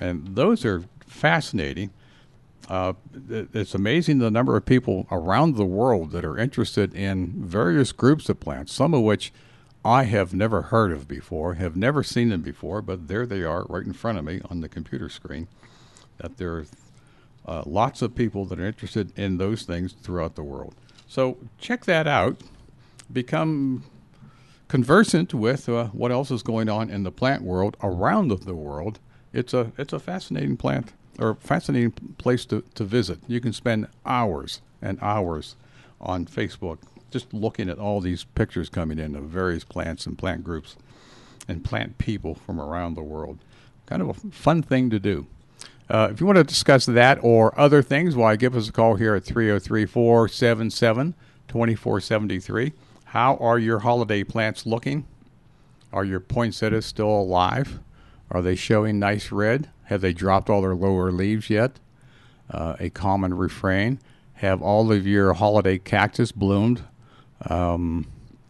and 0.00 0.34
those 0.34 0.64
are 0.64 0.84
fascinating. 1.06 1.90
Uh, 2.68 2.94
it's 3.30 3.74
amazing 3.74 4.18
the 4.18 4.30
number 4.30 4.56
of 4.56 4.66
people 4.66 5.06
around 5.10 5.56
the 5.56 5.64
world 5.64 6.10
that 6.10 6.24
are 6.24 6.36
interested 6.36 6.94
in 6.94 7.32
various 7.36 7.92
groups 7.92 8.28
of 8.28 8.40
plants, 8.40 8.72
some 8.72 8.92
of 8.92 9.02
which 9.02 9.32
I 9.84 10.04
have 10.04 10.34
never 10.34 10.62
heard 10.62 10.90
of 10.90 11.06
before, 11.06 11.54
have 11.54 11.76
never 11.76 12.02
seen 12.02 12.30
them 12.30 12.42
before, 12.42 12.82
but 12.82 13.06
there 13.06 13.24
they 13.24 13.44
are 13.44 13.64
right 13.68 13.84
in 13.84 13.92
front 13.92 14.18
of 14.18 14.24
me 14.24 14.40
on 14.50 14.60
the 14.60 14.68
computer 14.68 15.08
screen. 15.08 15.46
That 16.18 16.38
there 16.38 16.54
are 16.54 16.66
uh, 17.46 17.62
lots 17.66 18.02
of 18.02 18.16
people 18.16 18.44
that 18.46 18.58
are 18.58 18.66
interested 18.66 19.16
in 19.16 19.38
those 19.38 19.62
things 19.62 19.92
throughout 19.92 20.34
the 20.34 20.42
world. 20.42 20.74
So 21.06 21.36
check 21.60 21.84
that 21.84 22.08
out. 22.08 22.40
Become 23.12 23.84
conversant 24.66 25.32
with 25.32 25.68
uh, 25.68 25.86
what 25.88 26.10
else 26.10 26.32
is 26.32 26.42
going 26.42 26.68
on 26.68 26.90
in 26.90 27.04
the 27.04 27.12
plant 27.12 27.42
world 27.42 27.76
around 27.80 28.30
the 28.30 28.54
world. 28.56 28.98
It's 29.32 29.54
a 29.54 29.70
it's 29.78 29.92
a 29.92 30.00
fascinating 30.00 30.56
plant 30.56 30.92
or 31.18 31.34
fascinating 31.34 31.92
place 32.18 32.44
to, 32.46 32.62
to 32.74 32.84
visit. 32.84 33.18
You 33.26 33.40
can 33.40 33.52
spend 33.52 33.88
hours 34.04 34.60
and 34.82 34.98
hours 35.00 35.56
on 36.00 36.26
Facebook 36.26 36.78
just 37.10 37.32
looking 37.32 37.68
at 37.68 37.78
all 37.78 38.00
these 38.00 38.24
pictures 38.24 38.68
coming 38.68 38.98
in 38.98 39.14
of 39.16 39.24
various 39.24 39.64
plants 39.64 40.06
and 40.06 40.18
plant 40.18 40.44
groups 40.44 40.76
and 41.48 41.64
plant 41.64 41.98
people 41.98 42.34
from 42.34 42.60
around 42.60 42.94
the 42.94 43.02
world. 43.02 43.38
Kind 43.86 44.02
of 44.02 44.08
a 44.08 44.14
fun 44.30 44.62
thing 44.62 44.90
to 44.90 44.98
do. 44.98 45.26
Uh, 45.88 46.08
if 46.10 46.20
you 46.20 46.26
want 46.26 46.36
to 46.36 46.44
discuss 46.44 46.84
that 46.86 47.18
or 47.22 47.58
other 47.58 47.80
things, 47.80 48.16
why 48.16 48.34
give 48.34 48.56
us 48.56 48.68
a 48.68 48.72
call 48.72 48.96
here 48.96 49.14
at 49.14 49.24
303 49.24 49.86
477 49.86 51.14
2473. 51.48 52.72
How 53.04 53.36
are 53.36 53.58
your 53.58 53.80
holiday 53.80 54.24
plants 54.24 54.66
looking? 54.66 55.06
Are 55.92 56.04
your 56.04 56.20
poinsettias 56.20 56.86
still 56.86 57.08
alive? 57.08 57.78
Are 58.30 58.42
they 58.42 58.56
showing 58.56 58.98
nice 58.98 59.30
red? 59.30 59.70
Have 59.86 60.00
they 60.00 60.12
dropped 60.12 60.48
all 60.48 60.62
their 60.62 60.74
lower 60.74 61.10
leaves 61.10 61.50
yet? 61.50 61.78
Uh, 62.50 62.76
a 62.78 62.90
common 62.90 63.34
refrain. 63.34 63.98
Have 64.34 64.62
all 64.62 64.92
of 64.92 65.06
your 65.06 65.32
holiday 65.34 65.78
cactus 65.78 66.30
bloomed 66.30 66.82
um, 67.42 68.06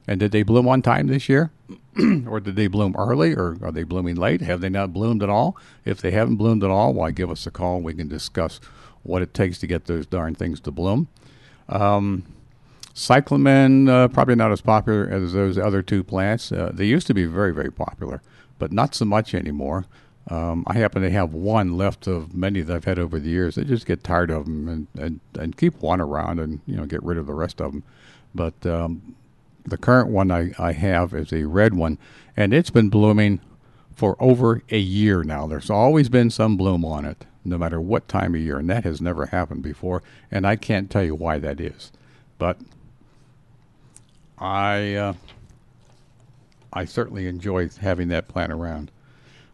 and 0.07 0.21
did 0.21 0.33
they 0.33 0.43
bloom 0.43 0.69
on 0.69 0.83
time 0.83 1.09
this 1.09 1.29
year? 1.29 1.51
or 2.27 2.41
did 2.41 2.57
they 2.57 2.69
bloom 2.69 2.95
early 2.97 3.35
or 3.35 3.57
are 3.63 3.73
they 3.73 3.83
blooming 3.83 4.17
late? 4.17 4.41
Have 4.41 4.61
they 4.61 4.69
not 4.69 4.93
bloomed 4.93 5.23
at 5.23 5.31
all? 5.31 5.57
If 5.85 6.01
they 6.01 6.11
haven't 6.13 6.37
bloomed 6.37 6.63
at 6.63 6.71
all, 6.71 6.95
why 6.95 7.11
give 7.11 7.31
us 7.31 7.47
a 7.47 7.51
call? 7.51 7.81
We 7.81 7.95
can 7.95 8.09
discuss 8.09 8.61
what 9.03 9.23
it 9.23 9.35
takes 9.35 9.59
to 9.59 9.67
get 9.67 9.87
those 9.87 10.07
darn 10.07 10.35
things 10.35 10.61
to 10.61 10.71
bloom. 10.71 11.09
Um, 11.69 12.25
cyclamen, 12.95 13.89
uh, 13.89 14.09
probably 14.09 14.37
not 14.37 14.53
as 14.53 14.61
popular 14.61 15.09
as 15.11 15.33
those 15.33 15.59
other 15.59 15.83
two 15.83 16.05
plants. 16.05 16.53
Uh, 16.53 16.71
they 16.73 16.85
used 16.87 17.07
to 17.09 17.15
be 17.15 17.25
very, 17.25 17.53
very 17.53 17.73
popular, 17.73 18.23
but 18.59 18.73
not 18.73 18.95
so 18.95 19.05
much 19.05 19.35
anymore. 19.35 19.87
Um, 20.29 20.65
I 20.67 20.75
happen 20.75 21.03
to 21.03 21.11
have 21.11 21.35
one 21.35 21.77
left 21.77 22.07
of 22.09 22.35
many 22.35 22.61
that 22.61 22.75
I've 22.75 22.85
had 22.85 22.99
over 22.99 23.21
the 23.21 23.29
years. 23.29 23.57
I 23.57 23.63
just 23.63 23.87
get 23.87 24.03
tired 24.03 24.31
of 24.31 24.45
them 24.45 24.69
and, 24.69 24.87
and, 24.99 25.21
and 25.39 25.57
keep 25.57 25.81
one 25.81 26.01
around 26.01 26.41
and 26.41 26.61
you 26.67 26.77
know 26.77 26.85
get 26.87 27.03
rid 27.03 27.17
of 27.17 27.27
the 27.27 27.35
rest 27.35 27.61
of 27.61 27.73
them. 27.73 27.85
But 28.35 28.67
um, 28.67 29.15
the 29.65 29.77
current 29.77 30.09
one 30.09 30.31
I, 30.31 30.53
I 30.59 30.73
have 30.73 31.15
is 31.15 31.33
a 31.33 31.45
red 31.45 31.75
one, 31.75 31.99
and 32.37 32.53
it's 32.53 32.71
been 32.71 32.89
blooming 32.89 33.41
for 33.95 34.17
over 34.19 34.63
a 34.71 34.79
year 34.79 35.23
now. 35.23 35.47
There's 35.47 35.71
always 35.71 36.09
been 36.09 36.31
some 36.31 36.57
bloom 36.57 36.85
on 36.85 37.05
it, 37.05 37.25
no 37.45 37.57
matter 37.57 37.81
what 37.81 38.09
time 38.09 38.35
of 38.35 38.41
year, 38.41 38.59
and 38.59 38.69
that 38.69 38.85
has 38.85 39.01
never 39.01 39.27
happened 39.27 39.63
before. 39.63 40.03
And 40.31 40.47
I 40.47 40.57
can't 40.57 40.91
tell 40.91 41.05
you 41.05 41.15
why 41.15 41.39
that 41.39 41.61
is, 41.61 41.93
but 42.37 42.59
I 44.39 44.95
uh, 44.95 45.15
I 46.73 46.85
certainly 46.85 47.29
enjoy 47.29 47.69
having 47.81 48.09
that 48.09 48.27
plant 48.29 48.53
around. 48.53 48.91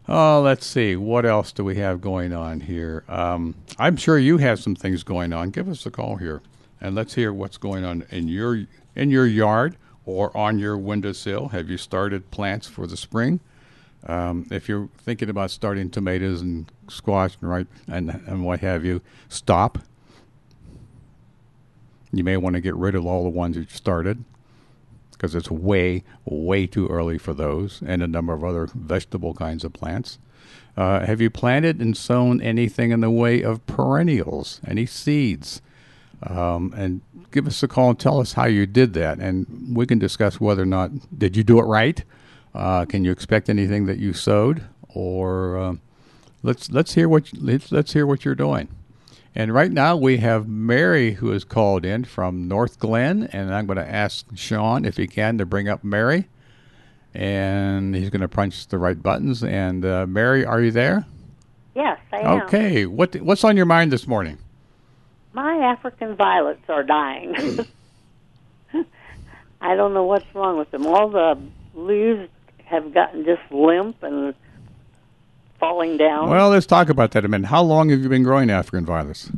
Oh, 0.07 0.41
let's 0.41 0.65
see. 0.65 0.97
What 0.97 1.25
else 1.25 1.51
do 1.53 1.63
we 1.63 1.77
have 1.77 2.01
going 2.01 2.33
on 2.33 2.59
here? 2.59 3.05
Um, 3.07 3.55
I'm 3.79 3.95
sure 3.95 4.17
you 4.17 4.37
have 4.37 4.59
some 4.59 4.75
things 4.75 5.03
going 5.03 5.31
on. 5.31 5.49
Give 5.49 5.69
us 5.69 5.85
a 5.85 5.91
call 5.91 6.17
here 6.17 6.41
and 6.81 6.93
let's 6.93 7.13
hear 7.13 7.31
what's 7.31 7.57
going 7.57 7.85
on 7.85 8.05
in 8.09 8.27
your 8.27 8.65
in 8.95 9.09
your 9.09 9.25
yard 9.25 9.77
or 10.05 10.35
on 10.35 10.59
your 10.59 10.77
windowsill. 10.77 11.49
Have 11.49 11.69
you 11.69 11.77
started 11.77 12.29
plants 12.31 12.67
for 12.67 12.85
the 12.85 12.97
spring? 12.97 13.39
Um, 14.05 14.45
if 14.51 14.67
you're 14.67 14.89
thinking 14.97 15.29
about 15.29 15.51
starting 15.51 15.89
tomatoes 15.89 16.41
and 16.41 16.69
squash 16.89 17.37
and 17.39 17.49
right 17.49 17.67
and 17.87 18.09
and 18.27 18.43
what 18.43 18.59
have 18.59 18.83
you, 18.83 19.01
stop. 19.29 19.79
You 22.11 22.25
may 22.25 22.35
want 22.35 22.55
to 22.55 22.61
get 22.61 22.75
rid 22.75 22.93
of 22.93 23.05
all 23.05 23.23
the 23.23 23.29
ones 23.29 23.55
you 23.55 23.65
started 23.69 24.25
because 25.23 25.35
it's 25.35 25.49
way 25.49 26.03
way 26.25 26.67
too 26.67 26.85
early 26.87 27.17
for 27.17 27.33
those 27.33 27.81
and 27.85 28.03
a 28.03 28.07
number 28.07 28.33
of 28.33 28.43
other 28.43 28.67
vegetable 28.75 29.33
kinds 29.33 29.63
of 29.63 29.71
plants. 29.71 30.19
Uh, 30.75 31.05
have 31.05 31.21
you 31.21 31.29
planted 31.29 31.79
and 31.79 31.95
sown 31.95 32.41
anything 32.41 32.91
in 32.91 32.99
the 32.99 33.09
way 33.09 33.41
of 33.41 33.65
perennials? 33.65 34.59
Any 34.67 34.85
seeds? 34.85 35.61
um, 36.27 36.73
and 36.75 37.01
give 37.31 37.47
us 37.47 37.61
a 37.63 37.67
call 37.67 37.91
and 37.91 37.99
tell 37.99 38.19
us 38.19 38.33
how 38.33 38.45
you 38.45 38.65
did 38.65 38.93
that, 38.93 39.19
and 39.19 39.75
we 39.75 39.85
can 39.85 39.99
discuss 39.99 40.39
whether 40.39 40.63
or 40.63 40.67
not 40.67 40.91
did 41.17 41.35
you 41.35 41.43
do 41.43 41.59
it 41.59 41.63
right. 41.63 42.03
Uh, 42.53 42.85
can 42.85 43.03
you 43.03 43.11
expect 43.11 43.49
anything 43.49 43.85
that 43.85 43.97
you 43.97 44.13
sowed, 44.13 44.63
or 44.89 45.57
uh, 45.57 45.75
let's 46.43 46.69
let's 46.71 46.93
hear 46.93 47.09
what 47.09 47.31
let's, 47.33 47.71
let's 47.71 47.93
hear 47.93 48.05
what 48.05 48.25
you're 48.25 48.35
doing. 48.35 48.67
And 49.35 49.53
right 49.53 49.71
now 49.71 49.95
we 49.95 50.17
have 50.17 50.47
Mary 50.47 51.13
who 51.13 51.31
is 51.31 51.43
called 51.43 51.85
in 51.85 52.03
from 52.03 52.47
Northglenn, 52.47 53.29
and 53.33 53.53
I'm 53.53 53.65
going 53.65 53.77
to 53.77 53.89
ask 53.89 54.25
Sean 54.35 54.85
if 54.85 54.97
he 54.97 55.07
can 55.07 55.39
to 55.39 55.45
bring 55.45 55.67
up 55.67 55.83
Mary, 55.83 56.29
and 57.15 57.95
he's 57.95 58.11
going 58.11 58.21
to 58.21 58.27
punch 58.27 58.67
the 58.67 58.77
right 58.77 59.01
buttons. 59.01 59.43
And 59.43 59.83
uh, 59.83 60.05
Mary, 60.05 60.45
are 60.45 60.61
you 60.61 60.69
there? 60.69 61.05
Yes, 61.73 61.99
I 62.11 62.19
am. 62.19 62.41
Okay, 62.43 62.85
what 62.85 63.15
what's 63.15 63.43
on 63.43 63.57
your 63.57 63.65
mind 63.65 63.91
this 63.91 64.05
morning? 64.07 64.37
My 65.33 65.55
African 65.57 66.15
violets 66.15 66.69
are 66.69 66.83
dying. 66.83 67.35
I 69.61 69.75
don't 69.75 69.95
know 69.95 70.03
what's 70.03 70.35
wrong 70.35 70.59
with 70.59 70.69
them. 70.69 70.85
All 70.85 71.09
the 71.09 71.39
leaves 71.73 72.29
have 72.65 72.93
gotten 72.93 73.25
just 73.25 73.41
limp 73.51 74.03
and 74.03 74.35
falling 75.63 75.95
down. 75.95 76.29
Well, 76.29 76.49
let's 76.49 76.65
talk 76.65 76.89
about 76.89 77.11
that 77.11 77.23
a 77.23 77.27
minute. 77.29 77.47
How 77.47 77.61
long 77.61 77.89
have 77.89 78.01
you 78.01 78.09
been 78.09 78.23
growing 78.23 78.49
African 78.49 78.85
violets? 78.85 79.31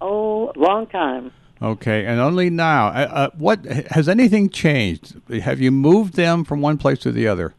Oh, 0.00 0.52
long 0.56 0.86
time. 0.88 1.30
Okay, 1.62 2.04
and 2.06 2.18
only 2.20 2.50
now. 2.50 2.88
Uh, 2.88 3.08
uh, 3.12 3.30
what 3.36 3.64
has 3.64 4.08
anything 4.08 4.48
changed? 4.48 5.16
Have 5.30 5.60
you 5.60 5.70
moved 5.70 6.14
them 6.14 6.42
from 6.42 6.60
one 6.60 6.78
place 6.78 6.98
to 7.00 7.12
the 7.12 7.28
other? 7.28 7.54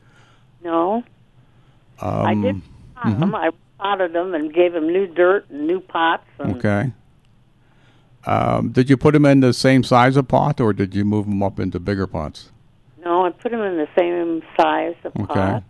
No. 0.64 1.04
Um, 2.02 2.26
I 2.26 2.34
did 2.34 2.62
pot 2.96 3.20
them. 3.20 3.36
I 3.36 3.52
potted 3.80 4.14
them 4.14 4.34
and 4.34 4.54
gave 4.54 4.74
them 4.74 4.88
new 4.88 5.08
dirt 5.08 5.50
and 5.50 5.68
new 5.68 5.80
pots. 5.80 6.26
And 6.40 6.56
Okay. 6.58 6.92
Um, 8.26 8.72
did 8.72 8.90
you 8.90 8.98
put 8.98 9.14
them 9.14 9.26
in 9.26 9.40
the 9.40 9.54
same 9.54 9.84
size 9.84 10.18
of 10.18 10.28
pot, 10.28 10.60
or 10.60 10.74
did 10.74 10.94
you 10.94 11.06
move 11.06 11.26
them 11.26 11.42
up 11.42 11.60
into 11.60 11.80
bigger 11.80 12.06
pots? 12.06 12.52
No, 13.04 13.26
I 13.26 13.30
put 13.32 13.52
them 13.52 13.62
in 13.62 13.78
the 13.78 13.88
same 13.98 14.44
size 14.60 14.96
of 15.04 15.16
Okay. 15.16 15.26
pot. 15.34 15.64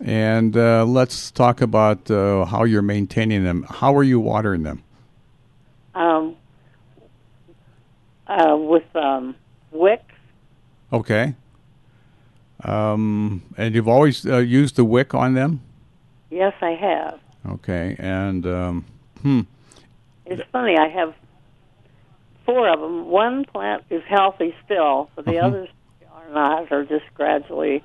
And 0.00 0.56
uh, 0.56 0.84
let's 0.84 1.30
talk 1.30 1.60
about 1.60 2.10
uh, 2.10 2.44
how 2.46 2.64
you're 2.64 2.82
maintaining 2.82 3.44
them. 3.44 3.64
How 3.68 3.94
are 3.94 4.02
you 4.02 4.18
watering 4.18 4.62
them? 4.62 4.82
Um, 5.94 6.36
uh, 8.26 8.56
with 8.58 8.96
um, 8.96 9.36
wicks. 9.70 10.02
Okay. 10.92 11.34
Um, 12.64 13.42
and 13.56 13.74
you've 13.74 13.88
always 13.88 14.26
uh, 14.26 14.38
used 14.38 14.76
the 14.76 14.84
wick 14.84 15.14
on 15.14 15.34
them? 15.34 15.60
Yes, 16.30 16.54
I 16.60 16.70
have. 16.70 17.20
Okay. 17.48 17.96
And 17.98 18.46
um, 18.46 18.84
hmm. 19.20 19.40
It's 20.26 20.42
funny. 20.52 20.76
I 20.78 20.88
have 20.88 21.14
four 22.46 22.68
of 22.68 22.80
them. 22.80 23.06
One 23.06 23.44
plant 23.44 23.84
is 23.90 24.02
healthy 24.08 24.54
still, 24.64 25.10
but 25.14 25.26
the 25.26 25.38
Uh-huh. 25.38 25.48
others 25.48 25.68
are 26.12 26.32
not. 26.32 26.72
Are 26.72 26.84
just 26.84 27.04
gradually, 27.14 27.82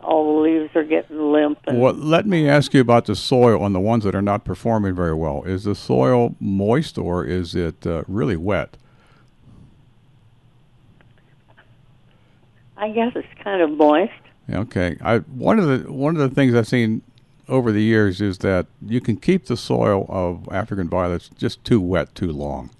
all 0.00 0.34
the 0.36 0.40
leaves 0.40 0.70
are 0.76 0.84
getting 0.84 1.32
limp. 1.32 1.58
And 1.66 1.80
Well, 1.80 1.94
let 1.94 2.26
me 2.26 2.48
ask 2.48 2.72
you 2.74 2.80
about 2.80 3.06
the 3.06 3.16
soil 3.16 3.62
on 3.62 3.72
the 3.72 3.80
ones 3.80 4.04
that 4.04 4.14
are 4.14 4.22
not 4.22 4.44
performing 4.44 4.94
very 4.94 5.14
well. 5.14 5.42
Is 5.44 5.64
the 5.64 5.74
soil 5.74 6.34
moist 6.40 6.98
or 6.98 7.24
is 7.24 7.54
it 7.54 7.86
uh, 7.86 8.04
really 8.06 8.36
wet? 8.36 8.76
I 12.76 12.90
guess 12.90 13.12
it's 13.16 13.26
kind 13.42 13.60
of 13.60 13.70
moist. 13.70 14.12
Okay. 14.50 14.96
I 15.00 15.18
one 15.18 15.58
of 15.58 15.66
the 15.66 15.92
one 15.92 16.16
of 16.16 16.28
the 16.28 16.34
things 16.34 16.54
I've 16.54 16.68
seen 16.68 17.02
over 17.48 17.72
the 17.72 17.82
years 17.82 18.20
is 18.20 18.38
that 18.38 18.66
you 18.86 19.00
can 19.00 19.16
keep 19.16 19.46
the 19.46 19.56
soil 19.56 20.06
of 20.08 20.48
African 20.52 20.88
violets 20.88 21.28
just 21.36 21.64
too 21.64 21.80
wet 21.80 22.14
too 22.14 22.32
long. 22.32 22.70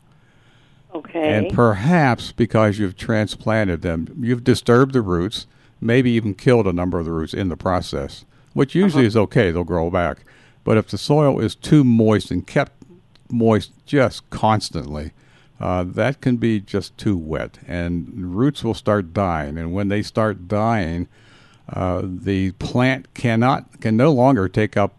Okay. 0.94 1.36
And 1.36 1.52
perhaps 1.52 2.32
because 2.32 2.78
you've 2.78 2.96
transplanted 2.96 3.82
them, 3.82 4.14
you've 4.20 4.44
disturbed 4.44 4.92
the 4.92 5.02
roots, 5.02 5.46
maybe 5.80 6.10
even 6.10 6.34
killed 6.34 6.66
a 6.66 6.72
number 6.72 6.98
of 6.98 7.04
the 7.04 7.12
roots 7.12 7.34
in 7.34 7.48
the 7.48 7.56
process, 7.56 8.24
which 8.52 8.74
usually 8.74 9.06
is 9.06 9.16
okay, 9.16 9.50
they'll 9.50 9.64
grow 9.64 9.90
back. 9.90 10.24
But 10.64 10.76
if 10.76 10.88
the 10.88 10.98
soil 10.98 11.40
is 11.40 11.54
too 11.54 11.84
moist 11.84 12.30
and 12.30 12.46
kept 12.46 12.72
moist 13.30 13.72
just 13.86 14.28
constantly, 14.30 15.12
uh, 15.60 15.84
that 15.84 16.20
can 16.20 16.36
be 16.36 16.60
just 16.60 16.96
too 16.98 17.16
wet, 17.16 17.58
and 17.66 18.36
roots 18.36 18.62
will 18.62 18.74
start 18.74 19.12
dying. 19.12 19.58
And 19.58 19.72
when 19.72 19.88
they 19.88 20.02
start 20.02 20.46
dying, 20.46 21.08
uh, 21.68 22.02
the 22.04 22.52
plant 22.52 23.12
cannot 23.14 23.80
can 23.80 23.96
no 23.96 24.12
longer 24.12 24.48
take 24.48 24.76
up 24.76 24.94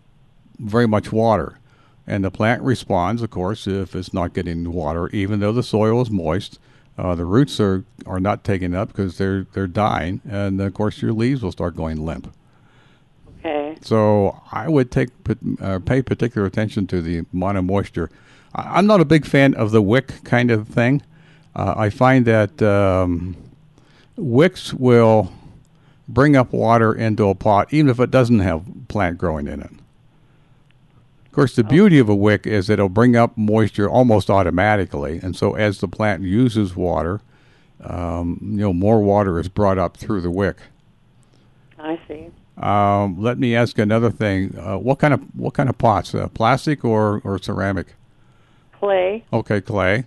very 0.59 0.87
much 0.87 1.11
water. 1.11 1.59
And 2.05 2.23
the 2.23 2.31
plant 2.31 2.61
responds, 2.63 3.21
of 3.21 3.29
course, 3.29 3.67
if 3.67 3.95
it's 3.95 4.13
not 4.13 4.33
getting 4.33 4.71
water, 4.73 5.07
even 5.09 5.39
though 5.39 5.53
the 5.53 5.63
soil 5.63 6.01
is 6.01 6.09
moist. 6.09 6.59
Uh, 6.99 7.15
the 7.15 7.23
roots 7.23 7.61
are, 7.61 7.85
are 8.05 8.19
not 8.19 8.43
taking 8.43 8.75
up 8.75 8.89
because 8.89 9.17
they're 9.17 9.45
they're 9.53 9.67
dying, 9.67 10.21
and 10.29 10.59
of 10.59 10.73
course 10.73 11.01
your 11.01 11.13
leaves 11.13 11.41
will 11.41 11.51
start 11.51 11.75
going 11.75 12.05
limp. 12.05 12.33
okay. 13.39 13.77
So 13.81 14.41
I 14.51 14.67
would 14.67 14.91
take 14.91 15.09
uh, 15.61 15.79
pay 15.79 16.01
particular 16.01 16.45
attention 16.45 16.87
to 16.87 17.01
the 17.01 17.25
amount 17.33 17.57
of 17.57 17.63
moisture. 17.63 18.09
I'm 18.53 18.85
not 18.85 18.99
a 18.99 19.05
big 19.05 19.25
fan 19.25 19.53
of 19.53 19.71
the 19.71 19.81
wick 19.81 20.23
kind 20.25 20.51
of 20.51 20.67
thing. 20.67 21.01
Uh, 21.55 21.73
I 21.77 21.89
find 21.89 22.25
that 22.25 22.61
um, 22.61 23.37
wicks 24.17 24.73
will 24.73 25.31
bring 26.07 26.35
up 26.35 26.51
water 26.51 26.93
into 26.93 27.29
a 27.29 27.35
pot, 27.35 27.71
even 27.71 27.89
if 27.89 27.99
it 27.99 28.11
doesn't 28.11 28.39
have 28.39 28.63
plant 28.89 29.17
growing 29.17 29.47
in 29.47 29.61
it. 29.61 29.71
Of 31.29 31.35
course, 31.35 31.55
the 31.55 31.63
beauty 31.63 31.99
of 31.99 32.09
a 32.09 32.15
wick 32.15 32.47
is 32.47 32.67
that 32.67 32.73
it'll 32.73 32.89
bring 32.89 33.15
up 33.15 33.37
moisture 33.37 33.87
almost 33.87 34.31
automatically, 34.31 35.19
and 35.21 35.35
so 35.35 35.53
as 35.53 35.79
the 35.79 35.87
plant 35.87 36.23
uses 36.23 36.75
water, 36.75 37.21
um, 37.83 38.39
you 38.41 38.57
know, 38.57 38.73
more 38.73 38.99
water 38.99 39.39
is 39.39 39.47
brought 39.47 39.77
up 39.77 39.95
through 39.95 40.21
the 40.21 40.31
wick. 40.31 40.57
I 41.77 41.99
see. 42.07 42.31
Um, 42.57 43.21
let 43.21 43.37
me 43.37 43.55
ask 43.55 43.77
another 43.77 44.09
thing. 44.09 44.57
Uh, 44.57 44.79
what 44.79 44.97
kind 44.97 45.13
of 45.13 45.21
what 45.35 45.53
kind 45.53 45.69
of 45.69 45.77
pots? 45.77 46.15
Uh, 46.15 46.29
plastic 46.29 46.83
or, 46.83 47.21
or 47.23 47.37
ceramic? 47.37 47.93
Clay. 48.73 49.23
Okay, 49.31 49.61
clay. 49.61 50.05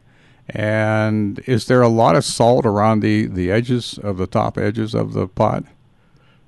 And 0.48 1.38
is 1.46 1.66
there 1.66 1.82
a 1.82 1.88
lot 1.88 2.16
of 2.16 2.24
salt 2.24 2.66
around 2.66 2.98
the, 2.98 3.26
the 3.26 3.50
edges 3.52 3.96
of 3.96 4.16
the 4.16 4.26
top 4.26 4.58
edges 4.58 4.92
of 4.92 5.12
the 5.12 5.28
pot? 5.28 5.64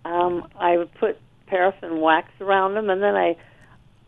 Um, 0.05 0.49
I 0.59 0.77
would 0.77 0.93
put 0.95 1.18
paraffin 1.47 2.01
wax 2.01 2.29
around 2.41 2.75
them, 2.75 2.91
and 2.91 3.01
then 3.01 3.14
I 3.14 3.37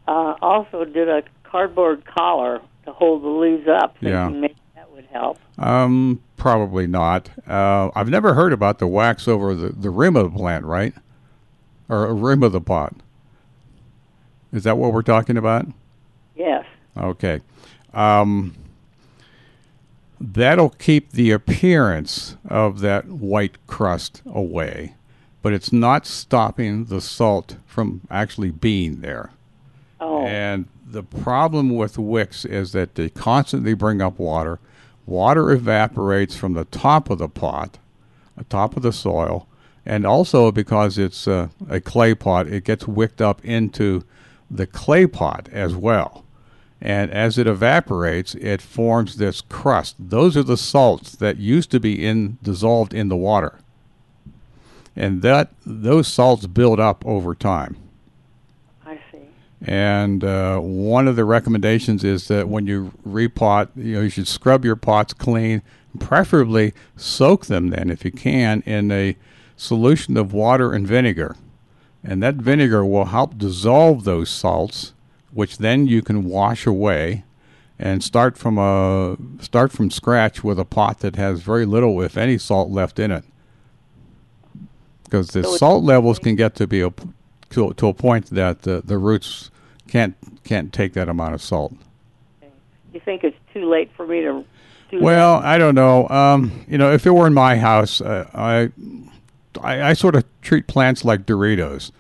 uh, 0.09 0.34
also 0.42 0.84
did 0.84 1.09
a 1.09 1.22
cardboard 1.44 2.04
collar 2.04 2.61
to 2.84 2.92
hold 2.92 3.22
the 3.22 3.28
leaves 3.28 3.66
up, 3.68 3.96
Yeah. 4.00 4.28
maybe 4.28 4.54
that 4.74 4.90
would 4.92 5.07
help. 5.07 5.38
Um, 5.59 6.20
probably 6.36 6.86
not. 6.86 7.30
Uh, 7.48 7.90
I've 7.94 8.09
never 8.09 8.34
heard 8.34 8.52
about 8.52 8.78
the 8.78 8.86
wax 8.86 9.26
over 9.26 9.54
the, 9.54 9.68
the 9.70 9.90
rim 9.90 10.16
of 10.16 10.32
the 10.32 10.38
plant, 10.38 10.64
right? 10.64 10.94
Or 11.88 12.12
rim 12.14 12.42
of 12.42 12.52
the 12.52 12.61
pot. 12.61 12.94
Is 14.52 14.64
that 14.64 14.78
what 14.78 14.92
we're 14.92 15.02
talking 15.02 15.36
about? 15.36 15.66
Yes. 16.36 16.64
Okay. 16.96 17.40
Um, 17.92 18.54
that'll 20.20 20.70
keep 20.70 21.12
the 21.12 21.30
appearance 21.30 22.36
of 22.48 22.80
that 22.80 23.07
white 23.07 23.57
crust 23.66 24.22
away, 24.26 24.94
but 25.42 25.52
it's 25.52 25.72
not 25.72 26.07
stopping 26.07 26.86
the 26.86 27.00
salt 27.00 27.57
from 27.66 28.02
actually 28.11 28.50
being 28.50 29.00
there. 29.00 29.30
Oh. 30.01 30.24
And 30.26 30.66
the 30.84 31.03
problem 31.03 31.74
with 31.74 31.99
wicks 31.99 32.44
is 32.44 32.72
that 32.72 32.94
they 32.94 33.09
constantly 33.09 33.74
bring 33.74 34.01
up 34.03 34.18
water. 34.18 34.59
Water 35.07 35.51
evaporates 35.51 36.36
from 36.36 36.55
the 36.55 36.64
top 36.64 37.11
of 37.11 37.18
the 37.18 37.28
pot, 37.28 37.78
the 38.36 38.44
top 38.44 38.76
of 38.76 38.82
the 38.82 38.92
soil, 38.92 39.47
and 39.84 40.05
also 40.05 40.51
because 40.51 40.99
it's 40.99 41.28
uh, 41.28 41.49
a 41.68 41.80
clay 41.80 42.14
pot, 42.14 42.49
it 42.49 42.64
gets 42.64 42.88
wicked 42.88 43.22
up 43.22 43.44
into 43.44 44.05
the 44.51 44.66
clay 44.66 45.07
pot 45.07 45.49
as 45.53 45.74
well. 45.74 46.24
And 46.80 47.11
as 47.11 47.38
it 47.38 47.47
evaporates, 47.47 48.34
it 48.34 48.61
forms 48.61 49.16
this 49.16 49.40
crust. 49.40 49.97
Those 49.99 50.36
are 50.36 50.42
the 50.42 50.57
salts 50.57 51.12
that 51.16 51.38
used 51.38 51.70
to 51.70 51.80
be 51.80 52.05
in 52.05 52.38
dissolved 52.42 52.92
in 52.92 53.09
the 53.09 53.16
water. 53.16 53.59
And 54.94 55.22
that 55.22 55.53
those 55.64 56.09
salts 56.09 56.47
build 56.47 56.80
up 56.80 57.05
over 57.07 57.34
time. 57.34 57.76
And 59.64 60.22
uh, 60.22 60.59
one 60.61 61.09
of 61.09 61.16
the 61.16 61.24
recommendations 61.24 62.04
is 62.04 62.28
that 62.28 62.48
when 62.48 62.66
you 62.66 62.92
repot, 63.07 63.68
you 63.74 63.94
know, 63.94 64.00
you 64.02 64.11
should 64.11 64.28
scrub 64.28 64.64
your 64.64 64.76
pots 64.76 65.12
clean, 65.14 65.62
preferably 65.98 66.74
soak 66.96 67.46
them 67.46 67.70
then, 67.70 67.90
if 67.90 68.04
you 68.04 68.12
can, 68.12 68.62
in 68.62 68.92
a 68.92 69.16
solution 69.57 70.16
of 70.16 70.32
water 70.32 70.72
and 70.72 70.86
vinegar. 70.86 71.36
And 72.04 72.22
that 72.22 72.36
vinegar 72.36 72.84
will 72.84 73.07
help 73.07 73.38
dissolve 73.38 74.04
those 74.04 74.28
salts, 74.28 74.92
which 75.32 75.59
then 75.59 75.86
you 75.86 76.02
can 76.02 76.24
wash 76.24 76.66
away 76.66 77.24
and 77.78 78.02
start 78.02 78.38
from 78.38 78.59
a 78.59 79.16
start 79.40 79.72
from 79.72 79.90
scratch 79.90 80.44
with 80.44 80.59
a 80.59 80.64
pot 80.64 81.00
that 81.00 81.16
has 81.16 81.40
very 81.40 81.66
little, 81.66 82.00
if 82.00 82.16
any, 82.16 82.38
salt 82.38 82.70
left 82.70 82.98
in 82.98 83.11
it. 83.11 83.24
Because 85.04 85.28
the 85.28 85.44
So 85.44 85.57
salt 85.57 85.84
levels 85.84 86.18
can 86.18 86.36
get 86.36 86.54
to 86.57 86.66
be 86.66 86.80
a 86.80 86.92
to, 87.51 87.72
to 87.74 87.88
a 87.88 87.94
point 87.94 88.26
that 88.30 88.62
the, 88.62 88.82
the 88.84 88.99
roots 88.99 89.51
can't 89.88 90.16
can't 90.44 90.72
take 90.72 90.92
that 90.94 91.09
amount 91.09 91.34
of 91.34 91.42
salt. 91.42 91.74
You 92.92 93.01
think 93.01 93.24
it's 93.24 93.36
too 93.53 93.68
late 93.68 93.90
for 93.97 94.07
me 94.07 94.20
to 94.22 94.44
do 94.90 95.01
Well, 95.01 95.36
I 95.36 95.59
don't 95.59 95.74
know. 95.74 96.09
Um, 96.09 96.64
you 96.68 96.78
know, 96.78 96.92
if 96.92 97.07
it 97.07 97.11
were 97.11 97.26
in 97.26 97.34
my 97.34 97.57
house, 97.57 98.01
uh, 98.01 98.28
I, 98.32 98.70
I 99.61 99.90
I 99.90 99.92
sort 99.92 100.14
of 100.14 100.24
treat 100.42 100.66
plants 100.66 101.05
like 101.05 101.26
Doritos. 101.26 101.90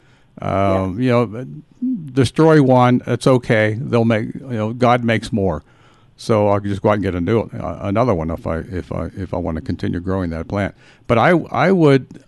Um, 0.40 1.00
You 1.00 1.10
know, 1.10 1.46
destroy 2.12 2.62
one, 2.62 3.02
it's 3.06 3.26
okay. 3.26 3.74
They'll 3.80 4.04
make 4.04 4.34
you 4.34 4.40
know 4.40 4.72
God 4.72 5.04
makes 5.04 5.32
more, 5.32 5.62
so 6.16 6.48
I'll 6.48 6.60
just 6.60 6.82
go 6.82 6.90
out 6.90 6.94
and 6.94 7.02
get 7.02 7.14
a 7.14 7.20
new 7.20 7.40
uh, 7.40 7.78
another 7.82 8.14
one 8.14 8.30
if 8.30 8.46
I 8.46 8.58
if 8.58 8.92
I 8.92 9.06
if 9.16 9.32
I 9.32 9.38
want 9.38 9.56
to 9.56 9.62
continue 9.62 10.00
growing 10.00 10.30
that 10.30 10.48
plant. 10.48 10.74
But 11.06 11.18
I 11.18 11.30
I 11.30 11.72
would 11.72 12.22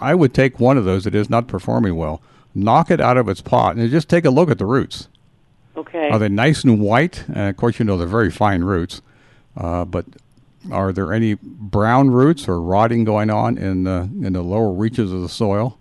I 0.00 0.14
would 0.14 0.34
take 0.34 0.60
one 0.60 0.76
of 0.76 0.84
those 0.84 1.04
that 1.04 1.14
is 1.14 1.30
not 1.30 1.48
performing 1.48 1.96
well, 1.96 2.20
knock 2.56 2.90
it 2.90 3.00
out 3.00 3.16
of 3.16 3.28
its 3.28 3.40
pot, 3.40 3.76
and 3.76 3.90
just 3.90 4.08
take 4.08 4.24
a 4.24 4.30
look 4.30 4.50
at 4.50 4.58
the 4.58 4.66
roots. 4.66 5.08
Okay. 5.76 6.08
Are 6.08 6.18
they 6.18 6.28
nice 6.28 6.64
and 6.64 6.80
white? 6.80 7.24
And 7.28 7.50
of 7.50 7.56
course, 7.56 7.78
you 7.78 7.84
know 7.84 7.96
they're 7.98 8.06
very 8.06 8.30
fine 8.30 8.64
roots. 8.64 9.02
Uh, 9.56 9.84
but 9.84 10.06
are 10.72 10.92
there 10.92 11.12
any 11.12 11.34
brown 11.42 12.10
roots 12.10 12.48
or 12.48 12.60
rotting 12.60 13.04
going 13.04 13.30
on 13.30 13.58
in 13.58 13.84
the 13.84 14.08
in 14.22 14.32
the 14.32 14.42
lower 14.42 14.72
reaches 14.72 15.12
of 15.12 15.20
the 15.22 15.28
soil? 15.28 15.78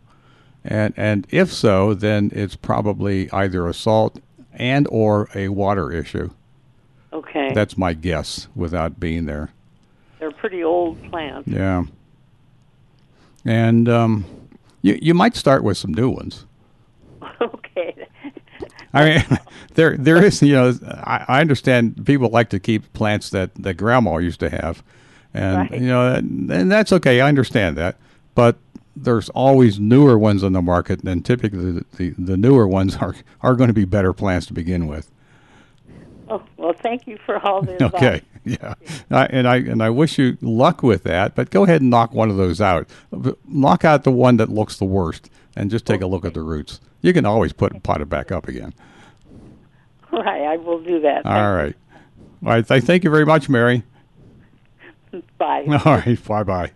And 0.64 0.94
and 0.98 1.26
if 1.30 1.52
so, 1.52 1.94
then 1.94 2.30
it's 2.34 2.56
probably 2.56 3.32
either 3.32 3.68
a 3.68 3.74
salt 3.74 4.20
and 4.54 4.88
or 4.90 5.30
a 5.36 5.50
water 5.50 5.92
issue. 5.92 6.30
okay. 7.14 7.54
That's 7.54 7.78
my 7.78 7.94
guess, 7.94 8.48
without 8.56 9.00
being 9.00 9.26
there. 9.26 9.52
They're 10.20 10.32
pretty 10.32 10.64
old 10.64 11.02
plants. 11.10 11.48
Yeah. 11.48 11.84
And 13.46 13.88
um, 13.88 14.26
you 14.82 14.98
you 15.02 15.14
might 15.14 15.36
start 15.36 15.64
with 15.64 15.78
some 15.78 15.94
new 15.94 16.10
ones. 16.10 16.46
Okay. 18.96 19.16
I 19.18 19.30
mean, 19.30 19.40
there 19.76 19.98
there 19.98 20.24
is 20.24 20.42
you 20.42 20.54
know 20.54 20.74
I, 20.86 21.26
I 21.28 21.42
understand 21.42 22.06
people 22.06 22.30
like 22.30 22.50
to 22.50 22.60
keep 22.60 22.92
plants 22.94 23.30
that 23.32 23.54
that 23.56 23.76
grandma 23.76 24.18
used 24.18 24.40
to 24.42 24.50
have, 24.50 24.84
and 25.34 25.70
Right. 25.72 25.82
you 25.82 25.88
know 25.88 26.14
and 26.16 26.72
that's 26.72 26.92
okay. 26.94 27.22
I 27.22 27.28
understand 27.28 27.78
that, 27.78 27.98
but 28.34 28.58
there's 28.96 29.30
always 29.30 29.80
newer 29.80 30.18
ones 30.18 30.44
on 30.44 30.54
the 30.54 30.62
market, 30.62 31.04
and 31.04 31.26
typically 31.26 31.72
the, 31.72 31.86
the, 31.98 32.10
the 32.18 32.38
newer 32.38 32.68
ones 32.68 32.96
are 32.98 33.16
are 33.42 33.56
going 33.56 33.68
to 33.68 33.74
be 33.74 33.86
better 33.86 34.14
plants 34.14 34.46
to 34.48 34.54
begin 34.54 34.88
with. 34.88 35.12
Oh, 36.28 36.42
well, 36.58 36.74
thank 36.74 37.06
you 37.06 37.18
for 37.26 37.38
all 37.46 37.60
advice. 37.70 37.94
Okay, 37.94 38.22
yeah, 38.44 38.74
and 39.10 39.48
I 39.48 39.58
and 39.58 39.84
I 39.84 39.90
wish 39.90 40.18
you 40.18 40.38
luck 40.42 40.82
with 40.82 41.04
that. 41.04 41.36
But 41.36 41.50
go 41.50 41.64
ahead 41.64 41.82
and 41.82 41.90
knock 41.90 42.14
one 42.14 42.30
of 42.30 42.38
those 42.38 42.62
out. 42.62 42.88
Knock 43.48 43.86
out 43.86 44.04
the 44.04 44.12
one 44.12 44.38
that 44.38 44.50
looks 44.50 44.78
the 44.78 44.86
worst, 44.86 45.30
and 45.56 45.70
just 45.70 45.86
take 45.86 46.02
oh, 46.02 46.06
a 46.06 46.08
look 46.08 46.26
at 46.26 46.34
the 46.34 46.42
roots. 46.42 46.80
You 47.06 47.14
can 47.14 47.24
always 47.24 47.54
put 47.54 47.84
pot 47.84 48.02
it 48.02 48.10
back 48.10 48.32
up 48.32 48.48
again. 48.48 48.74
Right, 50.12 50.42
I 50.42 50.58
will 50.58 50.80
do 50.82 51.00
that. 51.02 51.24
All 51.24 51.54
right. 51.54 51.76
All 52.44 52.50
right. 52.50 52.68
Th- 52.68 52.82
thank 52.82 53.04
you 53.04 53.12
very 53.12 53.28
much, 53.28 53.48
Mary. 53.48 53.84
Bye. 55.38 55.66
All 55.86 55.98
right. 55.98 56.26
Bye 56.26 56.42
bye. 56.42 56.72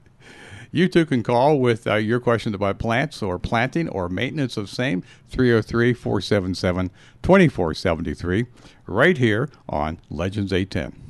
You 0.72 0.88
too 0.88 1.08
can 1.08 1.24
call 1.24 1.58
with 1.60 1.88
uh, 1.88 1.96
your 1.96 2.20
questions 2.20 2.54
about 2.54 2.78
plants 2.78 3.24
or 3.24 3.40
planting 3.40 3.90
or 3.90 4.08
maintenance 4.08 4.56
of 4.56 4.70
same 4.70 5.02
303 5.30 5.96
477 5.96 6.92
2473 7.24 8.46
right 8.86 9.18
here 9.18 9.50
on 9.68 10.00
Legends 10.12 10.54
810. 10.54 11.09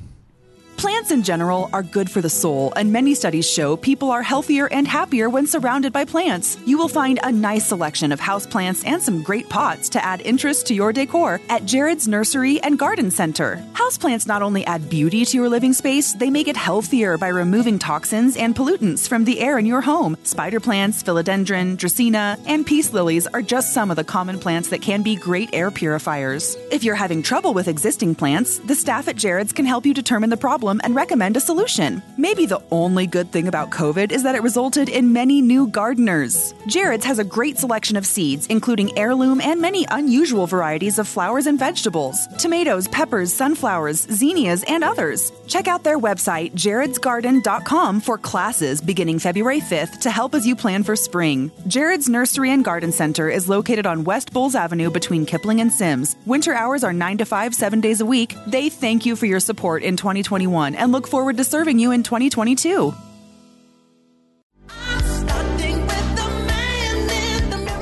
Plants 0.80 1.12
in 1.12 1.24
general 1.24 1.70
are 1.74 1.84
good 1.84 2.10
for 2.10 2.22
the 2.22 2.30
soul, 2.30 2.72
and 2.78 2.94
many 2.94 3.14
studies 3.14 3.46
show 3.46 3.76
people 3.76 4.12
are 4.12 4.24
healthier 4.24 4.68
and 4.72 4.88
happier 4.88 5.30
when 5.30 5.46
surrounded 5.46 5.92
by 5.92 6.06
plants. 6.06 6.58
You 6.66 6.78
will 6.78 6.88
find 6.88 7.20
a 7.22 7.34
nice 7.34 7.66
selection 7.66 8.14
of 8.14 8.22
houseplants 8.22 8.88
and 8.88 9.04
some 9.04 9.22
great 9.22 9.50
pots 9.50 9.90
to 9.90 10.02
add 10.02 10.22
interest 10.22 10.68
to 10.68 10.74
your 10.74 10.94
decor 10.94 11.42
at 11.50 11.66
Jared's 11.66 12.08
Nursery 12.08 12.62
and 12.62 12.80
Garden 12.80 13.12
Center. 13.12 13.62
Houseplants 13.74 14.26
not 14.26 14.42
only 14.42 14.66
add 14.68 14.90
beauty 14.90 15.26
to 15.26 15.36
your 15.36 15.50
living 15.50 15.74
space, 15.74 16.14
they 16.14 16.30
make 16.30 16.48
it 16.48 16.56
healthier 16.56 17.18
by 17.18 17.28
removing 17.28 17.78
toxins 17.78 18.38
and 18.38 18.56
pollutants 18.56 19.06
from 19.06 19.26
the 19.26 19.42
air 19.42 19.60
in 19.60 19.66
your 19.66 19.82
home. 19.82 20.16
Spider 20.24 20.62
plants, 20.62 21.04
philodendron, 21.04 21.76
dracaena, 21.76 22.40
and 22.48 22.66
peace 22.66 22.94
lilies 22.94 23.28
are 23.28 23.42
just 23.42 23.74
some 23.74 23.92
of 23.92 23.98
the 23.98 24.06
common 24.06 24.40
plants 24.40 24.70
that 24.70 24.82
can 24.82 25.02
be 25.02 25.18
great 25.18 25.50
air 25.52 25.72
purifiers. 25.72 26.56
If 26.72 26.86
you're 26.86 26.96
having 26.96 27.22
trouble 27.22 27.54
with 27.54 27.68
existing 27.68 28.16
plants, 28.16 28.60
the 28.60 28.76
staff 28.76 29.10
at 29.10 29.18
Jared's 29.18 29.52
can 29.52 29.66
help 29.66 29.86
you 29.86 29.94
determine 29.94 30.30
the 30.30 30.38
problem 30.38 30.69
and 30.84 30.96
recommend 30.96 31.38
a 31.38 31.40
solution. 31.40 32.02
Maybe 32.18 32.46
the 32.46 32.62
only 32.72 33.08
good 33.08 33.32
thing 33.32 33.48
about 33.48 33.72
COVID 33.72 34.12
is 34.12 34.24
that 34.24 34.36
it 34.36 34.44
resulted 34.44 34.90
in 34.90 35.14
many 35.14 35.42
new 35.42 35.68
gardeners. 35.68 36.54
Jared's 36.68 37.06
has 37.06 37.20
a 37.20 37.24
great 37.24 37.58
selection 37.58 37.98
of 37.98 38.06
seeds, 38.06 38.46
including 38.48 38.98
heirloom 38.98 39.42
and 39.42 39.62
many 39.62 39.86
unusual 39.90 40.46
varieties 40.48 41.00
of 41.00 41.08
flowers 41.08 41.48
and 41.48 41.58
vegetables 41.58 42.28
tomatoes, 42.38 42.88
peppers, 42.90 43.34
sunflowers, 43.34 44.02
zinnias, 44.12 44.64
and 44.68 44.84
others. 44.84 45.32
Check 45.48 45.68
out 45.68 45.84
their 45.84 45.98
website, 45.98 46.54
jaredsgarden.com, 46.54 48.02
for 48.02 48.18
classes 48.18 48.82
beginning 48.82 49.20
February 49.20 49.62
5th 49.62 50.00
to 50.02 50.12
help 50.12 50.36
as 50.36 50.46
you 50.46 50.56
plan 50.56 50.84
for 50.84 50.96
spring. 50.96 51.52
Jared's 51.68 52.10
Nursery 52.10 52.52
and 52.52 52.66
Garden 52.66 52.92
Center 52.92 53.30
is 53.30 53.50
located 53.50 53.86
on 53.86 54.04
West 54.04 54.34
Bowles 54.34 54.56
Avenue 54.56 54.90
between 54.90 55.26
Kipling 55.26 55.62
and 55.62 55.72
Simms. 55.72 56.16
Winter 56.26 56.54
hours 56.54 56.84
are 56.84 56.94
9 56.94 57.20
to 57.20 57.26
5, 57.26 57.56
7 57.56 57.82
days 57.82 58.02
a 58.02 58.06
week. 58.06 58.36
They 58.48 58.70
thank 58.70 59.06
you 59.06 59.16
for 59.16 59.26
your 59.26 59.40
support 59.40 59.84
in 59.84 59.96
2021 59.96 60.49
and 60.76 60.91
look 60.91 61.08
forward 61.08 61.38
to 61.38 61.43
serving 61.43 61.80
you 61.80 61.91
in 61.91 62.04
2022. 62.04 62.93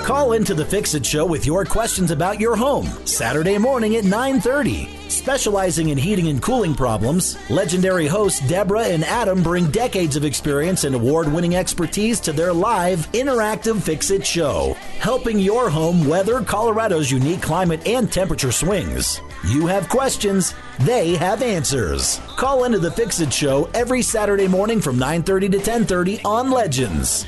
Call 0.04 0.34
into 0.34 0.54
the 0.54 0.66
Fix 0.66 0.94
It 0.94 1.06
Show 1.06 1.26
with 1.26 1.46
your 1.46 1.66
questions 1.66 2.12
about 2.12 2.40
your 2.40 2.56
home 2.56 2.86
Saturday 3.06 3.58
morning 3.58 3.98
at 3.98 4.06
9:30. 4.06 4.97
Specializing 5.18 5.90
in 5.90 5.98
heating 5.98 6.28
and 6.28 6.40
cooling 6.42 6.76
problems, 6.76 7.38
legendary 7.50 8.06
hosts 8.06 8.40
Deborah 8.48 8.86
and 8.86 9.04
Adam 9.04 9.42
bring 9.42 9.70
decades 9.72 10.16
of 10.16 10.24
experience 10.24 10.84
and 10.84 10.94
award-winning 10.94 11.56
expertise 11.56 12.20
to 12.20 12.32
their 12.32 12.54
live 12.54 13.12
interactive 13.14 13.82
Fix 13.82 14.12
It 14.12 14.26
Show, 14.26 14.76
helping 15.00 15.40
your 15.40 15.72
home 15.72 16.08
weather 16.08 16.42
Colorado's 16.44 17.10
unique 17.10 17.42
climate 17.42 17.86
and 17.88 18.12
temperature 18.12 18.52
swings. 18.52 19.20
You 19.48 19.66
have 19.66 19.90
questions, 19.90 20.54
they 20.82 21.16
have 21.16 21.42
answers. 21.42 22.22
Call 22.38 22.66
into 22.66 22.78
the 22.78 22.92
Fix 22.92 23.20
It 23.20 23.34
Show 23.34 23.70
every 23.74 24.04
Saturday 24.04 24.48
morning 24.48 24.80
from 24.80 24.98
9:30 24.98 25.50
to 25.50 25.58
10:30 25.60 26.22
on 26.24 26.52
Legends. 26.52 27.26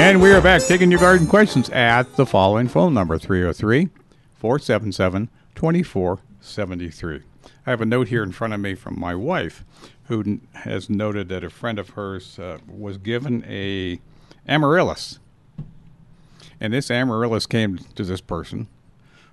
And 0.00 0.22
we 0.22 0.32
are 0.32 0.40
back 0.40 0.62
taking 0.62 0.90
your 0.90 1.00
garden 1.00 1.26
questions 1.26 1.68
at 1.68 2.16
the 2.16 2.24
following 2.24 2.66
phone 2.66 2.94
number 2.94 3.18
303 3.18 3.90
477 4.38 5.28
2473. 5.54 7.22
I 7.66 7.70
have 7.70 7.80
a 7.80 7.86
note 7.86 8.08
here 8.08 8.22
in 8.22 8.32
front 8.32 8.54
of 8.54 8.60
me 8.60 8.74
from 8.74 8.98
my 8.98 9.14
wife 9.14 9.64
who 10.04 10.40
has 10.54 10.88
noted 10.88 11.28
that 11.28 11.44
a 11.44 11.50
friend 11.50 11.78
of 11.78 11.90
hers 11.90 12.38
uh, 12.38 12.58
was 12.68 12.96
given 12.98 13.44
a 13.46 14.00
amaryllis. 14.46 15.18
And 16.60 16.72
this 16.72 16.90
amaryllis 16.90 17.46
came 17.46 17.78
to 17.78 18.04
this 18.04 18.20
person 18.20 18.68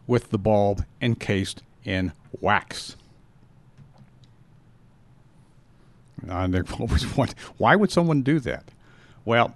with 0.07 0.31
the 0.31 0.37
bulb 0.37 0.83
encased 1.01 1.63
in 1.83 2.11
wax. 2.41 2.95
And 6.21 6.31
always 6.79 7.05
wondering, 7.17 7.37
why 7.57 7.75
would 7.75 7.91
someone 7.91 8.21
do 8.21 8.39
that? 8.39 8.65
Well, 9.23 9.55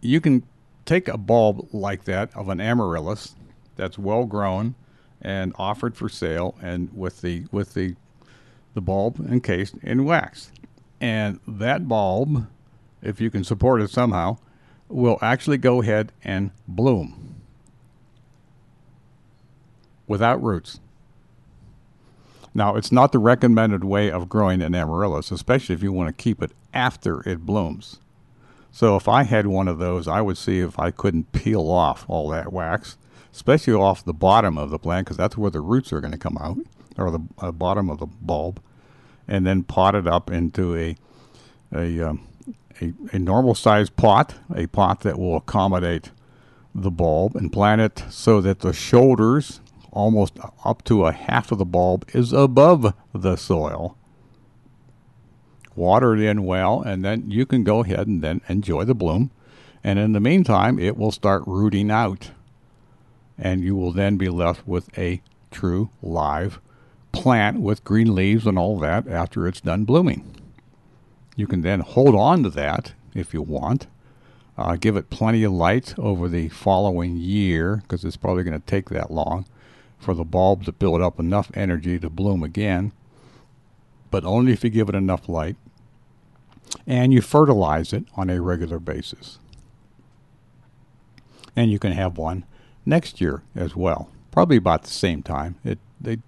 you 0.00 0.20
can 0.20 0.42
take 0.84 1.08
a 1.08 1.16
bulb 1.16 1.68
like 1.72 2.04
that 2.04 2.34
of 2.36 2.48
an 2.48 2.60
amaryllis 2.60 3.34
that's 3.76 3.98
well 3.98 4.24
grown 4.24 4.74
and 5.20 5.52
offered 5.58 5.96
for 5.96 6.08
sale 6.08 6.54
and 6.60 6.90
with 6.94 7.20
the 7.20 7.44
with 7.50 7.74
the 7.74 7.96
the 8.74 8.80
bulb 8.80 9.24
encased 9.30 9.74
in 9.82 10.04
wax. 10.04 10.50
And 11.00 11.40
that 11.46 11.88
bulb 11.88 12.46
if 13.02 13.20
you 13.20 13.30
can 13.30 13.44
support 13.44 13.80
it 13.80 13.90
somehow 13.90 14.38
will 14.88 15.18
actually 15.22 15.58
go 15.58 15.82
ahead 15.82 16.12
and 16.22 16.50
bloom 16.66 17.36
without 20.06 20.42
roots. 20.42 20.80
Now 22.52 22.76
it's 22.76 22.92
not 22.92 23.12
the 23.12 23.18
recommended 23.18 23.84
way 23.84 24.10
of 24.10 24.28
growing 24.28 24.62
an 24.62 24.74
amaryllis 24.74 25.30
especially 25.30 25.74
if 25.74 25.82
you 25.82 25.92
want 25.92 26.08
to 26.16 26.22
keep 26.22 26.42
it 26.42 26.52
after 26.72 27.28
it 27.28 27.46
blooms. 27.46 28.00
So 28.74 28.96
if 28.96 29.06
I 29.06 29.22
had 29.22 29.46
one 29.46 29.68
of 29.68 29.78
those, 29.78 30.08
I 30.08 30.20
would 30.20 30.36
see 30.36 30.58
if 30.58 30.80
I 30.80 30.90
couldn't 30.90 31.30
peel 31.30 31.70
off 31.70 32.04
all 32.08 32.28
that 32.30 32.52
wax, 32.52 32.98
especially 33.34 33.74
off 33.74 34.04
the 34.04 34.14
bottom 34.14 34.56
of 34.56 34.70
the 34.70 34.78
plant, 34.78 35.06
because 35.06 35.16
that's 35.18 35.36
where 35.36 35.50
the 35.50 35.60
roots 35.60 35.92
are 35.92 36.00
going 36.00 36.12
to 36.12 36.18
come 36.18 36.38
out, 36.40 36.56
or 36.96 37.10
the 37.10 37.20
uh, 37.38 37.52
bottom 37.52 37.90
of 37.90 37.98
the 37.98 38.06
bulb, 38.06 38.62
and 39.28 39.46
then 39.46 39.62
pot 39.62 39.94
it 39.94 40.06
up 40.06 40.30
into 40.30 40.74
a 40.76 40.96
a 41.74 42.00
um, 42.00 42.26
a, 42.80 42.92
a 43.12 43.18
normal 43.18 43.54
sized 43.54 43.96
pot, 43.96 44.34
a 44.54 44.66
pot 44.68 45.00
that 45.00 45.18
will 45.18 45.36
accommodate 45.36 46.10
the 46.74 46.90
bulb, 46.90 47.36
and 47.36 47.52
plant 47.52 47.80
it 47.80 48.04
so 48.08 48.40
that 48.40 48.60
the 48.60 48.72
shoulders, 48.72 49.60
almost 49.90 50.38
up 50.64 50.82
to 50.84 51.04
a 51.04 51.12
half 51.12 51.52
of 51.52 51.58
the 51.58 51.64
bulb, 51.64 52.08
is 52.14 52.32
above 52.32 52.94
the 53.12 53.36
soil 53.36 53.96
water 55.76 56.14
it 56.14 56.20
in 56.20 56.44
well, 56.44 56.82
and 56.82 57.04
then 57.04 57.30
you 57.30 57.46
can 57.46 57.64
go 57.64 57.82
ahead 57.82 58.06
and 58.06 58.22
then 58.22 58.40
enjoy 58.48 58.84
the 58.84 58.94
bloom. 58.94 59.30
And 59.82 59.98
in 59.98 60.12
the 60.12 60.20
meantime, 60.20 60.78
it 60.78 60.96
will 60.96 61.12
start 61.12 61.42
rooting 61.46 61.90
out. 61.90 62.30
And 63.38 63.62
you 63.62 63.74
will 63.74 63.92
then 63.92 64.16
be 64.16 64.28
left 64.28 64.66
with 64.66 64.96
a 64.98 65.22
true 65.50 65.90
live 66.02 66.60
plant 67.12 67.60
with 67.60 67.84
green 67.84 68.14
leaves 68.14 68.46
and 68.46 68.58
all 68.58 68.78
that 68.80 69.06
after 69.06 69.46
it's 69.46 69.60
done 69.60 69.84
blooming. 69.84 70.36
You 71.36 71.46
can 71.46 71.62
then 71.62 71.80
hold 71.80 72.14
on 72.14 72.42
to 72.44 72.50
that 72.50 72.92
if 73.14 73.32
you 73.32 73.42
want. 73.42 73.86
Uh, 74.56 74.76
give 74.76 74.96
it 74.96 75.10
plenty 75.10 75.42
of 75.42 75.52
light 75.52 75.98
over 75.98 76.28
the 76.28 76.48
following 76.48 77.16
year 77.16 77.82
because 77.82 78.04
it's 78.04 78.16
probably 78.16 78.44
going 78.44 78.60
to 78.60 78.66
take 78.66 78.88
that 78.90 79.10
long 79.10 79.46
for 79.98 80.14
the 80.14 80.24
bulb 80.24 80.64
to 80.64 80.72
build 80.72 81.00
up 81.00 81.18
enough 81.18 81.50
energy 81.54 81.98
to 81.98 82.08
bloom 82.08 82.42
again 82.42 82.92
but 84.14 84.24
only 84.24 84.52
if 84.52 84.62
you 84.62 84.70
give 84.70 84.88
it 84.88 84.94
enough 84.94 85.28
light 85.28 85.56
and 86.86 87.12
you 87.12 87.20
fertilize 87.20 87.92
it 87.92 88.04
on 88.14 88.30
a 88.30 88.40
regular 88.40 88.78
basis. 88.78 89.40
And 91.56 91.68
you 91.72 91.80
can 91.80 91.90
have 91.90 92.16
one 92.16 92.44
next 92.86 93.20
year 93.20 93.42
as 93.54 93.74
well, 93.76 94.10
probably 94.30 94.56
about 94.56 94.82
the 94.82 94.90
same 94.90 95.22
time. 95.22 95.56
It 95.64 95.78
they 96.00 96.18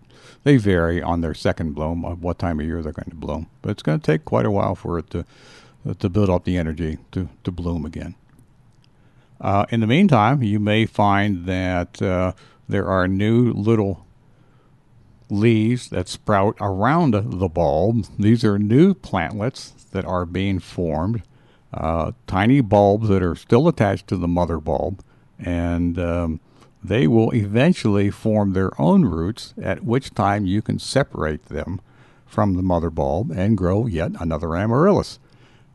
they 0.44 0.56
vary 0.56 1.02
on 1.02 1.20
their 1.20 1.34
second 1.34 1.74
bloom 1.74 2.04
of 2.04 2.22
what 2.22 2.38
time 2.38 2.60
of 2.60 2.66
year 2.66 2.82
they're 2.82 2.92
going 2.92 3.10
to 3.10 3.16
bloom, 3.16 3.48
but 3.62 3.70
it's 3.70 3.82
going 3.82 4.00
to 4.00 4.06
take 4.06 4.24
quite 4.24 4.46
a 4.46 4.50
while 4.50 4.74
for 4.74 4.98
it 4.98 5.10
to 5.10 5.24
to 5.98 6.08
build 6.08 6.30
up 6.30 6.44
the 6.44 6.56
energy 6.56 6.98
to 7.12 7.28
to 7.44 7.50
bloom 7.50 7.84
again. 7.84 8.14
Uh, 9.40 9.66
in 9.68 9.80
the 9.80 9.86
meantime, 9.86 10.42
you 10.42 10.58
may 10.58 10.86
find 10.86 11.44
that 11.46 12.00
uh, 12.00 12.32
there 12.68 12.86
are 12.86 13.06
new 13.06 13.52
little 13.52 14.06
leaves 15.28 15.90
that 15.90 16.08
sprout 16.08 16.56
around 16.60 17.12
the 17.12 17.48
bulb. 17.48 18.06
These 18.18 18.44
are 18.44 18.58
new 18.58 18.94
plantlets 18.94 19.72
that 19.90 20.04
are 20.04 20.24
being 20.24 20.58
formed, 20.58 21.22
uh, 21.74 22.12
tiny 22.26 22.60
bulbs 22.60 23.08
that 23.08 23.22
are 23.22 23.34
still 23.34 23.68
attached 23.68 24.06
to 24.08 24.16
the 24.16 24.28
mother 24.28 24.58
bulb, 24.58 25.02
and 25.38 25.98
um, 25.98 26.40
they 26.88 27.06
will 27.06 27.34
eventually 27.34 28.10
form 28.10 28.52
their 28.52 28.78
own 28.80 29.04
roots, 29.04 29.54
at 29.60 29.84
which 29.84 30.14
time 30.14 30.46
you 30.46 30.62
can 30.62 30.78
separate 30.78 31.46
them 31.46 31.80
from 32.26 32.54
the 32.54 32.62
mother 32.62 32.90
bulb 32.90 33.30
and 33.30 33.56
grow 33.56 33.86
yet 33.86 34.12
another 34.20 34.56
amaryllis. 34.56 35.18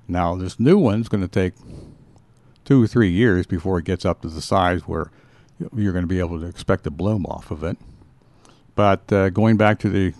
Now, 0.07 0.35
this 0.35 0.59
new 0.59 0.77
one's 0.77 1.07
going 1.07 1.21
to 1.21 1.27
take 1.27 1.53
two 2.65 2.83
or 2.83 2.87
three 2.87 3.11
years 3.11 3.45
before 3.45 3.79
it 3.79 3.85
gets 3.85 4.05
up 4.05 4.21
to 4.21 4.27
the 4.27 4.41
size 4.41 4.81
where 4.81 5.11
you're 5.75 5.93
going 5.93 6.03
to 6.03 6.07
be 6.07 6.19
able 6.19 6.39
to 6.39 6.45
expect 6.45 6.87
a 6.87 6.91
bloom 6.91 7.25
off 7.25 7.51
of 7.51 7.63
it. 7.63 7.77
But 8.75 9.11
uh, 9.11 9.29
going 9.29 9.57
back 9.57 9.79
to 9.79 9.89
the 9.89 10.13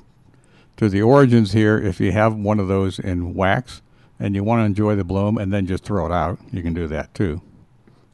to 0.77 0.89
the 0.89 1.01
origins 1.01 1.51
here, 1.51 1.77
if 1.77 1.99
you 1.99 2.11
have 2.11 2.35
one 2.35 2.59
of 2.59 2.67
those 2.67 2.97
in 2.97 3.35
wax 3.35 3.81
and 4.19 4.33
you 4.33 4.43
want 4.43 4.61
to 4.61 4.65
enjoy 4.65 4.95
the 4.95 5.03
bloom 5.03 5.37
and 5.37 5.53
then 5.53 5.67
just 5.67 5.83
throw 5.83 6.05
it 6.05 6.11
out, 6.11 6.39
you 6.51 6.63
can 6.63 6.73
do 6.73 6.87
that 6.87 7.13
too. 7.13 7.41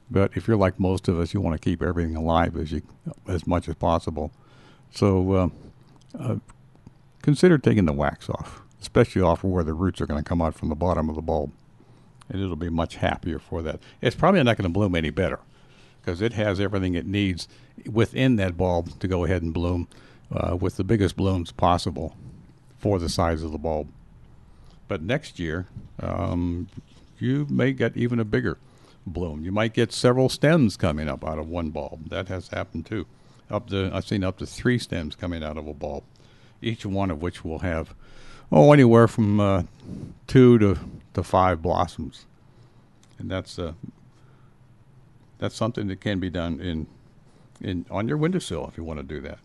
But 0.09 0.31
if 0.35 0.47
you're 0.47 0.57
like 0.57 0.79
most 0.79 1.07
of 1.07 1.19
us, 1.19 1.33
you 1.33 1.41
want 1.41 1.59
to 1.59 1.63
keep 1.63 1.81
everything 1.81 2.15
alive 2.15 2.55
as 2.55 2.71
you 2.71 2.81
as 3.27 3.45
much 3.45 3.67
as 3.67 3.75
possible. 3.75 4.31
So 4.91 5.33
uh, 5.33 5.49
uh, 6.17 6.35
consider 7.21 7.57
taking 7.57 7.85
the 7.85 7.93
wax 7.93 8.29
off, 8.29 8.61
especially 8.81 9.21
off 9.21 9.43
where 9.43 9.63
the 9.63 9.73
roots 9.73 9.99
are 9.99 10.05
going 10.05 10.23
to 10.23 10.27
come 10.27 10.41
out 10.41 10.55
from 10.55 10.69
the 10.69 10.75
bottom 10.75 11.09
of 11.09 11.15
the 11.15 11.21
bulb, 11.21 11.51
and 12.29 12.41
it'll 12.41 12.55
be 12.55 12.69
much 12.69 12.95
happier 12.95 13.39
for 13.39 13.61
that. 13.63 13.79
It's 14.01 14.15
probably 14.15 14.41
not 14.43 14.57
going 14.57 14.69
to 14.69 14.73
bloom 14.73 14.95
any 14.95 15.09
better 15.09 15.39
because 15.99 16.21
it 16.21 16.33
has 16.33 16.59
everything 16.59 16.95
it 16.95 17.05
needs 17.05 17.49
within 17.85 18.37
that 18.37 18.55
bulb 18.55 18.97
to 18.99 19.07
go 19.09 19.25
ahead 19.25 19.41
and 19.41 19.53
bloom 19.53 19.89
uh, 20.31 20.55
with 20.55 20.77
the 20.77 20.83
biggest 20.83 21.17
blooms 21.17 21.51
possible 21.51 22.15
for 22.77 22.97
the 22.97 23.09
size 23.09 23.43
of 23.43 23.51
the 23.51 23.57
bulb. 23.57 23.89
But 24.87 25.01
next 25.01 25.37
year, 25.37 25.67
um, 25.99 26.69
you 27.19 27.45
may 27.49 27.73
get 27.73 27.97
even 27.97 28.19
a 28.19 28.25
bigger 28.25 28.57
bloom. 29.13 29.43
You 29.43 29.51
might 29.51 29.73
get 29.73 29.91
several 29.91 30.29
stems 30.29 30.77
coming 30.77 31.07
up 31.07 31.25
out 31.25 31.39
of 31.39 31.47
one 31.47 31.69
bulb. 31.69 32.09
That 32.09 32.27
has 32.27 32.49
happened 32.49 32.85
too. 32.85 33.05
Up 33.49 33.69
to 33.69 33.89
I've 33.93 34.05
seen 34.05 34.23
up 34.23 34.37
to 34.37 34.45
three 34.45 34.77
stems 34.77 35.15
coming 35.15 35.43
out 35.43 35.57
of 35.57 35.67
a 35.67 35.73
bulb, 35.73 36.03
each 36.61 36.85
one 36.85 37.09
of 37.09 37.21
which 37.21 37.43
will 37.45 37.59
have 37.59 37.93
oh 38.51 38.71
anywhere 38.73 39.07
from 39.07 39.39
uh, 39.39 39.63
two 40.27 40.59
to 40.59 40.77
to 41.13 41.23
five 41.23 41.61
blossoms, 41.61 42.25
and 43.17 43.31
that's 43.31 43.57
uh, 43.57 43.73
that's 45.39 45.55
something 45.55 45.87
that 45.87 46.01
can 46.01 46.19
be 46.19 46.29
done 46.29 46.59
in 46.59 46.87
in 47.61 47.85
on 47.89 48.07
your 48.07 48.17
windowsill 48.17 48.67
if 48.67 48.77
you 48.77 48.83
want 48.83 48.99
to 48.99 49.03
do 49.03 49.21
that. 49.21 49.39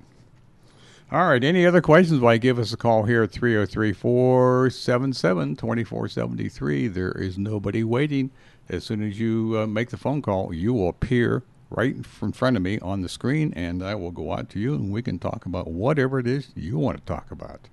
All 1.12 1.28
right. 1.28 1.44
Any 1.44 1.66
other 1.66 1.82
questions? 1.82 2.20
Why 2.20 2.38
give 2.38 2.58
us 2.58 2.72
a 2.72 2.76
call 2.78 3.02
here 3.02 3.22
at 3.22 3.30
303 3.30 3.92
477 3.92 5.56
2473. 5.56 6.88
There 6.88 7.12
is 7.12 7.36
nobody 7.36 7.84
waiting. 7.84 8.30
As 8.72 8.84
soon 8.84 9.06
as 9.06 9.20
you 9.20 9.58
uh, 9.58 9.66
make 9.66 9.90
the 9.90 9.98
phone 9.98 10.22
call, 10.22 10.54
you 10.54 10.72
will 10.72 10.88
appear 10.88 11.42
right 11.68 11.94
in 11.94 12.32
front 12.32 12.56
of 12.56 12.62
me 12.62 12.78
on 12.78 13.02
the 13.02 13.08
screen, 13.08 13.52
and 13.54 13.82
I 13.82 13.94
will 13.94 14.10
go 14.10 14.32
out 14.32 14.48
to 14.50 14.58
you 14.58 14.74
and 14.74 14.90
we 14.90 15.02
can 15.02 15.18
talk 15.18 15.44
about 15.44 15.68
whatever 15.68 16.18
it 16.18 16.26
is 16.26 16.48
you 16.56 16.78
want 16.78 16.96
to 16.96 17.04
talk 17.04 17.30
about. 17.30 17.68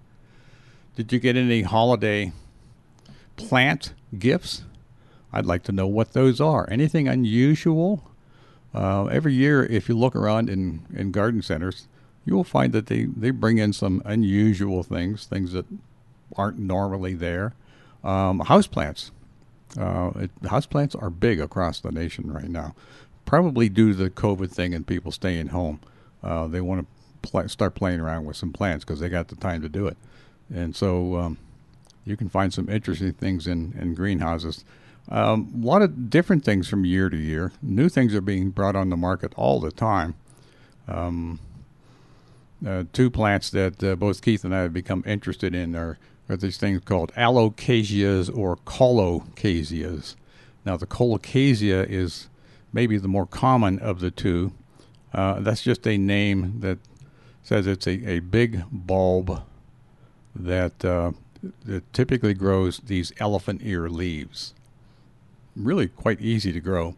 Did 0.98 1.14
you 1.14 1.20
get 1.20 1.38
any 1.38 1.62
holiday 1.62 2.34
plant 3.38 3.94
gifts? 4.18 4.64
I'd 5.32 5.46
like 5.46 5.64
to 5.64 5.72
know 5.72 5.88
what 5.88 6.12
those 6.12 6.42
are. 6.42 6.68
Anything 6.70 7.08
unusual? 7.08 8.04
Uh, 8.74 9.06
every 9.06 9.34
year, 9.34 9.64
if 9.66 9.88
you 9.88 9.98
look 9.98 10.18
around 10.18 10.50
in, 10.50 10.86
in 10.94 11.12
garden 11.12 11.42
centers, 11.42 11.88
you 12.26 12.36
will 12.36 12.44
find 12.44 12.74
that 12.74 12.88
they, 12.88 13.04
they 13.04 13.32
bring 13.32 13.58
in 13.58 13.72
some 13.72 14.02
unusual 14.04 14.84
things, 14.84 15.26
things 15.26 15.54
that 15.54 15.66
aren't 16.36 16.60
normally 16.60 17.14
there. 17.14 17.54
Um, 18.04 18.42
houseplants. 18.42 19.12
Uh, 19.78 20.12
it, 20.16 20.42
houseplants 20.44 21.02
are 21.02 21.10
big 21.10 21.40
across 21.40 21.80
the 21.80 21.92
nation 21.92 22.32
right 22.32 22.50
now, 22.50 22.76
probably 23.26 23.70
due 23.70 23.90
to 23.90 23.96
the 23.96 24.10
COVID 24.10 24.52
thing 24.52 24.74
and 24.74 24.86
people 24.86 25.12
staying 25.12 25.48
home. 25.48 25.80
Uh, 26.24 26.48
they 26.48 26.62
want 26.62 26.82
to 26.82 27.30
pl- 27.30 27.48
start 27.50 27.76
playing 27.76 28.00
around 28.00 28.26
with 28.26 28.36
some 28.36 28.52
plants 28.52 28.84
because 28.84 29.00
they 29.00 29.10
got 29.10 29.28
the 29.28 29.36
time 29.36 29.62
to 29.62 29.70
do 29.70 29.88
it. 29.88 29.98
And 30.54 30.76
so 30.76 31.16
um, 31.18 31.38
you 32.06 32.18
can 32.18 32.30
find 32.30 32.54
some 32.54 32.70
interesting 32.70 33.14
things 33.14 33.48
in, 33.48 33.76
in 33.80 33.94
greenhouses. 33.94 34.66
Um, 35.10 35.52
a 35.56 35.66
lot 35.66 35.82
of 35.82 36.10
different 36.10 36.44
things 36.44 36.68
from 36.68 36.86
year 36.86 37.10
to 37.10 37.18
year. 37.18 37.52
New 37.62 37.90
things 37.90 38.14
are 38.16 38.22
being 38.22 38.50
brought 38.50 38.76
on 38.76 38.90
the 38.90 38.98
market 38.98 39.34
all 39.36 39.60
the 39.60 39.72
time. 39.72 40.16
Um, 40.88 41.40
uh, 42.66 42.84
two 42.92 43.10
plants 43.10 43.50
that 43.52 43.84
uh, 43.84 43.96
both 43.96 44.22
Keith 44.22 44.44
and 44.44 44.54
I 44.54 44.62
have 44.62 44.74
become 44.74 45.04
interested 45.06 45.56
in 45.56 45.76
are, 45.76 45.98
are 46.28 46.38
these 46.38 46.58
things 46.58 46.82
called 46.84 47.14
alocasias 47.14 48.36
or 48.36 48.58
colocasias. 48.58 50.16
Now, 50.66 50.78
the 50.78 50.86
colocasia 50.86 51.90
is 51.90 52.28
maybe 52.74 52.98
the 52.98 53.08
more 53.08 53.26
common 53.26 53.80
of 53.80 54.00
the 54.00 54.12
two. 54.12 54.54
Uh, 55.14 55.40
that's 55.40 55.64
just 55.64 55.88
a 55.88 55.98
name 55.98 56.60
that 56.60 56.80
says 57.42 57.66
it's 57.66 57.88
a, 57.88 58.08
a 58.08 58.20
big 58.20 58.64
bulb 58.72 59.42
that, 60.36 60.84
uh, 60.86 61.12
that 61.66 61.92
typically 61.94 62.34
grows 62.34 62.80
these 62.80 63.12
elephant 63.20 63.62
ear 63.64 63.90
leaves. 63.90 64.54
Really 65.56 65.88
quite 65.88 66.22
easy 66.22 66.52
to 66.52 66.60
grow. 66.60 66.96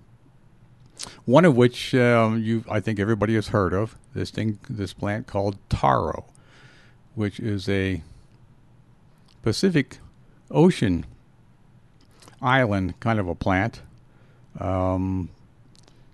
One 1.26 1.46
of 1.46 1.56
which 1.56 1.96
um, 1.96 2.42
you, 2.42 2.64
I 2.70 2.80
think 2.80 3.00
everybody 3.00 3.36
has 3.36 3.50
heard 3.50 3.74
of 3.74 3.96
this 4.14 4.32
thing, 4.32 4.60
this 4.70 4.94
plant 4.94 5.28
called 5.28 5.58
taro, 5.70 6.26
which 7.16 7.40
is 7.40 7.68
a 7.70 8.04
Pacific 9.42 10.00
Ocean 10.50 11.06
island 12.42 13.00
kind 13.00 13.20
of 13.20 13.28
a 13.28 13.36
plant. 13.36 13.82
Um, 14.60 15.30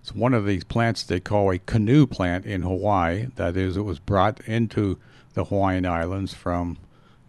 it's 0.02 0.16
one 0.16 0.34
of 0.34 0.46
these 0.46 0.64
plants 0.64 1.04
they 1.04 1.20
call 1.20 1.52
a 1.52 1.60
canoe 1.60 2.08
plant 2.08 2.46
in 2.46 2.62
Hawaii. 2.62 3.28
That 3.36 3.58
is, 3.58 3.76
it 3.76 3.82
was 3.82 4.00
brought 4.00 4.40
into 4.42 4.98
the 5.34 5.46
Hawaiian 5.46 5.86
Islands 5.86 6.34
from 6.34 6.78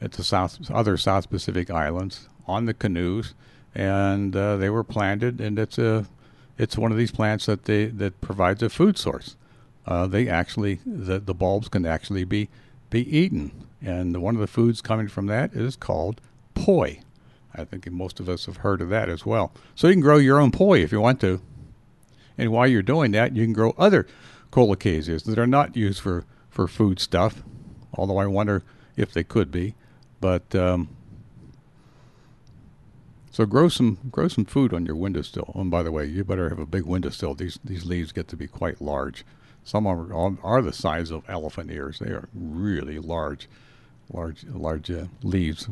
the 0.01 0.23
south 0.23 0.71
other 0.71 0.97
South 0.97 1.29
Pacific 1.29 1.71
islands 1.71 2.29
on 2.47 2.67
the 2.67 2.75
canoes, 2.75 3.35
and 3.75 4.35
uh, 4.35 4.57
they 4.57 4.71
were 4.71 4.85
planted. 4.85 5.41
And 5.41 5.59
it's 5.59 5.77
a 5.79 6.07
it's 6.57 6.79
one 6.79 6.93
of 6.93 6.99
these 6.99 7.11
plants 7.11 7.47
that 7.47 7.65
they 7.65 7.87
that 7.87 8.21
provides 8.21 8.63
a 8.63 8.69
food 8.69 8.97
source. 8.97 9.37
Uh, 9.89 10.07
they 10.07 10.29
actually 10.29 10.81
the 10.85 11.19
the 11.19 11.33
bulbs 11.33 11.69
can 11.69 11.87
actually 11.87 12.23
be 12.23 12.51
be 12.91 13.01
eaten, 13.17 13.51
and 13.81 14.15
one 14.21 14.35
of 14.35 14.41
the 14.41 14.47
foods 14.47 14.83
coming 14.83 15.09
from 15.09 15.27
that 15.27 15.55
is 15.55 15.77
called 15.77 16.21
poi. 16.55 17.01
I 17.55 17.65
think 17.65 17.91
most 17.91 18.21
of 18.21 18.29
us 18.29 18.45
have 18.45 18.59
heard 18.59 18.83
of 18.83 18.91
that 18.91 19.09
as 19.09 19.25
well. 19.25 19.51
So 19.75 19.89
you 19.89 19.95
can 19.95 20.03
grow 20.03 20.19
your 20.19 20.39
own 20.39 20.53
poi 20.53 20.83
if 20.83 20.93
you 20.93 21.01
want 21.01 21.23
to, 21.23 21.41
and 22.37 22.53
while 22.53 22.67
you're 22.67 22.83
doing 22.83 23.13
that, 23.13 23.35
you 23.35 23.45
can 23.45 23.55
grow 23.55 23.75
other 23.79 24.07
colocasias 24.53 25.25
that 25.25 25.39
are 25.39 25.47
not 25.47 25.75
used 25.75 26.01
for 26.01 26.27
for 26.51 26.69
food 26.69 27.01
stuff. 27.01 27.43
Although 27.95 28.19
I 28.19 28.27
wonder 28.27 28.63
if 28.95 29.15
they 29.15 29.25
could 29.25 29.51
be, 29.51 29.75
but 30.21 30.55
um, 30.55 30.91
so 33.31 33.47
grow 33.47 33.71
some 33.71 33.97
grow 34.13 34.29
some 34.29 34.45
food 34.45 34.75
on 34.75 34.85
your 34.85 34.97
windowsill. 34.97 35.51
And 35.55 35.71
by 35.71 35.83
the 35.83 35.93
way, 35.93 36.05
you 36.05 36.25
better 36.25 36.51
have 36.51 36.59
a 36.59 36.67
big 36.67 36.85
windowsill. 36.85 37.35
These 37.35 37.59
these 37.65 37.87
leaves 37.87 38.13
get 38.13 38.29
to 38.29 38.37
be 38.37 38.47
quite 38.47 38.83
large. 38.83 39.25
Some 39.69 39.87
are 39.87 40.39
are 40.43 40.63
the 40.63 40.73
size 40.73 41.11
of 41.11 41.25
elephant 41.29 41.71
ears. 41.71 41.99
They 41.99 42.11
are 42.11 42.29
really 42.33 42.99
large, 42.99 43.49
large 44.13 44.45
large 44.45 44.91
uh, 44.91 45.07
leaves 45.23 45.69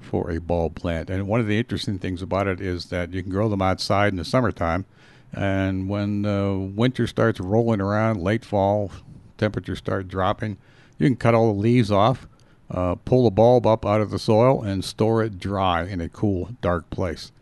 for 0.00 0.30
a 0.30 0.40
bulb 0.40 0.76
plant. 0.76 1.10
And 1.10 1.26
one 1.26 1.40
of 1.40 1.46
the 1.46 1.58
interesting 1.58 1.98
things 1.98 2.22
about 2.22 2.46
it 2.46 2.60
is 2.60 2.86
that 2.86 3.12
you 3.12 3.22
can 3.22 3.32
grow 3.32 3.48
them 3.48 3.62
outside 3.62 4.12
in 4.12 4.16
the 4.16 4.24
summertime, 4.24 4.84
and 5.32 5.88
when 5.88 6.24
uh, 6.24 6.54
winter 6.54 7.06
starts 7.06 7.40
rolling 7.40 7.80
around, 7.80 8.22
late 8.22 8.44
fall, 8.44 8.92
temperatures 9.38 9.78
start 9.78 10.06
dropping, 10.06 10.58
you 10.98 11.06
can 11.08 11.16
cut 11.16 11.34
all 11.34 11.52
the 11.52 11.60
leaves 11.60 11.90
off 11.90 12.28
uh, 12.70 12.96
pull 12.96 13.24
the 13.24 13.30
bulb 13.30 13.66
up 13.66 13.84
out 13.86 14.00
of 14.00 14.10
the 14.10 14.18
soil 14.18 14.62
and 14.62 14.84
store 14.84 15.22
it 15.22 15.38
dry 15.38 15.84
in 15.84 16.00
a 16.00 16.08
cool, 16.08 16.50
dark 16.60 16.88
place. 16.90 17.32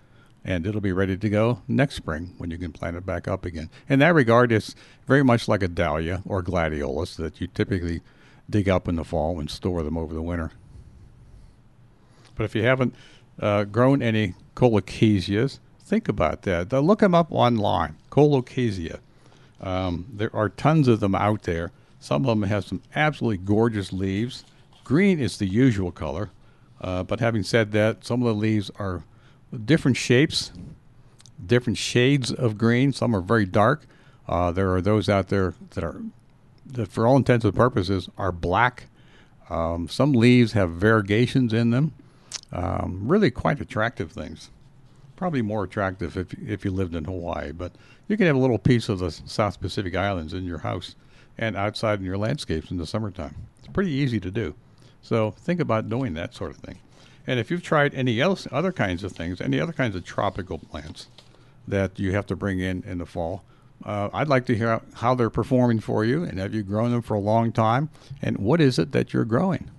And 0.44 0.66
it'll 0.66 0.82
be 0.82 0.92
ready 0.92 1.16
to 1.16 1.28
go 1.30 1.62
next 1.66 1.94
spring 1.94 2.34
when 2.36 2.50
you 2.50 2.58
can 2.58 2.70
plant 2.70 2.96
it 2.96 3.06
back 3.06 3.26
up 3.26 3.46
again. 3.46 3.70
In 3.88 4.00
that 4.00 4.14
regard, 4.14 4.52
it's 4.52 4.74
very 5.06 5.22
much 5.22 5.48
like 5.48 5.62
a 5.62 5.68
dahlia 5.68 6.22
or 6.26 6.42
gladiolus 6.42 7.16
that 7.16 7.40
you 7.40 7.46
typically 7.46 8.02
dig 8.50 8.68
up 8.68 8.86
in 8.86 8.96
the 8.96 9.04
fall 9.04 9.40
and 9.40 9.50
store 9.50 9.82
them 9.82 9.96
over 9.96 10.12
the 10.12 10.20
winter. 10.20 10.52
But 12.34 12.44
if 12.44 12.54
you 12.54 12.62
haven't 12.62 12.94
uh, 13.40 13.64
grown 13.64 14.02
any 14.02 14.34
colocasias, 14.54 15.60
think 15.80 16.08
about 16.08 16.42
that. 16.42 16.72
Look 16.72 17.00
them 17.00 17.14
up 17.14 17.28
online, 17.30 17.96
colocasia. 18.10 19.00
Um, 19.60 20.06
there 20.12 20.34
are 20.34 20.50
tons 20.50 20.88
of 20.88 21.00
them 21.00 21.14
out 21.14 21.44
there. 21.44 21.70
Some 22.00 22.26
of 22.26 22.38
them 22.38 22.42
have 22.48 22.66
some 22.66 22.82
absolutely 22.94 23.38
gorgeous 23.38 23.92
leaves. 23.92 24.44
Green 24.84 25.18
is 25.18 25.38
the 25.38 25.46
usual 25.46 25.90
color, 25.90 26.30
uh, 26.82 27.02
but 27.02 27.20
having 27.20 27.42
said 27.42 27.72
that, 27.72 28.04
some 28.04 28.20
of 28.20 28.26
the 28.26 28.34
leaves 28.34 28.70
are 28.78 29.04
different 29.64 29.96
shapes, 29.96 30.52
different 31.44 31.78
shades 31.78 32.32
of 32.32 32.58
green. 32.58 32.92
Some 32.92 33.14
are 33.14 33.20
very 33.20 33.46
dark. 33.46 33.86
Uh, 34.28 34.52
there 34.52 34.74
are 34.74 34.80
those 34.80 35.08
out 35.08 35.28
there 35.28 35.54
that 35.70 35.84
are, 35.84 36.00
that 36.66 36.90
for 36.90 37.06
all 37.06 37.16
intents 37.16 37.44
and 37.44 37.54
purposes, 37.54 38.08
are 38.16 38.32
black. 38.32 38.86
Um, 39.50 39.88
some 39.88 40.12
leaves 40.12 40.52
have 40.52 40.70
variegations 40.70 41.52
in 41.52 41.70
them. 41.70 41.92
Um, 42.52 43.02
really 43.04 43.30
quite 43.30 43.60
attractive 43.60 44.12
things. 44.12 44.50
Probably 45.16 45.42
more 45.42 45.64
attractive 45.64 46.16
if 46.16 46.34
if 46.34 46.64
you 46.64 46.70
lived 46.70 46.94
in 46.94 47.04
Hawaii, 47.04 47.52
but 47.52 47.72
you 48.08 48.16
can 48.16 48.26
have 48.26 48.36
a 48.36 48.38
little 48.38 48.58
piece 48.58 48.88
of 48.88 48.98
the 48.98 49.10
South 49.10 49.60
Pacific 49.60 49.94
Islands 49.94 50.34
in 50.34 50.44
your 50.44 50.58
house 50.58 50.96
and 51.38 51.56
outside 51.56 51.98
in 51.98 52.04
your 52.04 52.18
landscapes 52.18 52.70
in 52.70 52.76
the 52.76 52.86
summertime. 52.86 53.34
It's 53.58 53.68
pretty 53.68 53.90
easy 53.90 54.20
to 54.20 54.30
do. 54.30 54.54
So 55.02 55.32
think 55.32 55.60
about 55.60 55.88
doing 55.88 56.14
that 56.14 56.34
sort 56.34 56.50
of 56.50 56.56
thing. 56.58 56.78
And 57.26 57.40
if 57.40 57.50
you've 57.50 57.62
tried 57.62 57.94
any 57.94 58.20
else, 58.20 58.46
other 58.52 58.72
kinds 58.72 59.02
of 59.02 59.12
things, 59.12 59.40
any 59.40 59.58
other 59.58 59.72
kinds 59.72 59.96
of 59.96 60.04
tropical 60.04 60.58
plants 60.58 61.08
that 61.66 61.98
you 61.98 62.12
have 62.12 62.26
to 62.26 62.36
bring 62.36 62.60
in 62.60 62.82
in 62.84 62.98
the 62.98 63.06
fall, 63.06 63.42
uh, 63.84 64.08
I'd 64.12 64.28
like 64.28 64.46
to 64.46 64.56
hear 64.56 64.80
how 64.94 65.14
they're 65.14 65.30
performing 65.30 65.80
for 65.80 66.04
you, 66.04 66.22
and 66.22 66.38
have 66.38 66.54
you 66.54 66.62
grown 66.62 66.90
them 66.90 67.02
for 67.02 67.14
a 67.14 67.20
long 67.20 67.52
time, 67.52 67.90
and 68.22 68.38
what 68.38 68.60
is 68.60 68.78
it 68.78 68.92
that 68.92 69.12
you're 69.12 69.24
growing? 69.24 69.70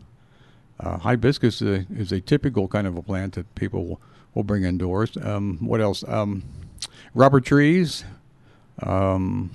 Uh, 0.80 0.98
hibiscus 0.98 1.62
is 1.62 1.80
a, 1.80 1.93
is 1.93 2.12
a, 2.12 2.20
typical 2.20 2.68
kind 2.68 2.86
of 2.86 2.98
a 2.98 3.02
plant 3.02 3.36
that 3.36 3.56
people 3.56 3.86
will, 3.86 4.02
will 4.34 4.43
bring 4.43 4.64
indoors. 4.64 5.18
Um, 5.22 5.58
what 5.62 5.82
else? 5.82 6.04
Um, 6.08 6.43
rubber 7.14 7.39
trees, 7.39 8.04
um, 8.84 9.50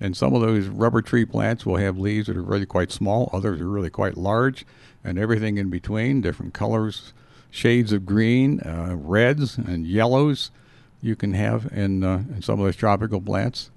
and 0.00 0.16
some 0.16 0.34
of 0.34 0.40
those 0.40 0.66
rubber 0.66 1.02
tree 1.02 1.26
plants 1.26 1.66
will 1.66 1.76
have 1.76 1.98
leaves 1.98 2.26
that 2.26 2.36
are 2.36 2.42
really 2.42 2.66
quite 2.66 2.90
small. 2.90 3.28
Others 3.32 3.60
are 3.60 3.68
really 3.68 3.90
quite 3.90 4.16
large, 4.16 4.64
and 5.04 5.18
everything 5.18 5.58
in 5.58 5.70
between, 5.70 6.20
different 6.20 6.54
colors, 6.54 7.12
shades 7.50 7.92
of 7.92 8.06
green, 8.06 8.60
uh, 8.60 8.94
reds, 8.96 9.58
and 9.58 9.86
yellows 9.86 10.50
you 11.02 11.16
can 11.16 11.32
have 11.32 11.70
in, 11.72 12.04
uh, 12.04 12.22
in 12.34 12.42
some 12.42 12.60
of 12.60 12.66
those 12.66 12.76
tropical 12.76 13.20
plants. 13.20 13.70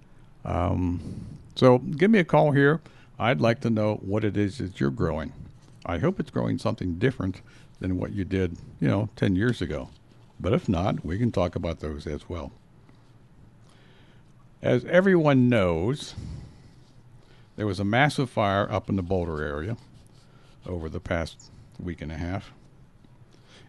Um, 0.46 1.26
so 1.56 1.80
give 1.80 2.12
me 2.12 2.20
a 2.20 2.26
call 2.26 2.52
here. 2.52 2.82
I'd 3.18 3.42
like 3.42 3.62
to 3.62 3.70
know 3.70 3.96
what 3.96 4.24
it 4.24 4.36
is 4.36 4.58
that 4.58 4.80
you're 4.80 4.92
growing. 4.92 5.32
I 5.86 6.00
hope 6.00 6.20
it's 6.20 6.32
growing 6.32 6.58
something 6.58 6.96
different 6.96 7.42
than 7.80 7.98
what 7.98 8.14
you 8.14 8.26
did, 8.26 8.58
you 8.80 8.88
know, 8.88 9.10
10 9.16 9.36
years 9.36 9.62
ago. 9.62 9.90
But 10.40 10.54
if 10.54 10.68
not, 10.68 11.06
we 11.06 11.18
can 11.18 11.32
talk 11.32 11.56
about 11.56 11.80
those 11.80 12.08
as 12.08 12.28
well. 12.28 12.52
As 14.62 14.86
everyone 14.86 15.50
knows, 15.50 16.16
there 17.56 17.68
was 17.68 17.80
a 17.80 17.86
massive 17.86 18.30
fire 18.30 18.70
up 18.72 18.90
in 18.90 18.96
the 18.96 19.02
Boulder 19.02 19.44
area 19.44 19.78
over 20.66 20.90
the 20.90 21.00
past 21.00 21.52
week 21.80 22.02
and 22.02 22.12
a 22.12 22.18
half. 22.18 22.52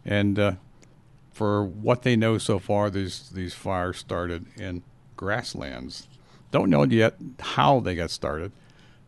And 0.05 0.39
uh, 0.39 0.53
for 1.33 1.65
what 1.65 2.03
they 2.03 2.17
know 2.17 2.39
so 2.39 2.59
far, 2.59 2.91
these 2.91 3.31
these 3.31 3.55
fires 3.55 3.99
started 3.99 4.47
in 4.57 4.83
grasslands. 5.17 6.09
Don't 6.51 6.71
know 6.71 6.85
yet 6.85 7.17
how 7.41 7.81
they 7.81 7.95
got 7.95 8.11
started, 8.11 8.53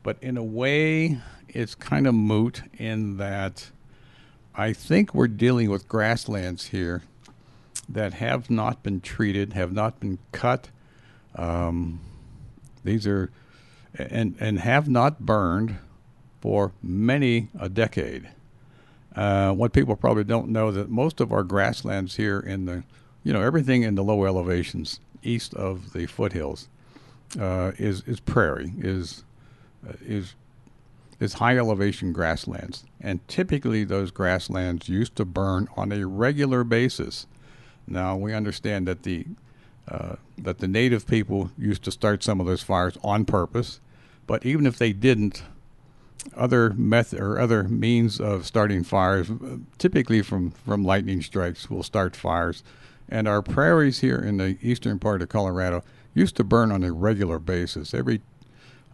but 0.03 0.17
in 0.21 0.37
a 0.37 0.43
way, 0.43 1.19
it's 1.49 1.75
kind 1.75 2.07
of 2.07 2.15
moot 2.15 2.63
in 2.77 3.19
that 3.19 3.71
I 4.55 4.73
think 4.73 5.15
we're 5.15 5.29
dealing 5.29 5.71
with 5.71 5.89
grasslands 5.89 6.67
here 6.69 7.03
that 7.89 8.15
have 8.15 8.51
not 8.51 8.83
been 8.83 9.01
treated, 9.01 9.53
have 9.53 9.73
not 9.73 10.01
been 10.01 10.19
cut. 10.33 10.71
Um, 11.37 12.01
these 12.83 13.07
are 13.07 13.31
and 13.95 14.35
and 14.41 14.59
have 14.59 14.89
not 14.89 15.21
burned 15.21 15.79
for 16.47 16.71
many 16.81 17.49
a 17.59 17.69
decade. 17.69 18.29
Uh, 19.17 19.51
what 19.51 19.73
people 19.73 19.97
probably 19.97 20.23
don't 20.23 20.49
know 20.49 20.71
that 20.71 20.89
most 20.89 21.21
of 21.21 21.33
our 21.33 21.43
grasslands 21.43 22.15
here 22.15 22.39
in 22.39 22.67
the, 22.67 22.85
you 23.25 23.33
know, 23.33 23.43
everything 23.43 23.83
in 23.83 23.97
the 23.97 24.05
low 24.05 24.25
elevations 24.25 25.01
east 25.25 25.53
of 25.55 25.93
the 25.93 26.07
foothills 26.07 26.69
uh, 27.41 27.73
is 27.79 28.05
is 28.07 28.21
prairie, 28.21 28.73
is 28.79 29.25
uh, 29.89 29.95
is 30.01 30.37
is 31.19 31.33
high 31.33 31.59
elevation 31.59 32.13
grasslands, 32.13 32.85
and 33.01 33.27
typically 33.27 33.83
those 33.83 34.13
grasslands 34.13 34.89
used 34.89 35.17
to 35.17 35.25
burn 35.25 35.67
on 35.77 35.91
a 35.91 36.07
regular 36.07 36.63
basis. 36.63 37.27
Now 37.89 38.17
we 38.17 38.33
understand 38.33 38.87
that 38.87 39.03
the 39.03 39.27
uh, 39.89 40.15
that 40.39 40.59
the 40.59 40.69
native 40.69 41.09
people 41.09 41.51
used 41.59 41.83
to 41.83 41.91
start 41.91 42.23
some 42.23 42.39
of 42.39 42.47
those 42.47 42.63
fires 42.63 42.97
on 43.03 43.25
purpose, 43.25 43.81
but 44.29 44.47
even 44.47 44.65
if 44.65 44.79
they 44.79 44.93
didn't, 44.93 45.43
other 46.35 46.71
method 46.71 47.21
or 47.21 47.39
other 47.39 47.65
means 47.65 48.21
of 48.21 48.47
starting 48.47 48.85
fires, 48.85 49.31
typically 49.79 50.23
from 50.23 50.51
from 50.51 50.85
lightning 50.85 51.23
strikes, 51.23 51.71
will 51.71 51.83
start 51.83 52.17
fires. 52.17 52.63
And 53.09 53.29
our 53.29 53.43
prairies 53.43 54.01
here 54.01 54.19
in 54.19 54.37
the 54.37 54.59
eastern 54.61 54.99
part 54.99 55.23
of 55.23 55.29
Colorado 55.29 55.85
used 56.15 56.37
to 56.37 56.45
burn 56.45 56.73
on 56.73 56.83
a 56.83 56.93
regular 56.93 57.39
basis, 57.39 57.95
every 57.95 58.23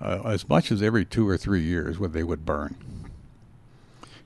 uh, 0.00 0.22
as 0.24 0.48
much 0.48 0.72
as 0.72 0.82
every 0.82 1.04
two 1.04 1.28
or 1.28 1.36
three 1.36 1.62
years, 1.62 1.98
when 1.98 2.12
they 2.12 2.24
would 2.24 2.44
burn. 2.44 2.74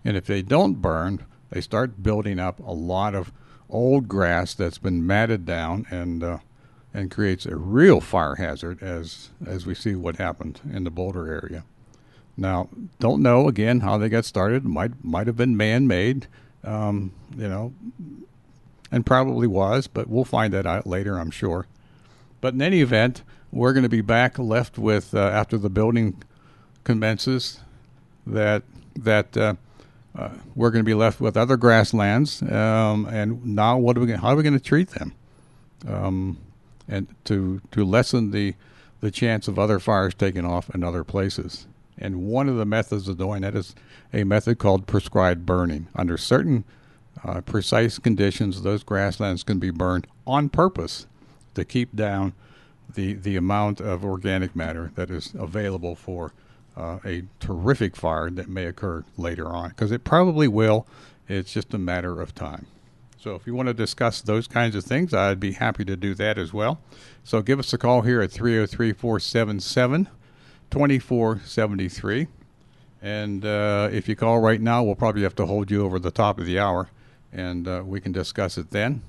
And 0.04 0.16
if 0.16 0.26
they 0.26 0.42
don't 0.42 0.74
burn, 0.74 1.24
they 1.50 1.60
start 1.60 2.02
building 2.02 2.38
up 2.38 2.58
a 2.60 2.72
lot 2.72 3.14
of 3.14 3.32
old 3.68 4.08
grass 4.08 4.54
that's 4.54 4.78
been 4.78 5.06
matted 5.06 5.44
down 5.44 5.86
and 5.90 6.22
uh, 6.22 6.38
and 6.94 7.10
creates 7.10 7.44
a 7.44 7.56
real 7.56 8.00
fire 8.00 8.36
hazard 8.36 8.82
as 8.82 9.30
as 9.44 9.66
we 9.66 9.74
see 9.74 9.94
what 9.94 10.16
happened 10.16 10.60
in 10.72 10.84
the 10.84 10.90
Boulder 10.90 11.28
area. 11.28 11.64
Now, 12.36 12.68
don't 13.00 13.22
know 13.22 13.48
again 13.48 13.80
how 13.80 13.98
they 13.98 14.08
got 14.08 14.24
started. 14.24 14.64
Might 14.64 15.04
might 15.04 15.26
have 15.26 15.36
been 15.36 15.56
man 15.56 15.86
made, 15.86 16.26
um, 16.64 17.12
you 17.36 17.48
know, 17.48 17.72
and 18.92 19.06
probably 19.06 19.46
was, 19.46 19.86
but 19.86 20.08
we'll 20.08 20.24
find 20.24 20.52
that 20.52 20.66
out 20.66 20.86
later, 20.86 21.18
I'm 21.18 21.30
sure. 21.30 21.66
But 22.40 22.54
in 22.54 22.62
any 22.62 22.80
event, 22.80 23.22
we're 23.50 23.72
going 23.72 23.84
to 23.84 23.88
be 23.88 24.02
back 24.02 24.38
left 24.38 24.78
with 24.78 25.14
uh, 25.14 25.18
after 25.18 25.56
the 25.56 25.70
building 25.70 26.22
commences 26.84 27.60
that 28.26 28.62
that 28.96 29.36
uh, 29.36 29.54
uh, 30.16 30.30
we're 30.54 30.70
going 30.70 30.84
to 30.84 30.88
be 30.88 30.94
left 30.94 31.20
with 31.20 31.36
other 31.36 31.56
grasslands, 31.56 32.42
um, 32.42 33.06
and 33.06 33.44
now 33.46 33.78
what 33.78 33.96
are 33.96 34.00
we? 34.00 34.06
Gonna, 34.06 34.20
how 34.20 34.28
are 34.28 34.36
we 34.36 34.42
going 34.42 34.58
to 34.58 34.60
treat 34.60 34.90
them? 34.90 35.14
Um, 35.88 36.38
and 36.88 37.06
to 37.24 37.60
to 37.70 37.84
lessen 37.84 38.30
the 38.30 38.54
the 39.00 39.10
chance 39.10 39.48
of 39.48 39.58
other 39.58 39.78
fires 39.78 40.14
taking 40.14 40.44
off 40.44 40.70
in 40.74 40.82
other 40.82 41.04
places. 41.04 41.66
And 41.98 42.26
one 42.26 42.48
of 42.48 42.56
the 42.56 42.66
methods 42.66 43.08
of 43.08 43.18
doing 43.18 43.42
that 43.42 43.54
is 43.54 43.74
a 44.12 44.24
method 44.24 44.58
called 44.58 44.86
prescribed 44.86 45.46
burning. 45.46 45.88
Under 45.94 46.16
certain 46.16 46.64
uh, 47.24 47.40
precise 47.40 47.98
conditions, 47.98 48.62
those 48.62 48.82
grasslands 48.82 49.42
can 49.42 49.58
be 49.58 49.70
burned 49.70 50.06
on 50.26 50.48
purpose 50.48 51.06
to 51.54 51.64
keep 51.64 51.96
down 51.96 52.34
the, 52.94 53.14
the 53.14 53.36
amount 53.36 53.80
of 53.80 54.04
organic 54.04 54.54
matter 54.54 54.92
that 54.94 55.10
is 55.10 55.32
available 55.38 55.94
for 55.94 56.32
uh, 56.76 56.98
a 57.04 57.24
terrific 57.40 57.96
fire 57.96 58.30
that 58.30 58.48
may 58.48 58.66
occur 58.66 59.04
later 59.16 59.48
on. 59.48 59.70
Because 59.70 59.90
it 59.90 60.04
probably 60.04 60.48
will, 60.48 60.86
it's 61.28 61.52
just 61.52 61.72
a 61.72 61.78
matter 61.78 62.20
of 62.20 62.34
time. 62.34 62.66
So 63.18 63.34
if 63.34 63.46
you 63.46 63.54
want 63.54 63.68
to 63.68 63.74
discuss 63.74 64.20
those 64.20 64.46
kinds 64.46 64.76
of 64.76 64.84
things, 64.84 65.12
I'd 65.14 65.40
be 65.40 65.52
happy 65.52 65.84
to 65.86 65.96
do 65.96 66.14
that 66.14 66.38
as 66.38 66.52
well. 66.52 66.80
So 67.24 67.42
give 67.42 67.58
us 67.58 67.72
a 67.72 67.78
call 67.78 68.02
here 68.02 68.20
at 68.20 68.30
303 68.30 68.92
477 68.92 70.08
2473. 70.70 72.26
And 73.02 73.44
uh, 73.44 73.88
if 73.92 74.08
you 74.08 74.16
call 74.16 74.40
right 74.40 74.60
now, 74.60 74.82
we'll 74.82 74.94
probably 74.94 75.22
have 75.22 75.34
to 75.36 75.46
hold 75.46 75.70
you 75.70 75.84
over 75.84 75.98
the 75.98 76.10
top 76.10 76.38
of 76.38 76.46
the 76.46 76.58
hour 76.58 76.88
and 77.32 77.68
uh, 77.68 77.82
we 77.84 78.00
can 78.00 78.12
discuss 78.12 78.56
it 78.58 78.70
then. 78.70 79.02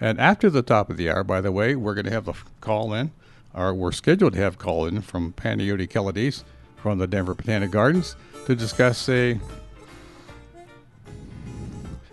And 0.00 0.20
after 0.20 0.50
the 0.50 0.62
top 0.62 0.90
of 0.90 0.96
the 0.96 1.10
hour, 1.10 1.24
by 1.24 1.40
the 1.40 1.52
way, 1.52 1.74
we're 1.74 1.94
going 1.94 2.06
to 2.06 2.10
have 2.10 2.28
a 2.28 2.34
call 2.60 2.92
in, 2.92 3.12
or 3.54 3.72
we're 3.74 3.92
scheduled 3.92 4.34
to 4.34 4.38
have 4.38 4.58
call 4.58 4.86
in 4.86 5.00
from 5.00 5.32
Panayoti 5.32 5.88
Kelaidis 5.88 6.44
from 6.76 6.98
the 6.98 7.06
Denver 7.06 7.34
Botanic 7.34 7.70
Gardens 7.70 8.16
to 8.46 8.54
discuss 8.54 9.08
a 9.08 9.38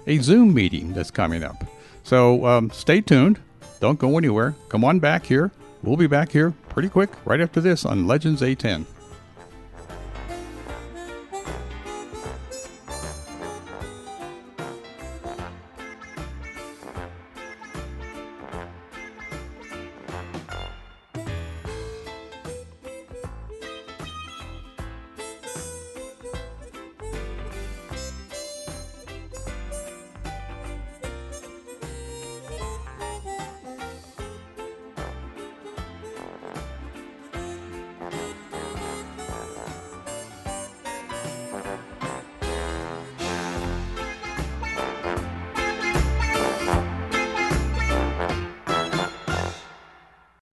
a 0.06 0.18
Zoom 0.18 0.54
meeting 0.54 0.94
that's 0.94 1.12
coming 1.12 1.44
up. 1.44 1.64
So 2.04 2.46
um, 2.46 2.70
stay 2.72 3.00
tuned. 3.00 3.40
Don't 3.80 4.00
go 4.00 4.18
anywhere. 4.18 4.54
Come 4.68 4.84
on 4.84 5.00
back 5.00 5.26
here. 5.26 5.52
We'll 5.82 5.98
be 5.98 6.08
back 6.08 6.32
here 6.32 6.54
pretty 6.74 6.90
quick 6.90 7.12
right 7.26 7.40
after 7.40 7.62
this 7.62 7.86
on 7.86 8.08
Legends 8.08 8.42
810. 8.42 8.93